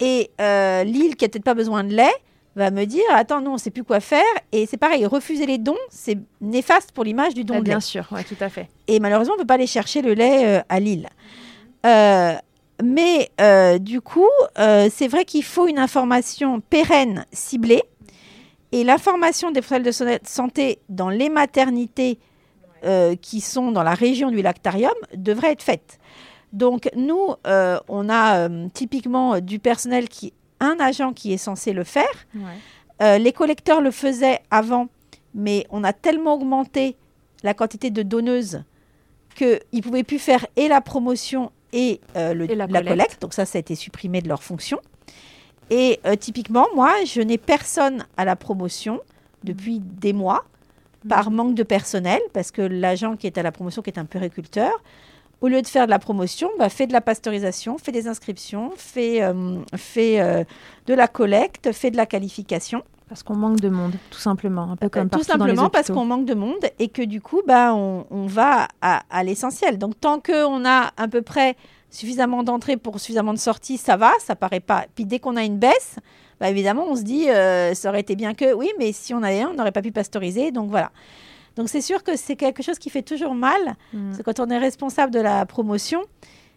et 0.00 0.30
euh, 0.40 0.84
l'île 0.84 1.16
qui 1.16 1.24
n'a 1.24 1.28
peut-être 1.28 1.44
pas 1.44 1.54
besoin 1.54 1.84
de 1.84 1.94
lait 1.94 2.14
va 2.56 2.70
me 2.70 2.84
dire 2.84 3.02
Attends, 3.10 3.40
non, 3.40 3.50
on 3.50 3.54
ne 3.54 3.58
sait 3.58 3.70
plus 3.70 3.84
quoi 3.84 4.00
faire. 4.00 4.22
Et 4.52 4.66
c'est 4.66 4.76
pareil, 4.76 5.06
refuser 5.06 5.46
les 5.46 5.58
dons, 5.58 5.76
c'est 5.90 6.18
néfaste 6.40 6.92
pour 6.92 7.04
l'image 7.04 7.34
du 7.34 7.44
don 7.44 7.54
ah, 7.56 7.60
de 7.60 7.64
lait. 7.64 7.70
Bien 7.70 7.80
sûr, 7.80 8.06
ouais, 8.12 8.24
tout 8.24 8.36
à 8.40 8.48
fait. 8.48 8.68
Et 8.86 9.00
malheureusement, 9.00 9.34
on 9.34 9.36
ne 9.36 9.42
peut 9.42 9.46
pas 9.46 9.54
aller 9.54 9.66
chercher 9.66 10.02
le 10.02 10.14
lait 10.14 10.58
euh, 10.58 10.62
à 10.68 10.80
Lille. 10.80 11.08
Euh, 11.86 12.34
mais 12.82 13.30
du 13.80 14.00
coup, 14.00 14.28
c'est 14.56 15.08
vrai 15.08 15.24
qu'il 15.24 15.42
faut 15.42 15.66
une 15.66 15.80
information 15.80 16.60
pérenne, 16.60 17.26
ciblée. 17.32 17.82
Et 18.72 18.84
l'information 18.84 19.50
des 19.50 19.62
professionnels 19.62 20.20
de 20.22 20.28
santé 20.28 20.78
dans 20.88 21.08
les 21.08 21.30
maternités 21.30 22.18
euh, 22.84 23.16
qui 23.16 23.40
sont 23.40 23.72
dans 23.72 23.82
la 23.82 23.94
région 23.94 24.30
du 24.30 24.40
lactarium 24.40 24.92
devrait 25.12 25.50
être 25.52 25.64
faite. 25.64 25.98
Donc 26.52 26.88
nous, 26.94 27.34
euh, 27.46 27.80
on 27.88 28.08
a 28.08 28.48
euh, 28.48 28.68
typiquement 28.72 29.40
du 29.40 29.58
personnel 29.58 30.08
qui, 30.08 30.32
un 30.60 30.76
agent 30.78 31.12
qui 31.12 31.32
est 31.32 31.38
censé 31.38 31.72
le 31.72 31.82
faire. 31.82 32.26
les 33.00 33.32
collecteurs 33.32 33.80
le 33.80 33.90
faisaient 33.90 34.40
avant, 34.52 34.86
mais 35.34 35.66
on 35.70 35.82
a 35.82 35.92
tellement 35.92 36.34
augmenté 36.34 36.96
la 37.42 37.52
quantité 37.52 37.90
de 37.90 38.02
donneuses 38.02 38.62
qu'ils 39.34 39.58
ne 39.72 39.80
pouvaient 39.80 40.04
plus 40.04 40.18
faire 40.20 40.46
et 40.54 40.68
la 40.68 40.80
promotion 40.80 41.50
et, 41.72 42.00
le, 42.14 42.46
la, 42.46 42.68
collecte. 42.68 43.22
Donc 43.22 43.34
ça, 43.34 43.44
ça 43.44 43.58
a 43.58 43.60
été 43.60 43.74
supprimé 43.74 44.20
de 44.20 44.28
leur 44.28 44.42
fonction. 44.42 44.80
Et 45.70 46.00
euh, 46.06 46.16
typiquement, 46.16 46.66
moi, 46.74 46.92
je 47.04 47.20
n'ai 47.20 47.38
personne 47.38 48.04
à 48.16 48.24
la 48.24 48.36
promotion 48.36 49.00
depuis 49.44 49.80
des 49.80 50.12
mois 50.12 50.44
par 51.08 51.30
mm. 51.30 51.34
manque 51.34 51.54
de 51.54 51.62
personnel, 51.62 52.20
parce 52.32 52.50
que 52.50 52.62
l'agent 52.62 53.16
qui 53.16 53.26
est 53.26 53.38
à 53.38 53.42
la 53.42 53.52
promotion, 53.52 53.82
qui 53.82 53.90
est 53.90 53.98
un 53.98 54.04
puriculteur, 54.04 54.72
au 55.40 55.48
lieu 55.48 55.62
de 55.62 55.66
faire 55.66 55.86
de 55.86 55.90
la 55.90 55.98
promotion, 55.98 56.50
bah, 56.58 56.68
fait 56.68 56.86
de 56.86 56.92
la 56.92 57.00
pasteurisation, 57.00 57.78
fait 57.78 57.92
des 57.92 58.08
inscriptions, 58.08 58.72
fait, 58.76 59.22
euh, 59.22 59.58
fait 59.76 60.20
euh, 60.20 60.42
de 60.86 60.94
la 60.94 61.06
collecte, 61.06 61.72
fait 61.72 61.90
de 61.90 61.96
la 61.96 62.06
qualification. 62.06 62.82
Parce 63.08 63.22
qu'on 63.22 63.36
manque 63.36 63.60
de 63.60 63.70
monde, 63.70 63.94
tout 64.10 64.18
simplement, 64.18 64.72
un 64.72 64.76
peu 64.76 64.90
comme 64.90 65.08
Tout 65.08 65.22
simplement 65.22 65.70
parce 65.70 65.90
qu'on 65.90 66.04
manque 66.04 66.26
de 66.26 66.34
monde 66.34 66.66
et 66.78 66.88
que 66.88 67.00
du 67.00 67.22
coup, 67.22 67.40
bah, 67.46 67.72
on, 67.74 68.04
on 68.10 68.26
va 68.26 68.68
à, 68.82 69.02
à 69.08 69.24
l'essentiel. 69.24 69.78
Donc 69.78 69.98
tant 69.98 70.20
qu'on 70.20 70.66
a 70.66 70.90
à 70.94 71.08
peu 71.08 71.22
près 71.22 71.56
suffisamment 71.90 72.42
d'entrées 72.42 72.76
pour 72.76 73.00
suffisamment 73.00 73.32
de 73.32 73.38
sorties, 73.38 73.78
ça 73.78 73.96
va, 73.96 74.12
ça 74.20 74.36
paraît 74.36 74.60
pas. 74.60 74.86
Puis 74.94 75.04
dès 75.04 75.18
qu'on 75.18 75.36
a 75.36 75.44
une 75.44 75.58
baisse, 75.58 75.96
bah 76.40 76.48
évidemment, 76.50 76.84
on 76.88 76.96
se 76.96 77.02
dit, 77.02 77.28
euh, 77.30 77.74
ça 77.74 77.88
aurait 77.88 78.00
été 78.00 78.14
bien 78.16 78.34
que, 78.34 78.52
oui, 78.54 78.70
mais 78.78 78.92
si 78.92 79.14
on 79.14 79.22
avait 79.22 79.40
un, 79.40 79.48
on 79.48 79.54
n'aurait 79.54 79.72
pas 79.72 79.82
pu 79.82 79.92
pasteuriser. 79.92 80.52
Donc 80.52 80.70
voilà. 80.70 80.92
Donc 81.56 81.68
c'est 81.68 81.80
sûr 81.80 82.04
que 82.04 82.16
c'est 82.16 82.36
quelque 82.36 82.62
chose 82.62 82.78
qui 82.78 82.90
fait 82.90 83.02
toujours 83.02 83.34
mal. 83.34 83.74
Mm. 83.92 84.12
C'est 84.12 84.22
quand 84.22 84.38
on 84.40 84.48
est 84.48 84.58
responsable 84.58 85.12
de 85.12 85.20
la 85.20 85.44
promotion 85.46 86.02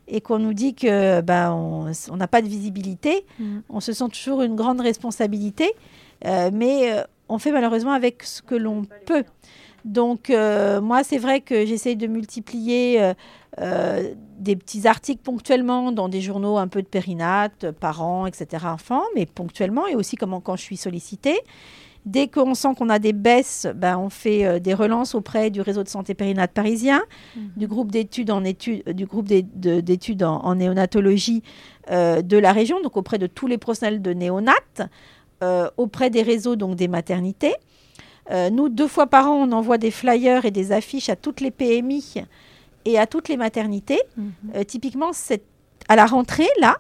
et 0.08 0.22
qu'on 0.22 0.40
nous 0.40 0.54
dit 0.54 0.76
que 0.76 1.22
bah, 1.22 1.54
on 1.54 1.92
n'a 2.16 2.28
pas 2.28 2.42
de 2.42 2.48
visibilité, 2.48 3.26
mm. 3.40 3.60
on 3.70 3.80
se 3.80 3.94
sent 3.94 4.10
toujours 4.10 4.42
une 4.44 4.56
grande 4.56 4.82
responsabilité. 4.82 5.74
Euh, 6.26 6.52
mais 6.54 6.92
euh, 6.92 7.04
on 7.30 7.40
fait 7.40 7.52
malheureusement 7.52 7.94
avec 7.94 8.24
ce 8.24 8.42
que 8.42 8.56
l'on 8.56 8.84
peut. 9.06 9.24
Donc 9.86 10.30
moi, 10.30 11.04
c'est 11.04 11.18
vrai 11.18 11.42
que 11.42 11.66
j'essaye 11.66 11.96
de 11.96 12.08
multiplier 12.08 13.14
euh, 13.60 14.14
des 14.40 14.56
petits 14.56 14.88
articles 14.88 15.22
ponctuellement 15.22 15.92
dans 15.92 16.08
des 16.08 16.22
journaux 16.22 16.58
un 16.58 16.70
peu 16.70 16.82
de 16.82 16.88
périnate, 16.88 17.70
parents, 17.72 18.26
etc., 18.26 18.66
enfants, 18.66 19.04
mais 19.14 19.26
ponctuellement 19.26 19.88
et 19.88 19.96
aussi 19.96 20.16
comment, 20.16 20.40
quand 20.40 20.56
je 20.56 20.62
suis 20.62 20.78
sollicitée. 20.78 21.38
Dès 22.06 22.30
qu'on 22.30 22.56
sent 22.56 22.70
qu'on 22.78 22.90
a 22.90 22.98
des 22.98 23.14
baisses, 23.14 23.68
ben, 23.76 23.98
on 23.98 24.10
fait 24.10 24.46
euh, 24.46 24.60
des 24.60 24.74
relances 24.74 25.14
auprès 25.14 25.52
du 25.52 25.62
réseau 25.62 25.84
de 25.84 25.90
santé 25.90 26.16
périnate 26.16 26.52
parisien, 26.52 27.02
mhm. 27.36 27.52
du 27.58 27.68
groupe 27.68 27.92
d'études 27.92 28.32
en, 28.32 28.44
études, 28.44 28.84
du 28.94 29.06
groupe 29.06 29.28
d'études 29.28 30.24
en, 30.24 30.56
néonatologie 30.56 31.44
euh, 31.92 32.22
de 32.22 32.38
la 32.38 32.54
région, 32.54 32.82
donc 32.82 32.96
auprès 32.96 33.18
de 33.18 33.28
tous 33.28 33.48
les 33.48 33.58
professionnels 33.58 34.02
de 34.02 34.14
néonates, 34.14 34.82
auprès 35.76 36.12
des 36.12 36.22
réseaux 36.22 36.56
donc 36.56 36.76
des 36.76 36.88
maternités. 36.88 37.56
Nous, 38.52 38.70
deux 38.70 38.88
fois 38.88 39.08
par 39.08 39.30
an, 39.30 39.48
on 39.48 39.52
envoie 39.52 39.78
des 39.78 39.92
flyers 39.92 40.46
et 40.46 40.52
des 40.52 40.72
affiches 40.72 41.10
à 41.10 41.16
toutes 41.16 41.42
les 41.42 41.52
PMI 41.52 42.24
et 42.86 43.00
à 43.00 43.08
toutes 43.08 43.30
les 43.30 43.38
maternités. 43.38 44.02
Mhm. 44.18 44.34
Euh, 44.56 44.64
typiquement, 44.64 45.14
c'est 45.14 45.44
à 45.88 45.96
la 45.96 46.06
rentrée, 46.06 46.50
là, 46.60 46.78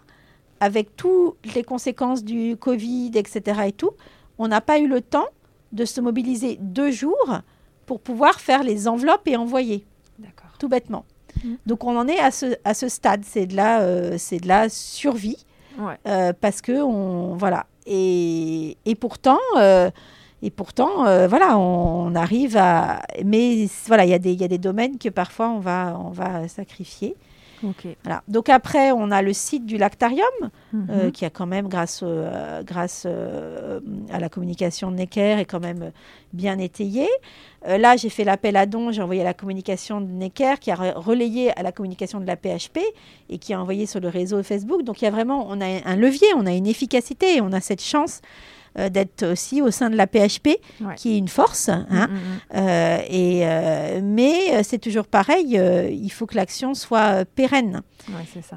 avec 0.60 0.96
toutes 0.96 1.36
les 1.56 1.64
conséquences 1.64 2.24
du 2.24 2.56
Covid, 2.58 3.12
etc. 3.16 3.62
et 3.68 3.72
tout, 3.72 3.92
on 4.38 4.48
n'a 4.48 4.62
pas 4.62 4.80
eu 4.80 4.88
le 4.88 5.02
temps 5.02 5.28
de 5.72 5.86
se 5.86 6.02
mobiliser 6.02 6.58
deux 6.60 6.92
jours 6.92 7.40
pour 7.86 8.00
pouvoir 8.00 8.40
faire 8.40 8.64
les 8.64 8.88
enveloppes 8.88 9.28
et 9.28 9.36
envoyer. 9.36 9.86
D'accord. 10.20 10.52
Tout 10.60 10.70
bêtement. 10.70 11.06
Mhm. 11.44 11.58
Donc 11.66 11.84
on 11.84 11.98
en 11.98 12.08
est 12.08 12.20
à 12.20 12.32
ce, 12.32 12.58
à 12.64 12.74
ce 12.74 12.90
stade, 12.90 13.24
c'est 13.26 13.46
de 13.46 13.56
la, 13.56 13.82
euh, 13.82 14.16
c'est 14.18 14.40
de 14.40 14.48
la 14.48 14.70
survie. 14.70 15.46
Euh, 16.06 16.32
parce 16.40 16.62
que 16.62 16.84
on 16.84 17.36
voilà 17.38 17.66
et, 17.88 18.78
et 18.86 18.94
pourtant 18.94 19.40
et 20.44 20.50
pourtant, 20.50 21.06
euh, 21.06 21.28
voilà, 21.28 21.58
on, 21.58 22.16
arrive 22.16 22.58
à. 22.58 23.02
Mais 23.24 23.68
voilà, 23.86 24.06
il 24.06 24.10
y, 24.10 24.14
a 24.14 24.20
des, 24.20 24.34
y 24.34 24.44
a 24.44 24.48
des 24.48 24.58
domaines 24.58 24.98
que 24.98 25.10
parfois 25.10 25.50
on 25.50 25.60
va, 25.60 26.00
on 26.04 26.10
va 26.10 26.48
sacrifier. 26.48 27.16
Voilà. 28.04 28.24
Donc 28.28 28.50
après, 28.50 28.92
on 28.92 29.12
a 29.12 29.22
le 29.22 29.34
site 29.34 29.68
du 29.68 29.78
Lactarium, 29.78 30.26
euh, 30.74 31.06
mhm. 31.06 31.12
qui 31.12 31.26
a 31.26 31.30
quand 31.30 31.46
même, 31.46 31.68
grâce, 31.68 32.02
euh, 32.04 32.64
grâce 32.64 33.06
à 33.06 34.20
la 34.20 34.30
communication 34.30 34.90
de 34.90 34.96
Necker, 34.96 35.38
est 35.40 35.46
quand 35.46 35.60
même 35.60 35.92
bien 36.34 36.58
étayé. 36.58 37.08
là, 37.64 37.98
j'ai 37.98 38.10
fait 38.10 38.24
l'appel 38.24 38.56
à 38.56 38.66
don, 38.66 38.92
j'ai 38.92 39.04
envoyé 39.04 39.24
la 39.24 39.36
communication 39.36 40.02
de 40.02 40.08
Necker, 40.08 40.56
qui 40.60 40.72
a 40.72 40.76
relayé 40.96 41.56
à 41.56 41.62
la 41.62 41.72
communication 41.72 42.20
de 42.20 42.26
la 42.26 42.36
PHP 42.36 42.80
et 43.30 43.38
qui 43.38 43.54
a 43.54 43.62
envoyé 43.62 43.86
sur 43.86 44.00
le 44.00 44.08
réseau 44.08 44.42
Facebook. 44.42 44.82
Donc 44.84 45.04
il 45.04 45.06
y 45.06 45.08
a 45.08 45.12
vraiment, 45.12 45.46
on 45.48 45.62
a 45.62 45.68
un 45.86 45.96
levier, 45.96 46.30
on 46.36 46.48
a 46.48 46.54
une 46.54 46.66
efficacité, 46.66 47.42
on 47.42 47.54
a 47.54 47.62
cette 47.62 47.84
chance 47.84 48.22
euh, 48.80 48.88
d'être 48.88 49.26
aussi 49.26 49.62
au 49.62 49.70
sein 49.70 49.90
de 49.90 49.98
la 49.98 50.08
PHP, 50.08 50.62
qui 50.96 51.14
est 51.14 51.18
une 51.18 51.28
force. 51.28 51.68
Hein. 51.68 51.86
Mm, 51.90 52.14
mm, 52.14 52.16
mm. 52.16 52.40
Euh, 52.56 52.98
et, 53.10 53.42
euh, 53.44 54.00
mais 54.02 54.64
c'est 54.64 54.78
toujours 54.78 55.08
pareil, 55.08 55.60
il 55.92 56.10
faut 56.10 56.26
que 56.26 56.36
l'action 56.36 56.74
soit 56.74 57.26
pérenne. 57.26 57.82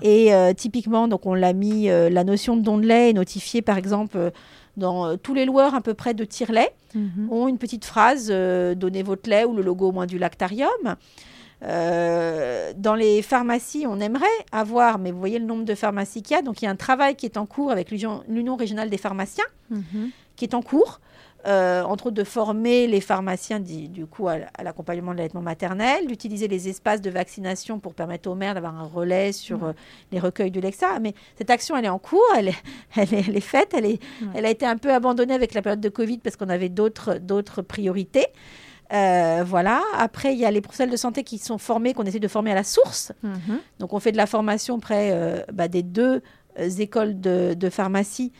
Et 0.02 0.30
typiquement, 0.56 1.08
donc 1.08 1.26
on 1.26 1.34
l'a 1.34 1.52
mis, 1.52 1.86
la 1.86 2.24
notion 2.24 2.56
de 2.56 2.62
don 2.62 2.78
de 2.78 2.86
lait 2.86 3.10
est 3.10 3.14
notifiée 3.14 3.62
par 3.62 3.76
exemple 3.76 4.30
dans 4.76 5.16
tous 5.16 5.34
les 5.34 5.46
loueurs 5.46 5.74
à 5.74 5.80
peu 5.80 5.94
près 5.94 6.14
de 6.14 6.24
tire-lait, 6.24 6.72
mm-hmm. 6.96 7.28
ont 7.30 7.48
une 7.48 7.58
petite 7.58 7.84
phrase 7.84 8.28
donnez 8.28 9.02
votre 9.02 9.28
lait 9.28 9.44
ou 9.44 9.54
le 9.54 9.62
logo 9.62 9.88
au 9.88 9.92
moins 9.92 10.06
du 10.06 10.18
lactarium. 10.18 10.96
Euh, 11.62 12.72
dans 12.76 12.94
les 12.94 13.22
pharmacies, 13.22 13.86
on 13.88 14.00
aimerait 14.00 14.26
avoir, 14.52 14.98
mais 14.98 15.10
vous 15.12 15.18
voyez 15.18 15.38
le 15.38 15.46
nombre 15.46 15.64
de 15.64 15.74
pharmacies 15.74 16.22
qu'il 16.22 16.36
y 16.36 16.38
a. 16.38 16.42
Donc, 16.42 16.60
il 16.60 16.66
y 16.66 16.68
a 16.68 16.70
un 16.70 16.76
travail 16.76 17.14
qui 17.16 17.26
est 17.26 17.36
en 17.36 17.46
cours 17.46 17.70
avec 17.70 17.90
l'Union 17.90 18.56
régionale 18.56 18.90
des 18.90 18.98
pharmaciens, 18.98 19.44
mhm. 19.70 20.10
qui 20.36 20.44
est 20.44 20.54
en 20.54 20.62
cours. 20.62 21.00
euh, 21.46 21.82
entre 21.82 22.06
autres 22.06 22.16
de 22.16 22.24
former 22.24 22.86
les 22.86 23.02
pharmaciens 23.02 23.60
du, 23.60 23.86
du 23.88 24.06
coup 24.06 24.28
à, 24.28 24.36
à 24.56 24.62
l'accompagnement 24.62 25.12
de 25.12 25.18
l'allaitement 25.18 25.42
maternel, 25.42 26.06
d'utiliser 26.06 26.48
les 26.48 26.70
espaces 26.70 27.02
de 27.02 27.10
vaccination 27.10 27.80
pour 27.80 27.92
permettre 27.92 28.30
aux 28.30 28.34
mères 28.34 28.54
d'avoir 28.54 28.74
un 28.80 28.86
relais 28.86 29.30
sur 29.32 29.62
Ouais. 29.62 29.68
euh, 29.68 29.72
les 30.10 30.20
recueils 30.20 30.50
de 30.50 30.58
l'EXA. 30.58 30.98
Mais 31.00 31.12
cette 31.36 31.50
action, 31.50 31.76
elle 31.76 31.84
est 31.84 31.90
en 31.90 31.98
cours, 31.98 32.22
elle 32.34 32.48
est, 32.48 32.62
elle 32.96 33.12
est, 33.12 33.28
elle 33.28 33.36
est 33.36 33.40
faite, 33.40 33.74
elle, 33.74 33.84
est, 33.84 34.00
elle 34.34 34.46
a 34.46 34.50
été 34.50 34.64
un 34.64 34.78
peu 34.78 34.90
abandonnée 34.90 35.34
avec 35.34 35.52
la 35.52 35.60
période 35.60 35.82
de 35.82 35.90
Covid 35.90 36.16
parce 36.16 36.36
qu'on 36.36 36.48
avait 36.48 36.70
d'autres 36.70 37.18
d'autres 37.18 37.60
priorités. 37.60 38.26
Euh, 38.92 39.44
voilà. 39.46 39.82
Après, 39.96 40.32
il 40.32 40.38
y 40.38 40.44
a 40.44 40.50
les 40.50 40.60
professionnels 40.60 40.92
de 40.92 40.96
santé 40.96 41.24
qui 41.24 41.38
sont 41.38 41.58
formés, 41.58 41.94
qu'on 41.94 42.04
essaie 42.04 42.18
de 42.18 42.28
former 42.28 42.52
à 42.52 42.54
la 42.54 42.64
source. 42.64 43.12
Mhm. 43.22 43.60
Donc, 43.78 43.92
on 43.92 44.00
fait 44.00 44.12
de 44.12 44.16
la 44.16 44.26
formation 44.26 44.78
près 44.78 45.10
euh, 45.12 45.42
bah, 45.52 45.68
des 45.68 45.82
deux 45.82 46.22
euh, 46.58 46.68
écoles 46.78 47.20
de, 47.20 47.54
de 47.54 47.70
pharmacie, 47.70 48.32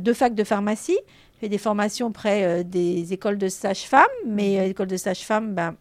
deux 0.00 0.12
facs 0.12 0.34
de 0.34 0.44
pharmacie. 0.44 0.98
Je 1.34 1.40
fais 1.40 1.48
des 1.48 1.56
formations 1.56 2.12
près 2.12 2.64
des 2.64 3.14
écoles 3.14 3.38
de 3.38 3.48
sages-femmes, 3.48 4.04
mais 4.26 4.66
l'école 4.66 4.88
de 4.88 4.98
sages-femmes, 4.98 5.54
bah, 5.54 5.72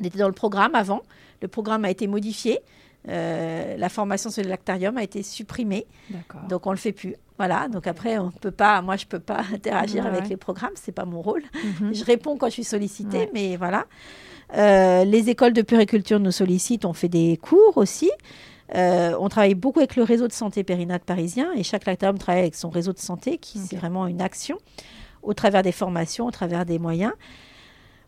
elle 0.00 0.06
était 0.06 0.18
dans 0.18 0.26
le 0.26 0.34
programme 0.34 0.74
avant. 0.74 1.02
Le 1.40 1.46
programme 1.46 1.84
a 1.84 1.90
été 1.90 2.08
modifié. 2.08 2.58
Euh, 3.08 3.76
la 3.76 3.88
formation 3.88 4.30
sur 4.30 4.42
le 4.44 4.48
lactarium 4.48 4.96
a 4.96 5.02
été 5.02 5.22
supprimée, 5.24 5.86
donc 6.48 6.66
on 6.66 6.70
le 6.70 6.76
fait 6.76 6.92
plus. 6.92 7.16
Voilà. 7.36 7.66
Donc 7.68 7.86
après, 7.88 8.18
on 8.18 8.30
peut 8.30 8.52
pas. 8.52 8.80
Moi, 8.82 8.96
je 8.96 9.06
peux 9.06 9.18
pas 9.18 9.40
interagir 9.52 10.04
Ouais, 10.04 10.10
avec 10.10 10.22
ouais. 10.24 10.28
les 10.28 10.36
programmes. 10.36 10.72
C'est 10.76 10.92
pas 10.92 11.04
mon 11.04 11.20
rôle. 11.20 11.42
Mhm. 11.80 11.92
Je 11.94 12.04
réponds 12.04 12.36
quand 12.36 12.46
je 12.46 12.52
suis 12.52 12.64
sollicitée, 12.64 13.18
Ouais. 13.18 13.30
mais 13.34 13.56
voilà. 13.56 13.86
Euh, 14.56 15.04
les 15.04 15.30
écoles 15.30 15.52
de 15.52 15.62
puriculture 15.62 16.20
nous 16.20 16.30
sollicitent, 16.30 16.84
on 16.84 16.92
fait 16.92 17.08
des 17.08 17.38
cours 17.42 17.76
aussi. 17.76 18.10
Euh, 18.74 19.14
on 19.18 19.28
travaille 19.28 19.54
beaucoup 19.54 19.80
avec 19.80 19.96
le 19.96 20.02
réseau 20.02 20.28
de 20.28 20.32
santé 20.32 20.62
périnate 20.62 21.02
parisien 21.04 21.52
et 21.54 21.62
chaque 21.62 21.84
lactarium 21.86 22.18
travaille 22.18 22.42
avec 22.42 22.54
son 22.54 22.70
réseau 22.70 22.92
de 22.92 22.98
santé, 22.98 23.38
qui 23.38 23.58
c'est 23.58 23.74
Ok. 23.76 23.80
vraiment 23.80 24.06
une 24.06 24.22
action 24.22 24.58
au 25.22 25.34
travers 25.34 25.62
des 25.62 25.72
formations, 25.72 26.26
au 26.26 26.30
travers 26.30 26.64
des 26.64 26.78
moyens. 26.78 27.12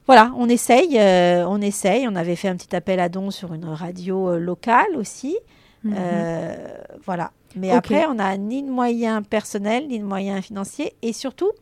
Voilà, 0.06 0.32
on 0.36 0.48
essaye, 0.48 0.98
euh, 0.98 1.46
on 1.48 1.60
essaye. 1.60 2.06
On 2.06 2.14
avait 2.14 2.36
fait 2.36 2.48
un 2.48 2.56
petit 2.56 2.74
appel 2.76 3.00
à 3.00 3.08
dons 3.08 3.30
sur 3.30 3.54
une 3.54 3.64
radio 3.64 4.30
euh, 4.30 4.38
locale 4.38 4.96
aussi. 4.96 5.36
Mhm. 5.82 5.94
Euh, 5.96 6.76
voilà. 7.04 7.32
Mais 7.56 7.70
après, 7.70 8.06
on 8.06 8.14
n'a 8.14 8.36
ni 8.36 8.62
de 8.62 8.70
moyens 8.70 9.22
personnels, 9.28 9.86
ni 9.86 9.98
de 9.98 10.04
moyens 10.04 10.44
financiers. 10.44 10.94
Et 11.02 11.12
surtout, 11.12 11.52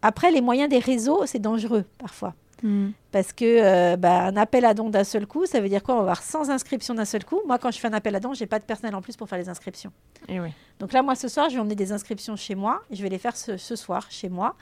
après, 0.00 0.30
les 0.30 0.40
moyens 0.40 0.68
des 0.68 0.78
réseaux, 0.78 1.26
c'est 1.26 1.40
dangereux 1.40 1.84
parfois. 1.98 2.34
Mhm. 2.62 2.92
Parce 3.12 3.32
que 3.32 3.96
bah, 3.96 4.26
un 4.26 4.36
appel 4.36 4.64
à 4.64 4.72
dons 4.72 4.88
d'un 4.88 5.04
seul 5.04 5.26
coup, 5.26 5.44
ça 5.44 5.60
veut 5.60 5.68
dire 5.68 5.82
quoi? 5.82 5.94
On 5.94 5.98
va 5.98 6.02
avoir 6.04 6.22
100 6.22 6.50
inscriptions 6.50 6.94
d'un 6.94 7.04
seul 7.04 7.24
coup. 7.24 7.40
Moi, 7.46 7.58
quand 7.58 7.70
je 7.70 7.78
fais 7.78 7.88
un 7.88 7.92
appel 7.92 8.14
à 8.14 8.20
dons, 8.20 8.32
j'ai 8.32 8.46
pas 8.46 8.60
de 8.60 8.64
personnel 8.64 8.94
en 8.94 9.02
plus 9.02 9.16
pour 9.16 9.28
faire 9.28 9.38
les 9.38 9.48
inscriptions. 9.48 9.92
Et 10.28 10.40
oui. 10.40 10.50
Donc 10.78 10.92
là, 10.92 11.02
moi, 11.02 11.16
ce 11.16 11.28
soir, 11.28 11.50
je 11.50 11.56
vais 11.56 11.60
emmener 11.60 11.74
des 11.74 11.92
inscriptions 11.92 12.36
chez 12.36 12.54
moi. 12.54 12.80
Je 12.90 13.02
vais 13.02 13.08
les 13.08 13.18
faire 13.18 13.36
ce, 13.36 13.56
ce 13.56 13.76
soir 13.76 14.06
chez 14.08 14.28
moi. 14.28 14.54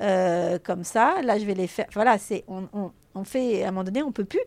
Euh, 0.00 0.58
comme 0.62 0.84
ça, 0.84 1.16
là, 1.22 1.38
je 1.38 1.44
vais 1.44 1.54
les 1.54 1.66
faire. 1.66 1.86
Voilà, 1.92 2.18
c'est 2.18 2.44
on, 2.48 2.68
on- 2.72 2.92
fait 3.24 3.64
à 3.64 3.68
un 3.68 3.70
moment 3.72 3.82
donné, 3.82 4.00
on 4.04 4.12
peut 4.12 4.24
plus. 4.24 4.38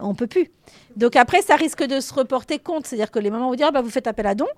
On 0.00 0.12
peut 0.14 0.26
plus. 0.26 0.50
Donc 0.96 1.14
après, 1.14 1.40
ça 1.40 1.54
risque 1.54 1.84
de 1.84 2.00
se 2.00 2.12
reporter 2.12 2.58
compte. 2.58 2.84
C'est-à-dire 2.86 3.12
que 3.12 3.20
les 3.20 3.30
mamans 3.30 3.48
vont 3.50 3.54
dire 3.54 3.66
Ah, 3.68 3.70
bah, 3.70 3.80
vous 3.80 3.90
faites 3.90 4.08
appel 4.08 4.26
à 4.26 4.34
dons, 4.34 4.48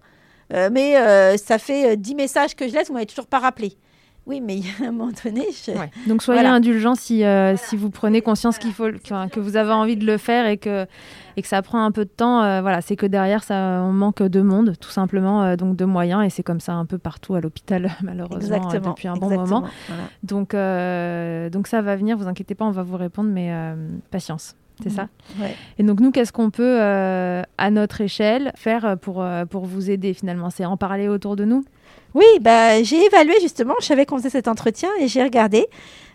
euh, 0.54 0.70
mais 0.72 0.96
euh, 0.96 1.36
ça 1.36 1.58
fait 1.58 1.92
euh, 1.92 1.96
10 1.96 2.14
messages 2.14 2.54
que 2.56 2.66
je 2.66 2.72
laisse, 2.72 2.88
vous 2.88 2.94
m'avez 2.94 3.04
toujours 3.06 3.26
pas 3.26 3.40
rappelé. 3.40 3.76
Oui, 4.26 4.40
mais 4.40 4.56
il 4.56 4.64
y 4.64 4.70
a 4.82 4.88
un 4.88 4.92
moment 4.92 5.10
donné, 5.22 5.44
je- 5.52 5.72
Ouais. 5.72 5.90
Donc 6.06 6.22
soyez 6.22 6.40
Voilà. 6.40 6.54
indulgents 6.54 6.94
si, 6.94 7.24
euh, 7.24 7.56
si 7.58 7.76
vous 7.76 7.90
prenez 7.90 8.22
conscience 8.22 8.56
qu'il 8.56 8.72
faut 8.72 8.84
que, 8.90 9.28
que 9.28 9.38
vous 9.40 9.56
avez 9.56 9.72
envie 9.72 9.96
de 9.96 10.06
le 10.06 10.16
faire 10.16 10.46
et 10.46 10.56
que, 10.56 10.86
et 11.36 11.42
que 11.42 11.48
ça 11.48 11.60
prend 11.60 11.84
un 11.84 11.90
peu 11.90 12.04
de 12.06 12.10
temps. 12.10 12.42
euh, 12.42 12.62
voilà, 12.62 12.80
c'est 12.80 12.96
que 12.96 13.04
derrière 13.04 13.42
ça, 13.44 13.82
on 13.84 13.92
manque 13.92 14.22
de 14.22 14.40
monde, 14.40 14.74
tout 14.80 14.88
simplement, 14.90 15.42
euh, 15.42 15.56
donc 15.56 15.76
de 15.76 15.84
moyens, 15.84 16.24
et 16.24 16.30
c'est 16.30 16.42
comme 16.42 16.60
ça 16.60 16.72
un 16.72 16.86
peu 16.86 16.96
partout 16.96 17.34
à 17.34 17.40
l'hôpital, 17.42 17.90
malheureusement, 18.02 18.70
euh, 18.72 18.78
depuis 18.80 19.08
un 19.08 19.16
bon 19.16 19.30
exactement, 19.30 19.60
moment. 19.60 19.72
voilà. 19.88 20.04
Donc, 20.22 20.54
euh, 20.54 21.50
donc 21.50 21.66
ça 21.66 21.82
va 21.82 21.94
venir, 21.96 22.16
vous 22.16 22.26
inquiétez 22.28 22.54
pas, 22.54 22.64
on 22.64 22.70
va 22.70 22.82
vous 22.82 22.96
répondre, 22.96 23.28
mais 23.30 23.48
euh, 23.52 23.74
patience. 24.10 24.54
C'est 24.82 24.88
Mhm. 24.90 24.96
ça. 24.96 25.08
Ouais. 25.38 25.54
Et 25.78 25.82
donc 25.84 26.00
nous, 26.00 26.10
qu'est-ce 26.10 26.32
qu'on 26.32 26.50
peut, 26.50 26.80
euh, 26.80 27.42
à 27.58 27.70
notre 27.70 28.00
échelle, 28.00 28.52
faire 28.56 28.96
pour, 29.00 29.24
pour 29.50 29.66
vous 29.66 29.90
aider 29.90 30.14
finalement? 30.14 30.50
C'est 30.50 30.64
en 30.64 30.76
parler 30.76 31.06
autour 31.08 31.36
de 31.36 31.44
nous? 31.44 31.64
Oui, 32.14 32.24
bah, 32.40 32.82
j'ai 32.82 33.04
évalué 33.04 33.34
justement, 33.40 33.74
je 33.80 33.86
savais 33.86 34.06
qu'on 34.06 34.18
faisait 34.18 34.30
cet 34.30 34.48
entretien 34.48 34.90
et 35.00 35.08
j'ai 35.08 35.22
regardé. 35.22 35.68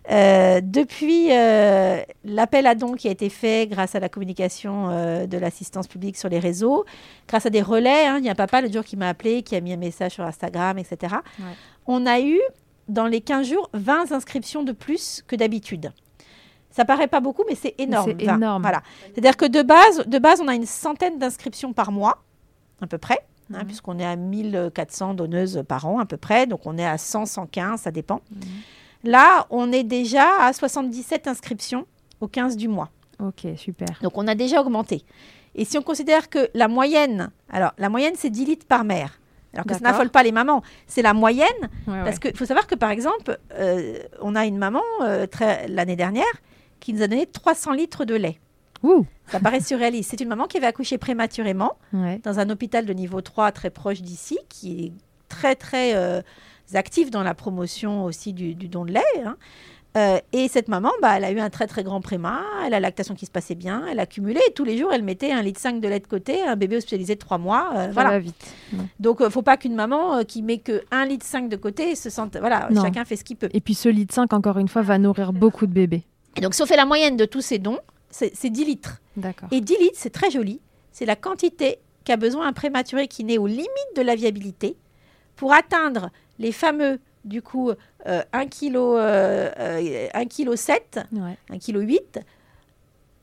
Euh, 0.09 0.59
depuis 0.63 1.27
euh, 1.31 2.01
l'appel 2.23 2.65
à 2.65 2.73
dons 2.73 2.93
qui 2.93 3.07
a 3.07 3.11
été 3.11 3.29
fait 3.29 3.67
grâce 3.67 3.93
à 3.93 3.99
la 3.99 4.09
communication 4.09 4.89
euh, 4.89 5.27
de 5.27 5.37
l'assistance 5.37 5.87
publique 5.87 6.17
sur 6.17 6.29
les 6.29 6.39
réseaux, 6.39 6.85
grâce 7.27 7.45
à 7.45 7.49
des 7.51 7.61
relais, 7.61 8.07
hein, 8.07 8.17
il 8.17 8.25
y 8.25 8.29
a 8.29 8.31
un 8.31 8.35
papa 8.35 8.61
le 8.61 8.71
jour 8.71 8.83
qui 8.83 8.97
m'a 8.97 9.09
appelé, 9.09 9.43
qui 9.43 9.55
a 9.55 9.61
mis 9.61 9.73
un 9.73 9.77
message 9.77 10.13
sur 10.13 10.23
Instagram, 10.23 10.79
etc. 10.79 11.15
Ouais. 11.37 11.45
On 11.85 12.07
a 12.07 12.21
eu, 12.21 12.39
dans 12.87 13.05
les 13.05 13.21
15 13.21 13.49
jours, 13.49 13.69
20 13.73 14.11
inscriptions 14.11 14.63
de 14.63 14.71
plus 14.71 15.21
que 15.27 15.35
d'habitude. 15.35 15.91
Ça 16.71 16.85
paraît 16.85 17.07
pas 17.07 17.19
beaucoup, 17.19 17.43
mais 17.47 17.55
c'est 17.55 17.75
énorme. 17.77 18.13
c'est 18.17 18.25
20. 18.25 18.35
énorme. 18.35 18.61
Voilà. 18.63 18.81
C'est-à-dire 19.11 19.37
que 19.37 19.45
de 19.45 19.61
base, 19.61 20.07
de 20.07 20.17
base, 20.17 20.41
on 20.41 20.47
a 20.47 20.55
une 20.55 20.65
centaine 20.65 21.19
d'inscriptions 21.19 21.73
par 21.73 21.91
mois, 21.91 22.23
à 22.81 22.87
peu 22.87 22.97
près 22.97 23.19
hein, 23.53 23.59
Mhm. 23.59 23.65
puisqu'on 23.65 23.99
est 23.99 24.05
à 24.05 24.15
1400 24.15 25.13
donneuses 25.13 25.63
par 25.67 25.87
an 25.87 25.99
à 25.99 26.05
peu 26.05 26.17
près, 26.17 26.47
donc 26.47 26.61
on 26.65 26.77
est 26.77 26.85
à 26.85 26.97
100, 26.97 27.25
115, 27.25 27.81
ça 27.81 27.91
dépend. 27.91 28.21
Là, 29.03 29.45
on 29.49 29.71
est 29.71 29.83
déjà 29.83 30.27
à 30.41 30.51
77 30.53 31.27
inscriptions 31.27 31.85
au 32.19 32.27
15 32.27 32.57
du 32.57 32.67
mois. 32.67 32.89
Ok, 33.19 33.45
super. 33.57 33.87
Donc 34.01 34.17
on 34.17 34.27
a 34.27 34.35
déjà 34.35 34.61
augmenté. 34.61 35.03
Et 35.55 35.65
si 35.65 35.77
on 35.77 35.81
considère 35.81 36.29
que 36.29 36.49
la 36.53 36.67
moyenne, 36.67 37.31
alors 37.49 37.71
la 37.77 37.89
moyenne 37.89 38.13
c'est 38.15 38.29
10 38.29 38.45
litres 38.45 38.65
par 38.67 38.83
mère, 38.83 39.19
alors 39.53 39.65
que 39.65 39.73
ça 39.73 39.79
n'affole 39.79 40.09
pas 40.09 40.21
les 40.23 40.31
mamans, 40.31 40.61
c'est 40.87 41.01
la 41.01 41.13
moyenne, 41.13 41.47
Ouais, 41.87 42.03
parce 42.03 42.17
ouais. 42.17 42.19
qu'il 42.31 42.37
faut 42.37 42.45
savoir 42.45 42.67
que 42.67 42.75
par 42.75 42.91
exemple, 42.91 43.37
euh, 43.53 43.97
on 44.21 44.35
a 44.35 44.45
une 44.45 44.57
maman 44.57 44.81
euh, 45.01 45.25
l'année 45.67 45.95
dernière 45.95 46.25
qui 46.79 46.93
nous 46.93 47.01
a 47.01 47.07
donné 47.07 47.25
300 47.25 47.73
litres 47.73 48.05
de 48.05 48.15
lait. 48.15 48.39
Ouh. 48.83 49.05
Ça 49.27 49.39
paraît 49.39 49.59
surréaliste. 49.61 50.09
C'est 50.11 50.21
une 50.21 50.29
maman 50.29 50.45
qui 50.45 50.57
avait 50.57 50.67
accouché 50.67 50.97
prématurément 50.97 51.73
Ouais. 51.93 52.19
dans 52.23 52.39
un 52.39 52.49
hôpital 52.49 52.85
de 52.85 52.93
niveau 52.93 53.21
3 53.21 53.51
très 53.51 53.69
proche 53.69 54.01
d'ici, 54.01 54.37
qui 54.49 54.85
est 54.85 54.91
très 55.27 55.55
très 55.55 55.95
euh, 55.95 56.21
actif 56.73 57.11
dans 57.11 57.23
la 57.23 57.33
promotion 57.33 58.03
aussi 58.05 58.33
du, 58.33 58.55
du 58.55 58.67
don 58.67 58.85
de 58.85 58.91
lait. 58.93 59.01
hein. 59.25 59.35
Euh, 59.97 60.19
et 60.33 60.47
cette 60.49 60.67
maman, 60.67 60.91
bah, 61.01 61.17
elle 61.17 61.23
a 61.23 61.31
eu 61.31 61.39
un 61.39 61.49
très 61.49 61.65
très 61.65 61.83
grand 61.83 61.99
préma, 61.99 62.41
elle 62.61 62.75
a 62.75 62.79
la 62.79 62.79
lactation 62.81 63.15
qui 63.15 63.25
se 63.25 63.31
passait 63.31 63.55
bien, 63.55 63.85
elle 63.91 63.99
a 63.99 64.05
cumulé, 64.05 64.39
et 64.47 64.53
tous 64.53 64.63
les 64.63 64.77
jours 64.77 64.93
elle 64.93 65.01
mettait 65.01 65.31
un 65.31 65.41
litre 65.41 65.59
5 65.59 65.81
de 65.81 65.87
lait 65.87 65.99
de 65.99 66.05
côté, 66.05 66.43
un 66.43 66.55
bébé 66.55 66.77
hospitalisé 66.77 67.15
de 67.15 67.19
3 67.19 67.39
mois. 67.39 67.71
euh, 67.75 67.85
Ça 67.87 67.91
voilà. 67.93 68.09
va 68.11 68.19
vite. 68.19 68.53
Donc 68.99 69.19
euh, 69.19 69.31
faut 69.31 69.41
pas 69.41 69.57
qu'une 69.57 69.73
maman 69.73 70.17
euh, 70.17 70.21
qui 70.23 70.43
met 70.43 70.59
que 70.59 70.83
1 70.91 71.05
litre 71.07 71.25
5 71.25 71.49
de 71.49 71.55
côté 71.55 71.95
se 71.95 72.11
sente... 72.11 72.37
Voilà, 72.37 72.67
Non. 72.69 72.83
chacun 72.83 73.03
fait 73.03 73.15
ce 73.15 73.23
qu'il 73.23 73.35
peut. 73.37 73.49
Et 73.51 73.61
puis 73.61 73.73
ce 73.73 73.89
litre 73.89 74.13
5, 74.13 74.31
encore 74.33 74.59
une 74.59 74.67
fois, 74.67 74.83
va 74.83 74.99
nourrir 74.99 75.33
beaucoup 75.33 75.65
de 75.65 75.73
bébés. 75.73 76.03
Et 76.37 76.41
donc 76.41 76.53
si 76.53 76.61
on 76.61 76.67
fait 76.67 76.77
la 76.77 76.85
moyenne 76.85 77.17
de 77.17 77.25
tous 77.25 77.41
ces 77.41 77.57
dons, 77.57 77.79
c'est 78.09 78.35
c'est 78.35 78.49
10 78.49 78.65
litres. 78.65 79.01
Et 79.51 79.61
10 79.61 79.77
litres, 79.77 79.97
c'est 79.97 80.09
très 80.09 80.31
joli. 80.31 80.59
C'est 80.91 81.05
la 81.05 81.15
quantité 81.15 81.79
qu'a 82.05 82.17
besoin 82.17 82.47
un 82.47 82.53
prématuré 82.53 83.07
qui 83.07 83.23
naît 83.23 83.37
aux 83.37 83.47
limites 83.47 83.95
de 83.95 84.01
la 84.01 84.15
viabilité 84.15 84.75
pour 85.35 85.53
atteindre 85.53 86.09
les 86.39 86.51
fameux, 86.51 86.99
du 87.25 87.41
coup, 87.41 87.71
euh, 88.07 88.23
1 88.33 88.45
kg, 88.47 88.75
euh, 88.75 89.51
euh, 89.57 90.07
1 90.13 90.25
kg 90.25 90.55
7, 90.55 90.99
Ouais. 91.11 91.37
1 91.49 91.59
kg 91.59 91.79
8, 91.81 92.19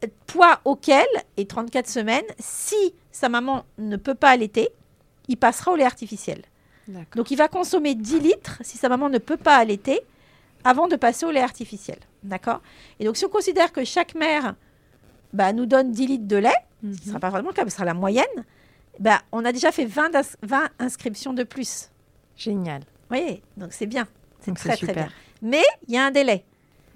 euh, 0.04 0.06
poids 0.26 0.60
auquel, 0.64 1.06
et 1.36 1.46
34 1.46 1.88
semaines, 1.88 2.24
si 2.38 2.94
sa 3.10 3.28
maman 3.28 3.64
ne 3.78 3.96
peut 3.96 4.14
pas 4.14 4.30
allaiter, 4.30 4.68
il 5.28 5.36
passera 5.36 5.72
au 5.72 5.76
lait 5.76 5.84
artificiel. 5.84 6.42
Donc 7.16 7.30
il 7.32 7.36
va 7.36 7.48
consommer 7.48 7.94
10 7.96 8.20
litres 8.20 8.58
si 8.60 8.78
sa 8.78 8.88
maman 8.88 9.08
ne 9.08 9.18
peut 9.18 9.36
pas 9.36 9.56
allaiter 9.56 10.00
avant 10.62 10.86
de 10.86 10.94
passer 10.96 11.26
au 11.26 11.30
lait 11.32 11.40
artificiel. 11.40 11.98
D'accord? 12.22 12.60
Et 13.00 13.04
donc 13.04 13.16
si 13.16 13.24
on 13.24 13.28
considère 13.28 13.72
que 13.72 13.84
chaque 13.84 14.14
mère 14.14 14.54
bah, 15.32 15.52
nous 15.52 15.66
donne 15.66 15.92
10 15.92 16.06
litres 16.06 16.26
de 16.28 16.36
lait, 16.36 16.54
ce 16.82 16.86
ne 16.86 16.94
sera 16.94 17.18
pas 17.20 17.30
vraiment 17.30 17.48
le 17.48 17.54
cas, 17.54 17.64
mais 17.64 17.70
ce 17.70 17.76
sera 17.76 17.84
la 17.84 17.94
moyenne, 17.94 18.24
bah, 18.98 19.20
on 19.32 19.44
a 19.44 19.52
déjà 19.52 19.72
fait 19.72 19.84
20, 19.86 20.14
ins- 20.14 20.36
20 20.42 20.68
inscriptions 20.78 21.32
de 21.34 21.42
plus. 21.42 21.90
Génial. 22.36 22.80
Vous 22.80 23.16
voyez 23.16 23.42
Donc 23.56 23.72
c'est 23.72 23.86
bien. 23.86 24.06
C'est 24.40 24.54
très 24.54 24.76
très 24.76 24.92
bien. 24.94 25.08
Mais 25.42 25.62
il 25.88 25.94
y 25.94 25.98
a 25.98 26.04
un 26.06 26.10
délai. 26.10 26.44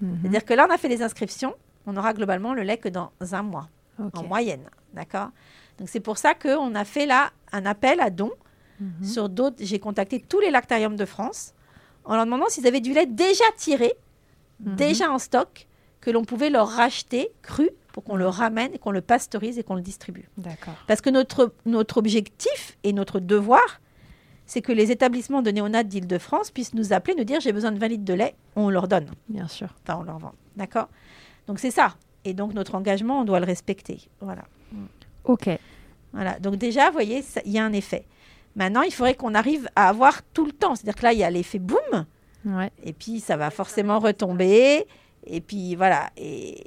Mhm. 0.01 0.17
C'est-à-dire 0.21 0.45
que 0.45 0.53
là, 0.53 0.65
on 0.69 0.73
a 0.73 0.77
fait 0.77 0.87
les 0.87 1.01
inscriptions, 1.03 1.55
on 1.85 1.95
aura 1.97 2.13
globalement 2.13 2.53
le 2.53 2.63
lait 2.63 2.77
que 2.77 2.89
dans 2.89 3.11
un 3.31 3.41
mois, 3.43 3.67
en 3.99 4.23
moyenne. 4.23 4.63
D'accord? 4.93 5.29
Donc 5.77 5.89
c'est 5.89 5.99
pour 5.99 6.17
ça 6.17 6.33
qu'on 6.33 6.73
a 6.75 6.85
fait 6.85 7.05
là 7.05 7.31
un 7.51 7.65
appel 7.65 7.99
à 8.01 8.09
dons 8.09 8.31
Mhm. 8.79 9.03
sur 9.05 9.29
d'autres. 9.29 9.57
J'ai 9.59 9.79
contacté 9.79 10.19
tous 10.19 10.39
les 10.39 10.49
lactariums 10.49 10.95
de 10.95 11.05
France 11.05 11.53
en 12.03 12.15
leur 12.15 12.25
demandant 12.25 12.47
s'ils 12.49 12.65
avaient 12.65 12.81
du 12.81 12.93
lait 12.93 13.05
déjà 13.05 13.43
tiré, 13.57 13.93
Mhm. 14.59 14.75
déjà 14.75 15.11
en 15.11 15.19
stock, 15.19 15.67
que 16.01 16.11
l'on 16.11 16.25
pouvait 16.25 16.49
leur 16.49 16.67
racheter 16.67 17.29
cru 17.41 17.69
pour 17.93 18.03
qu'on 18.03 18.15
le 18.15 18.27
ramène 18.27 18.73
et 18.73 18.79
qu'on 18.79 18.91
le 18.91 19.01
pasteurise 19.01 19.57
et 19.59 19.63
qu'on 19.63 19.75
le 19.75 19.81
distribue. 19.81 20.29
D'accord. 20.37 20.73
Parce 20.87 21.01
que 21.01 21.09
notre, 21.09 21.53
notre 21.65 21.97
objectif 21.97 22.77
et 22.83 22.93
notre 22.93 23.19
devoir, 23.19 23.81
c'est 24.45 24.61
que 24.61 24.71
les 24.71 24.91
établissements 24.91 25.41
de 25.41 25.51
néonat 25.51 25.83
d'Île-de-France 25.83 26.51
puissent 26.51 26.73
nous 26.73 26.93
appeler, 26.93 27.15
nous 27.15 27.23
dire 27.23 27.39
j'ai 27.39 27.53
besoin 27.53 27.71
de 27.71 27.79
20 27.79 27.87
litres 27.87 28.05
de 28.05 28.13
lait, 28.13 28.35
on 28.55 28.69
leur 28.69 28.87
donne. 28.87 29.09
Bien 29.29 29.47
sûr. 29.47 29.69
Enfin, 29.83 29.99
on 29.99 30.03
leur 30.03 30.19
vend. 30.19 30.33
D'accord? 30.55 30.89
Donc 31.47 31.59
c'est 31.59 31.71
ça. 31.71 31.95
Et 32.25 32.33
donc 32.33 32.53
notre 32.53 32.75
engagement, 32.75 33.21
on 33.21 33.23
doit 33.23 33.39
le 33.39 33.45
respecter. 33.45 33.99
Voilà. 34.19 34.43
Ok. 35.23 35.49
Voilà. 36.13 36.39
Donc 36.39 36.55
déjà, 36.55 36.87
vous 36.87 36.93
voyez, 36.93 37.23
il 37.45 37.51
y 37.51 37.59
a 37.59 37.65
un 37.65 37.73
effet. 37.73 38.05
Maintenant, 38.55 38.81
il 38.81 38.91
faudrait 38.91 39.15
qu'on 39.15 39.33
arrive 39.33 39.69
à 39.75 39.89
avoir 39.89 40.21
tout 40.33 40.45
le 40.45 40.51
temps. 40.51 40.75
C'est-à-dire 40.75 40.95
que 40.95 41.03
là, 41.03 41.13
il 41.13 41.19
y 41.19 41.23
a 41.23 41.29
l'effet 41.29 41.59
boom. 41.59 42.05
Et 42.83 42.93
puis, 42.93 43.19
ça 43.19 43.37
va 43.37 43.49
forcément 43.51 43.99
retomber. 43.99 44.85
Et 45.25 45.41
puis 45.41 45.75
voilà. 45.75 46.09
Et 46.17 46.63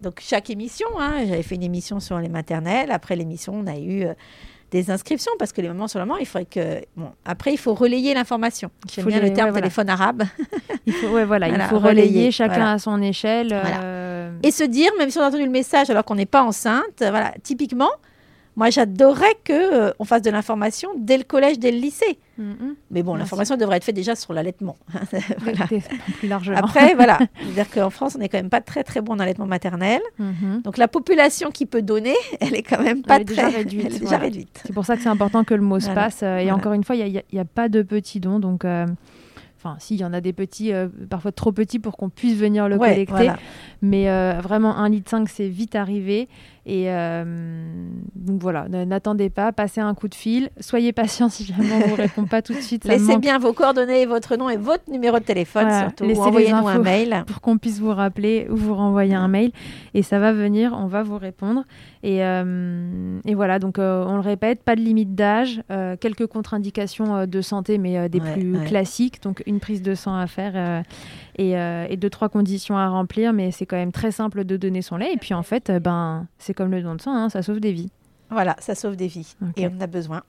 donc 0.00 0.20
chaque 0.20 0.50
émission, 0.50 0.86
hein, 0.98 1.24
j'avais 1.26 1.42
fait 1.42 1.56
une 1.56 1.62
émission 1.62 2.00
sur 2.00 2.18
les 2.18 2.28
maternelles. 2.28 2.90
Après 2.90 3.16
l'émission, 3.16 3.54
on 3.54 3.66
a 3.66 3.76
eu 3.76 4.04
euh, 4.04 4.14
des 4.70 4.90
inscriptions 4.90 5.32
parce 5.38 5.52
que 5.52 5.60
les 5.60 5.68
moments 5.68 5.88
sur 5.88 5.98
le 5.98 6.04
moment, 6.04 6.18
il 6.18 6.26
faudrait 6.26 6.46
que. 6.46 6.80
Bon, 6.96 7.10
après, 7.24 7.52
il 7.52 7.56
faut 7.58 7.74
relayer 7.74 8.14
l'information. 8.14 8.70
J'aime 8.92 9.06
bien 9.06 9.20
le 9.20 9.32
terme 9.32 9.52
téléphone 9.52 9.88
arabe. 9.88 10.24
il 10.86 10.92
faut, 10.92 11.08
ouais, 11.08 11.24
voilà, 11.24 11.48
il 11.48 11.60
faut 11.62 11.78
relayer, 11.78 12.30
chacun 12.30 12.74
à 12.74 12.78
son 12.78 13.00
échelle. 13.02 13.48
Euh, 13.52 14.30
Et 14.42 14.50
se 14.50 14.64
dire, 14.64 14.90
même 14.98 15.10
si 15.10 15.18
on 15.18 15.22
a 15.22 15.28
entendu 15.28 15.44
le 15.44 15.50
message 15.50 15.90
alors 15.90 16.04
qu'on 16.04 16.14
n'est 16.16 16.26
pas 16.26 16.42
enceinte, 16.42 16.98
voilà, 17.00 17.32
typiquement, 17.42 17.90
moi, 18.58 18.70
j'adorerais 18.70 19.36
qu'on 19.46 19.52
euh, 19.52 19.92
on 20.00 20.04
fasse 20.04 20.20
de 20.20 20.30
l'information 20.30 20.90
dès 20.98 21.16
le 21.16 21.22
collège, 21.22 21.60
dès 21.60 21.70
le 21.70 21.78
lycée. 21.78 22.18
Mm-hmm. 22.40 22.74
Mais 22.90 23.04
bon, 23.04 23.14
l'information 23.14 23.56
devrait 23.56 23.76
être 23.76 23.84
faite 23.84 23.94
déjà 23.94 24.16
sur 24.16 24.32
l'allaitement. 24.32 24.76
Plus 26.18 26.26
largement. 26.26 26.58
Après, 26.58 26.96
voilà. 26.96 27.18
C'est-à-dire 27.40 27.70
qu'en 27.70 27.90
France, 27.90 28.16
on 28.16 28.18
n'est 28.18 28.28
quand 28.28 28.38
même 28.38 28.50
pas 28.50 28.60
très, 28.60 28.82
très 28.82 29.00
bon 29.00 29.12
en 29.12 29.20
allaitement 29.20 29.46
maternel. 29.46 30.00
Mm-hmm. 30.20 30.62
Donc, 30.62 30.76
la 30.76 30.88
population 30.88 31.52
qui 31.52 31.66
peut 31.66 31.82
donner, 31.82 32.16
elle 32.40 32.56
est 32.56 32.64
quand 32.64 32.82
même 32.82 33.02
pas 33.02 33.22
très 33.24 33.46
réduite. 33.46 34.00
déjà 34.00 34.18
réduite. 34.18 34.60
C'est 34.66 34.72
pour 34.72 34.84
ça 34.84 34.96
que 34.96 35.02
c'est 35.04 35.08
important 35.08 35.44
que 35.44 35.54
le 35.54 35.62
mot 35.62 35.78
se 35.78 35.90
passe. 35.90 36.24
Euh, 36.24 36.38
et 36.38 36.50
encore 36.50 36.72
une 36.72 36.82
fois, 36.82 36.96
il 36.96 37.22
n'y 37.32 37.38
a, 37.38 37.44
pas 37.44 37.68
de 37.68 37.82
petits 37.82 38.18
dons. 38.18 38.40
Donc, 38.40 38.64
euh, 38.64 38.86
Enfin, 39.60 39.74
si, 39.80 39.96
il 39.96 40.00
y 40.00 40.04
en 40.04 40.12
a 40.12 40.20
des 40.20 40.32
petits, 40.32 40.72
euh, 40.72 40.86
parfois 41.10 41.32
trop 41.32 41.50
petits 41.50 41.80
pour 41.80 41.96
qu'on 41.96 42.10
puisse 42.10 42.36
venir 42.36 42.68
le 42.68 42.78
collecter. 42.78 43.32
Mais 43.82 44.08
euh, 44.08 44.34
vraiment, 44.40 44.76
un 44.76 44.88
litre 44.88 45.10
5, 45.10 45.28
c'est 45.28 45.48
vite 45.48 45.74
arrivé. 45.74 46.28
Et 46.64 46.92
euh, 46.92 47.24
donc 48.14 48.42
voilà, 48.42 48.68
n'attendez 48.68 49.30
pas, 49.30 49.52
passez 49.52 49.80
un 49.80 49.94
coup 49.94 50.06
de 50.06 50.14
fil. 50.14 50.50
Soyez 50.60 50.92
patient 50.92 51.30
si 51.30 51.44
jamais 51.44 51.72
on 51.72 51.78
ne 51.78 51.84
vous 51.84 51.94
répond 51.94 52.26
pas 52.26 52.42
tout 52.42 52.52
de 52.52 52.60
suite. 52.60 52.84
Laissez 52.84 53.16
bien 53.16 53.38
vos 53.38 53.54
coordonnées, 53.54 54.04
votre 54.04 54.36
nom 54.36 54.50
et 54.50 54.58
votre 54.58 54.90
numéro 54.90 55.18
de 55.18 55.24
téléphone 55.24 55.68
surtout. 55.70 56.04
Envoyez-nous 56.04 56.68
un 56.68 56.78
mail. 56.78 57.24
Pour 57.26 57.40
qu'on 57.40 57.56
puisse 57.56 57.80
vous 57.80 57.94
rappeler 57.94 58.46
ou 58.50 58.56
vous 58.56 58.74
renvoyer 58.74 59.14
un 59.14 59.28
mail. 59.28 59.50
Et 59.94 60.02
ça 60.02 60.18
va 60.18 60.32
venir, 60.32 60.76
on 60.78 60.86
va 60.86 61.02
vous 61.02 61.16
répondre. 61.16 61.64
Et, 62.02 62.18
et 62.18 63.34
voilà, 63.34 63.58
donc 63.58 63.78
on 63.78 64.14
le 64.14 64.20
répète, 64.20 64.62
pas 64.62 64.76
de 64.76 64.80
limite 64.80 65.14
d'âge, 65.14 65.62
quelques 66.00 66.26
contre-indications 66.26 67.26
de 67.26 67.40
santé, 67.40 67.78
mais 67.78 68.08
des 68.08 68.20
plus 68.20 68.58
classiques. 68.66 69.22
Donc 69.22 69.42
une 69.46 69.60
prise 69.60 69.82
de 69.82 69.94
sang 69.94 70.14
à 70.14 70.26
faire 70.26 70.52
euh, 70.54 70.82
euh, 71.40 71.86
et, 71.88 71.96
deux, 71.96 72.10
trois 72.10 72.28
conditions 72.28 72.76
à 72.76 72.88
remplir, 72.88 73.32
mais 73.32 73.50
c'est 73.50 73.66
quand 73.66 73.76
même 73.76 73.92
très 73.92 74.10
simple 74.10 74.44
de 74.44 74.56
donner 74.56 74.82
son 74.82 74.96
lait. 74.96 75.12
Et 75.12 75.16
puis 75.16 75.34
en 75.34 75.42
fait, 75.42 75.70
euh, 75.70 75.80
ben, 75.80 76.26
c'est 76.38 76.54
comme 76.54 76.70
le 76.70 76.82
don 76.82 76.94
de 76.94 77.00
sang, 77.00 77.14
hein, 77.14 77.28
ça 77.28 77.42
sauve 77.42 77.60
des 77.60 77.72
vies. 77.72 77.90
Voilà, 78.30 78.56
ça 78.58 78.74
sauve 78.74 78.96
des 78.96 79.06
vies. 79.06 79.36
Et 79.56 79.66
on 79.66 79.76
en 79.76 79.80
a 79.80 79.86
besoin. 79.86 80.22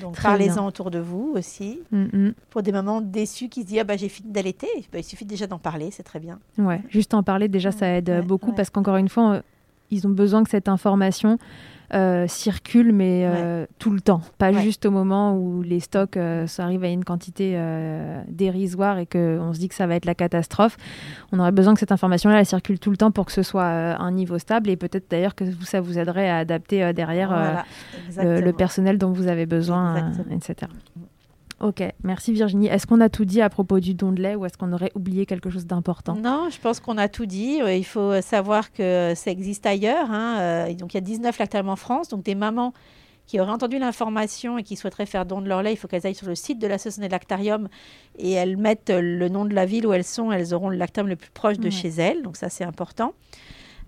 Donc 0.00 0.20
parlez-en 0.22 0.66
autour 0.66 0.90
de 0.90 0.98
vous 0.98 1.34
aussi. 1.36 1.80
Mm, 1.90 2.04
mm. 2.04 2.34
Pour 2.48 2.62
des 2.62 2.72
mamans 2.72 3.02
déçues 3.02 3.48
qui 3.48 3.62
se 3.62 3.66
disent 3.66 3.80
ah 3.80 3.84
bah 3.84 3.96
j'ai 3.98 4.08
fini 4.08 4.30
d'allaiter, 4.30 4.68
bah, 4.90 4.98
il 4.98 5.04
suffit 5.04 5.26
déjà 5.26 5.46
d'en 5.46 5.58
parler, 5.58 5.90
c'est 5.90 6.02
très 6.02 6.18
bien. 6.18 6.38
Ouais, 6.56 6.80
juste 6.88 7.12
en 7.12 7.22
parler 7.22 7.48
déjà 7.48 7.72
ça 7.72 7.86
aide 7.88 8.24
beaucoup 8.26 8.52
parce 8.52 8.70
qu'encore 8.70 8.96
une 8.96 9.10
fois, 9.10 9.42
ils 9.90 10.06
ont 10.06 10.10
besoin 10.10 10.44
que 10.44 10.50
cette 10.50 10.68
information 10.68 11.38
euh, 11.94 12.26
circule, 12.26 12.92
mais 12.92 13.22
euh, 13.24 13.64
tout 13.78 13.90
le 13.90 14.00
temps. 14.00 14.20
Pas 14.38 14.52
juste 14.52 14.86
au 14.86 14.90
moment 14.90 15.36
où 15.36 15.62
les 15.62 15.78
stocks 15.78 16.16
euh, 16.16 16.44
arrivent 16.58 16.82
à 16.82 16.88
une 16.88 17.04
quantité 17.04 17.56
dérisoire 18.28 18.98
et 18.98 19.06
qu'on 19.06 19.52
se 19.52 19.58
dit 19.58 19.68
que 19.68 19.74
ça 19.74 19.86
va 19.86 19.94
être 19.94 20.04
la 20.04 20.16
catastrophe. 20.16 20.76
On 21.30 21.38
aurait 21.38 21.52
besoin 21.52 21.74
que 21.74 21.80
cette 21.80 21.92
information-là, 21.92 22.44
circule 22.44 22.80
tout 22.80 22.90
le 22.90 22.96
temps 22.96 23.12
pour 23.12 23.26
que 23.26 23.32
ce 23.32 23.42
soit 23.42 23.64
un 23.64 24.10
niveau 24.10 24.38
stable 24.38 24.68
et 24.68 24.76
peut-être 24.76 25.08
d'ailleurs 25.10 25.34
que 25.34 25.44
ça 25.62 25.80
vous 25.80 25.98
aiderait 25.98 26.28
à 26.28 26.38
adapter 26.38 26.92
derrière 26.92 27.64
le, 28.16 28.50
personnel 28.50 28.98
dont 28.98 29.12
vous 29.12 29.28
avez 29.28 29.46
besoin, 29.46 30.12
etc. 30.30 30.68
Ok, 31.60 31.82
merci 32.02 32.32
Virginie. 32.32 32.66
Est-ce 32.66 32.86
qu'on 32.86 33.00
a 33.00 33.08
tout 33.08 33.24
dit 33.24 33.40
à 33.40 33.48
propos 33.48 33.80
du 33.80 33.94
don 33.94 34.12
de 34.12 34.20
lait 34.20 34.34
ou 34.34 34.44
est-ce 34.44 34.58
qu'on 34.58 34.74
aurait 34.74 34.92
oublié 34.94 35.24
quelque 35.24 35.48
chose 35.48 35.66
d'important? 35.66 36.14
Non, 36.14 36.48
je 36.50 36.60
pense 36.60 36.80
qu'on 36.80 36.98
a 36.98 37.08
tout 37.08 37.24
dit. 37.24 37.62
Euh, 37.62 37.74
il 37.74 37.84
faut 37.84 38.20
savoir 38.20 38.72
que 38.72 39.14
ça 39.16 39.30
existe 39.30 39.64
ailleurs. 39.64 40.10
Hein. 40.10 40.38
Euh, 40.38 40.74
donc 40.74 40.92
il 40.92 40.98
y 40.98 40.98
a 40.98 41.02
19 41.02 41.38
lactariums 41.38 41.70
en 41.70 41.76
France. 41.76 42.08
Donc 42.08 42.24
des 42.24 42.34
mamans 42.34 42.74
qui 43.26 43.40
auraient 43.40 43.52
entendu 43.52 43.78
l'information 43.78 44.58
et 44.58 44.62
qui 44.64 44.76
souhaiteraient 44.76 45.06
faire 45.06 45.24
don 45.24 45.40
de 45.40 45.48
leur 45.48 45.62
lait, 45.62 45.72
il 45.72 45.76
faut 45.76 45.88
qu'elles 45.88 46.06
aillent 46.06 46.14
sur 46.14 46.28
le 46.28 46.34
site 46.34 46.58
de 46.60 46.66
l'association 46.66 47.02
des 47.02 47.08
lactariums 47.08 47.68
et 48.18 48.32
elles 48.32 48.56
mettent 48.58 48.92
le 48.94 49.28
nom 49.28 49.46
de 49.46 49.54
la 49.54 49.64
ville 49.64 49.86
où 49.86 49.94
elles 49.94 50.04
sont. 50.04 50.30
Elles 50.30 50.52
auront 50.52 50.68
le 50.68 50.76
lactarium 50.76 51.08
le 51.08 51.16
plus 51.16 51.30
proche 51.30 51.58
de 51.58 51.70
chez 51.70 51.88
elles. 51.88 52.22
Donc 52.22 52.36
ça, 52.36 52.50
c'est 52.50 52.64
important. 52.64 53.14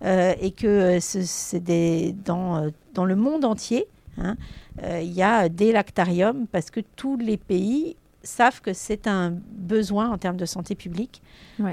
Euh, 0.04 0.32
et 0.40 0.52
que 0.52 0.98
c'est 1.00 2.14
dans, 2.24 2.70
dans 2.94 3.04
le 3.04 3.14
monde 3.14 3.44
entier. 3.44 3.86
Hein, 4.16 4.30
euh, 4.30 4.34
il 4.83 5.12
y 5.12 5.22
a 5.22 5.49
des 5.49 5.72
lactariums 5.72 6.47
parce 6.51 6.70
que 6.70 6.81
tous 6.97 7.16
les 7.16 7.37
pays 7.37 7.97
savent 8.22 8.61
que 8.61 8.72
c'est 8.72 9.07
un 9.07 9.33
besoin 9.53 10.11
en 10.11 10.18
termes 10.18 10.37
de 10.37 10.45
santé 10.45 10.74
publique 10.74 11.22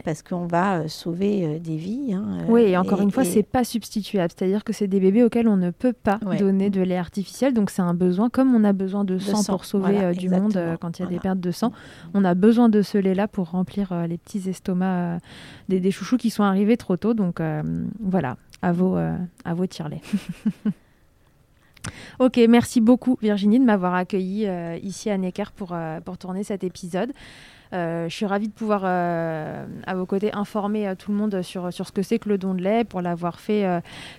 parce 0.04 0.24
qu'on 0.24 0.48
va 0.48 0.80
euh, 0.80 0.88
sauver 0.88 1.46
euh, 1.46 1.60
des 1.60 1.76
vies. 1.76 2.14
Hein, 2.14 2.46
oui, 2.48 2.62
et 2.62 2.78
encore 2.78 3.02
une 3.02 3.12
fois, 3.12 3.24
c'est 3.24 3.44
pas 3.44 3.64
substituable. 3.64 4.32
C'est-à-dire 4.36 4.64
que 4.64 4.74
c'est 4.74 4.88
des 4.88 5.00
bébés 5.00 5.24
auxquels 5.24 5.48
on 5.48 5.58
ne 5.58 5.72
peut 5.72 5.94
pas 5.94 6.20
donner 6.40 6.70
de 6.70 6.82
lait 6.82 6.98
artificiel. 6.98 7.54
Donc 7.54 7.70
c'est 7.70 7.82
un 7.82 7.94
besoin, 7.94 8.30
comme 8.30 8.56
on 8.56 8.64
a 8.64 8.74
besoin 8.74 9.04
de, 9.04 9.18
sang, 9.18 9.44
pour 9.44 9.66
sauver 9.66 10.14
du 10.14 10.30
monde 10.30 10.60
quand 10.80 11.00
il 11.00 11.04
y 11.04 11.06
a 11.06 11.10
des 11.10 11.20
pertes 11.20 11.40
de 11.40 11.52
sang, 11.52 11.72
on 12.14 12.24
a 12.24 12.34
besoin 12.34 12.70
de 12.70 12.82
ce 12.82 12.98
lait-là 12.98 13.28
pour 13.28 13.52
remplir 13.52 13.94
les 14.08 14.18
petits 14.18 14.50
estomacs 14.50 15.22
des, 15.70 15.80
des, 15.80 15.92
chouchous 15.92 16.18
qui 16.18 16.30
sont 16.30 16.44
arrivés 16.44 16.78
trop 16.78 16.98
tôt. 16.98 17.14
Donc 17.14 17.42
voilà, 18.00 18.38
à 18.62 18.72
vos, 18.72 18.96
à 18.98 19.54
vos 19.54 19.66
tire-lait. 19.66 20.02
Ok, 22.20 22.40
merci 22.50 22.80
beaucoup 22.80 23.18
Virginie 23.22 23.60
de 23.60 23.66
m'avoir 23.66 23.94
accueilli 23.94 24.48
euh, 24.48 24.78
ici 24.82 25.10
à 25.10 25.18
Necker 25.18 25.52
pour, 25.56 25.70
euh, 25.74 26.00
pour 26.00 26.18
tourner 26.18 26.44
cet 26.44 26.64
épisode. 26.64 27.12
Euh, 27.74 28.08
je 28.08 28.16
suis 28.16 28.26
ravie 28.26 28.48
de 28.48 28.54
pouvoir, 28.54 28.86
à 28.86 29.96
vos 29.96 30.06
côtés, 30.06 30.32
informer 30.34 30.94
tout 30.98 31.12
le 31.12 31.18
monde 31.18 31.42
sur, 31.42 31.74
sur 31.74 31.88
ce 31.88 31.92
que 31.92 32.04
c'est 32.04 32.20
que 32.20 32.30
le 32.30 32.38
don 32.38 32.54
de 32.54 32.62
lait, 32.62 32.86
pour 32.86 33.02
l'avoir 33.02 33.40
fait 33.40 33.66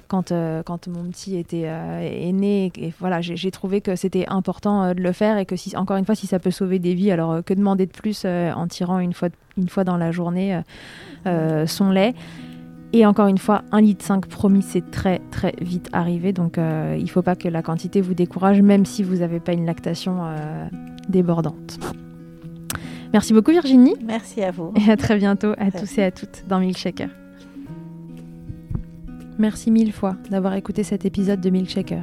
quand, 0.08 0.32
quand 0.66 0.88
mon 0.88 1.04
petit 1.04 1.38
était 1.38 1.62
est 1.62 2.32
né. 2.32 2.70
Et, 2.76 2.92
voilà, 2.98 3.22
j'ai 3.22 3.50
trouvé 3.50 3.80
que 3.80 3.96
c'était 3.96 4.26
important 4.28 4.92
de 4.92 5.00
le 5.00 5.12
faire 5.12 5.38
et 5.38 5.46
que, 5.46 5.56
si, 5.56 5.74
encore 5.76 5.96
une 5.96 6.04
fois, 6.04 6.16
si 6.16 6.26
ça 6.26 6.38
peut 6.38 6.50
sauver 6.50 6.80
des 6.80 6.92
vies, 6.92 7.12
alors 7.12 7.42
que 7.44 7.54
demander 7.54 7.86
de 7.86 7.92
plus 7.92 8.26
en 8.26 8.66
tirant 8.66 8.98
une 8.98 9.14
fois, 9.14 9.28
une 9.56 9.68
fois 9.68 9.84
dans 9.84 9.96
la 9.96 10.10
journée 10.10 10.60
son 11.24 11.90
lait? 11.90 12.14
Et 12.98 13.06
encore 13.06 13.26
une 13.26 13.38
fois, 13.38 13.62
un 13.72 13.80
litre 13.80 14.04
5 14.04 14.26
promis, 14.26 14.62
c'est 14.62 14.90
très 14.90 15.20
très 15.30 15.54
vite 15.60 15.88
arrivé. 15.92 16.32
Donc 16.32 16.58
euh, 16.58 16.94
il 16.98 17.04
ne 17.04 17.08
faut 17.08 17.22
pas 17.22 17.36
que 17.36 17.48
la 17.48 17.62
quantité 17.62 18.00
vous 18.00 18.14
décourage, 18.14 18.62
même 18.62 18.86
si 18.86 19.02
vous 19.02 19.16
n'avez 19.16 19.40
pas 19.40 19.52
une 19.52 19.66
lactation 19.66 20.18
euh, 20.22 20.66
débordante. 21.08 21.78
Merci 23.12 23.32
beaucoup 23.32 23.50
Virginie. 23.50 23.94
Merci 24.04 24.42
à 24.42 24.50
vous. 24.50 24.72
Et 24.76 24.90
à 24.90 24.96
très 24.96 25.16
bientôt 25.16 25.52
à 25.58 25.70
tous 25.70 25.98
et 25.98 26.04
à 26.04 26.10
toutes 26.10 26.44
dans 26.48 26.58
Milkshaker. 26.58 27.08
Merci 29.38 29.70
mille 29.70 29.92
fois 29.92 30.16
d'avoir 30.30 30.54
écouté 30.54 30.82
cet 30.82 31.04
épisode 31.04 31.40
de 31.40 31.50
Milkshaker. 31.50 32.02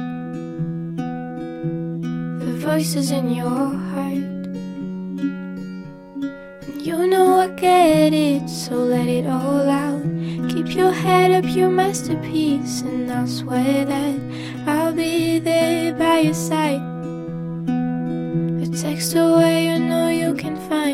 Voices 2.61 3.09
in 3.09 3.33
your 3.33 3.49
heart. 3.49 4.29
And 6.67 6.79
you 6.79 7.07
know 7.07 7.39
I 7.39 7.47
get 7.47 8.13
it, 8.13 8.47
so 8.47 8.75
let 8.75 9.07
it 9.07 9.25
all 9.25 9.67
out. 9.67 10.03
Keep 10.49 10.75
your 10.75 10.91
head 10.91 11.31
up, 11.31 11.45
your 11.55 11.69
masterpiece, 11.69 12.81
and 12.81 13.11
I'll 13.11 13.27
swear 13.27 13.85
that 13.85 14.19
I'll 14.67 14.93
be 14.93 15.39
there 15.39 15.93
by 15.93 16.19
your 16.19 16.35
side. 16.35 16.81
A 18.63 18.67
text 18.77 19.15
away, 19.15 19.65
you 19.65 19.79
know 19.79 20.09
you 20.09 20.35
can 20.35 20.55
find 20.69 20.90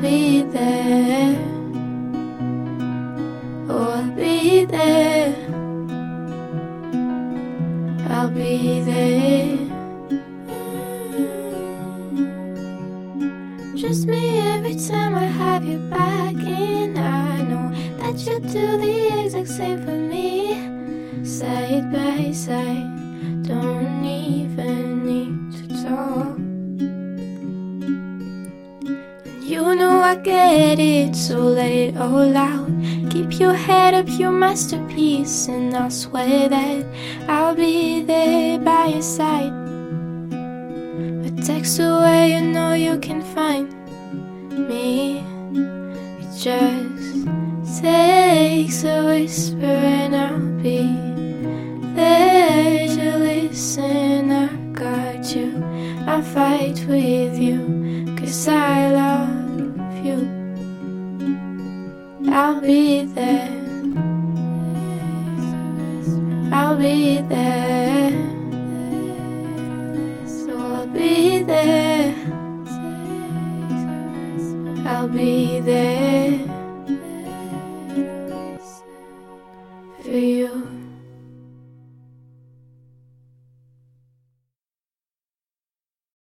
be 0.00 0.42
there. 0.42 1.59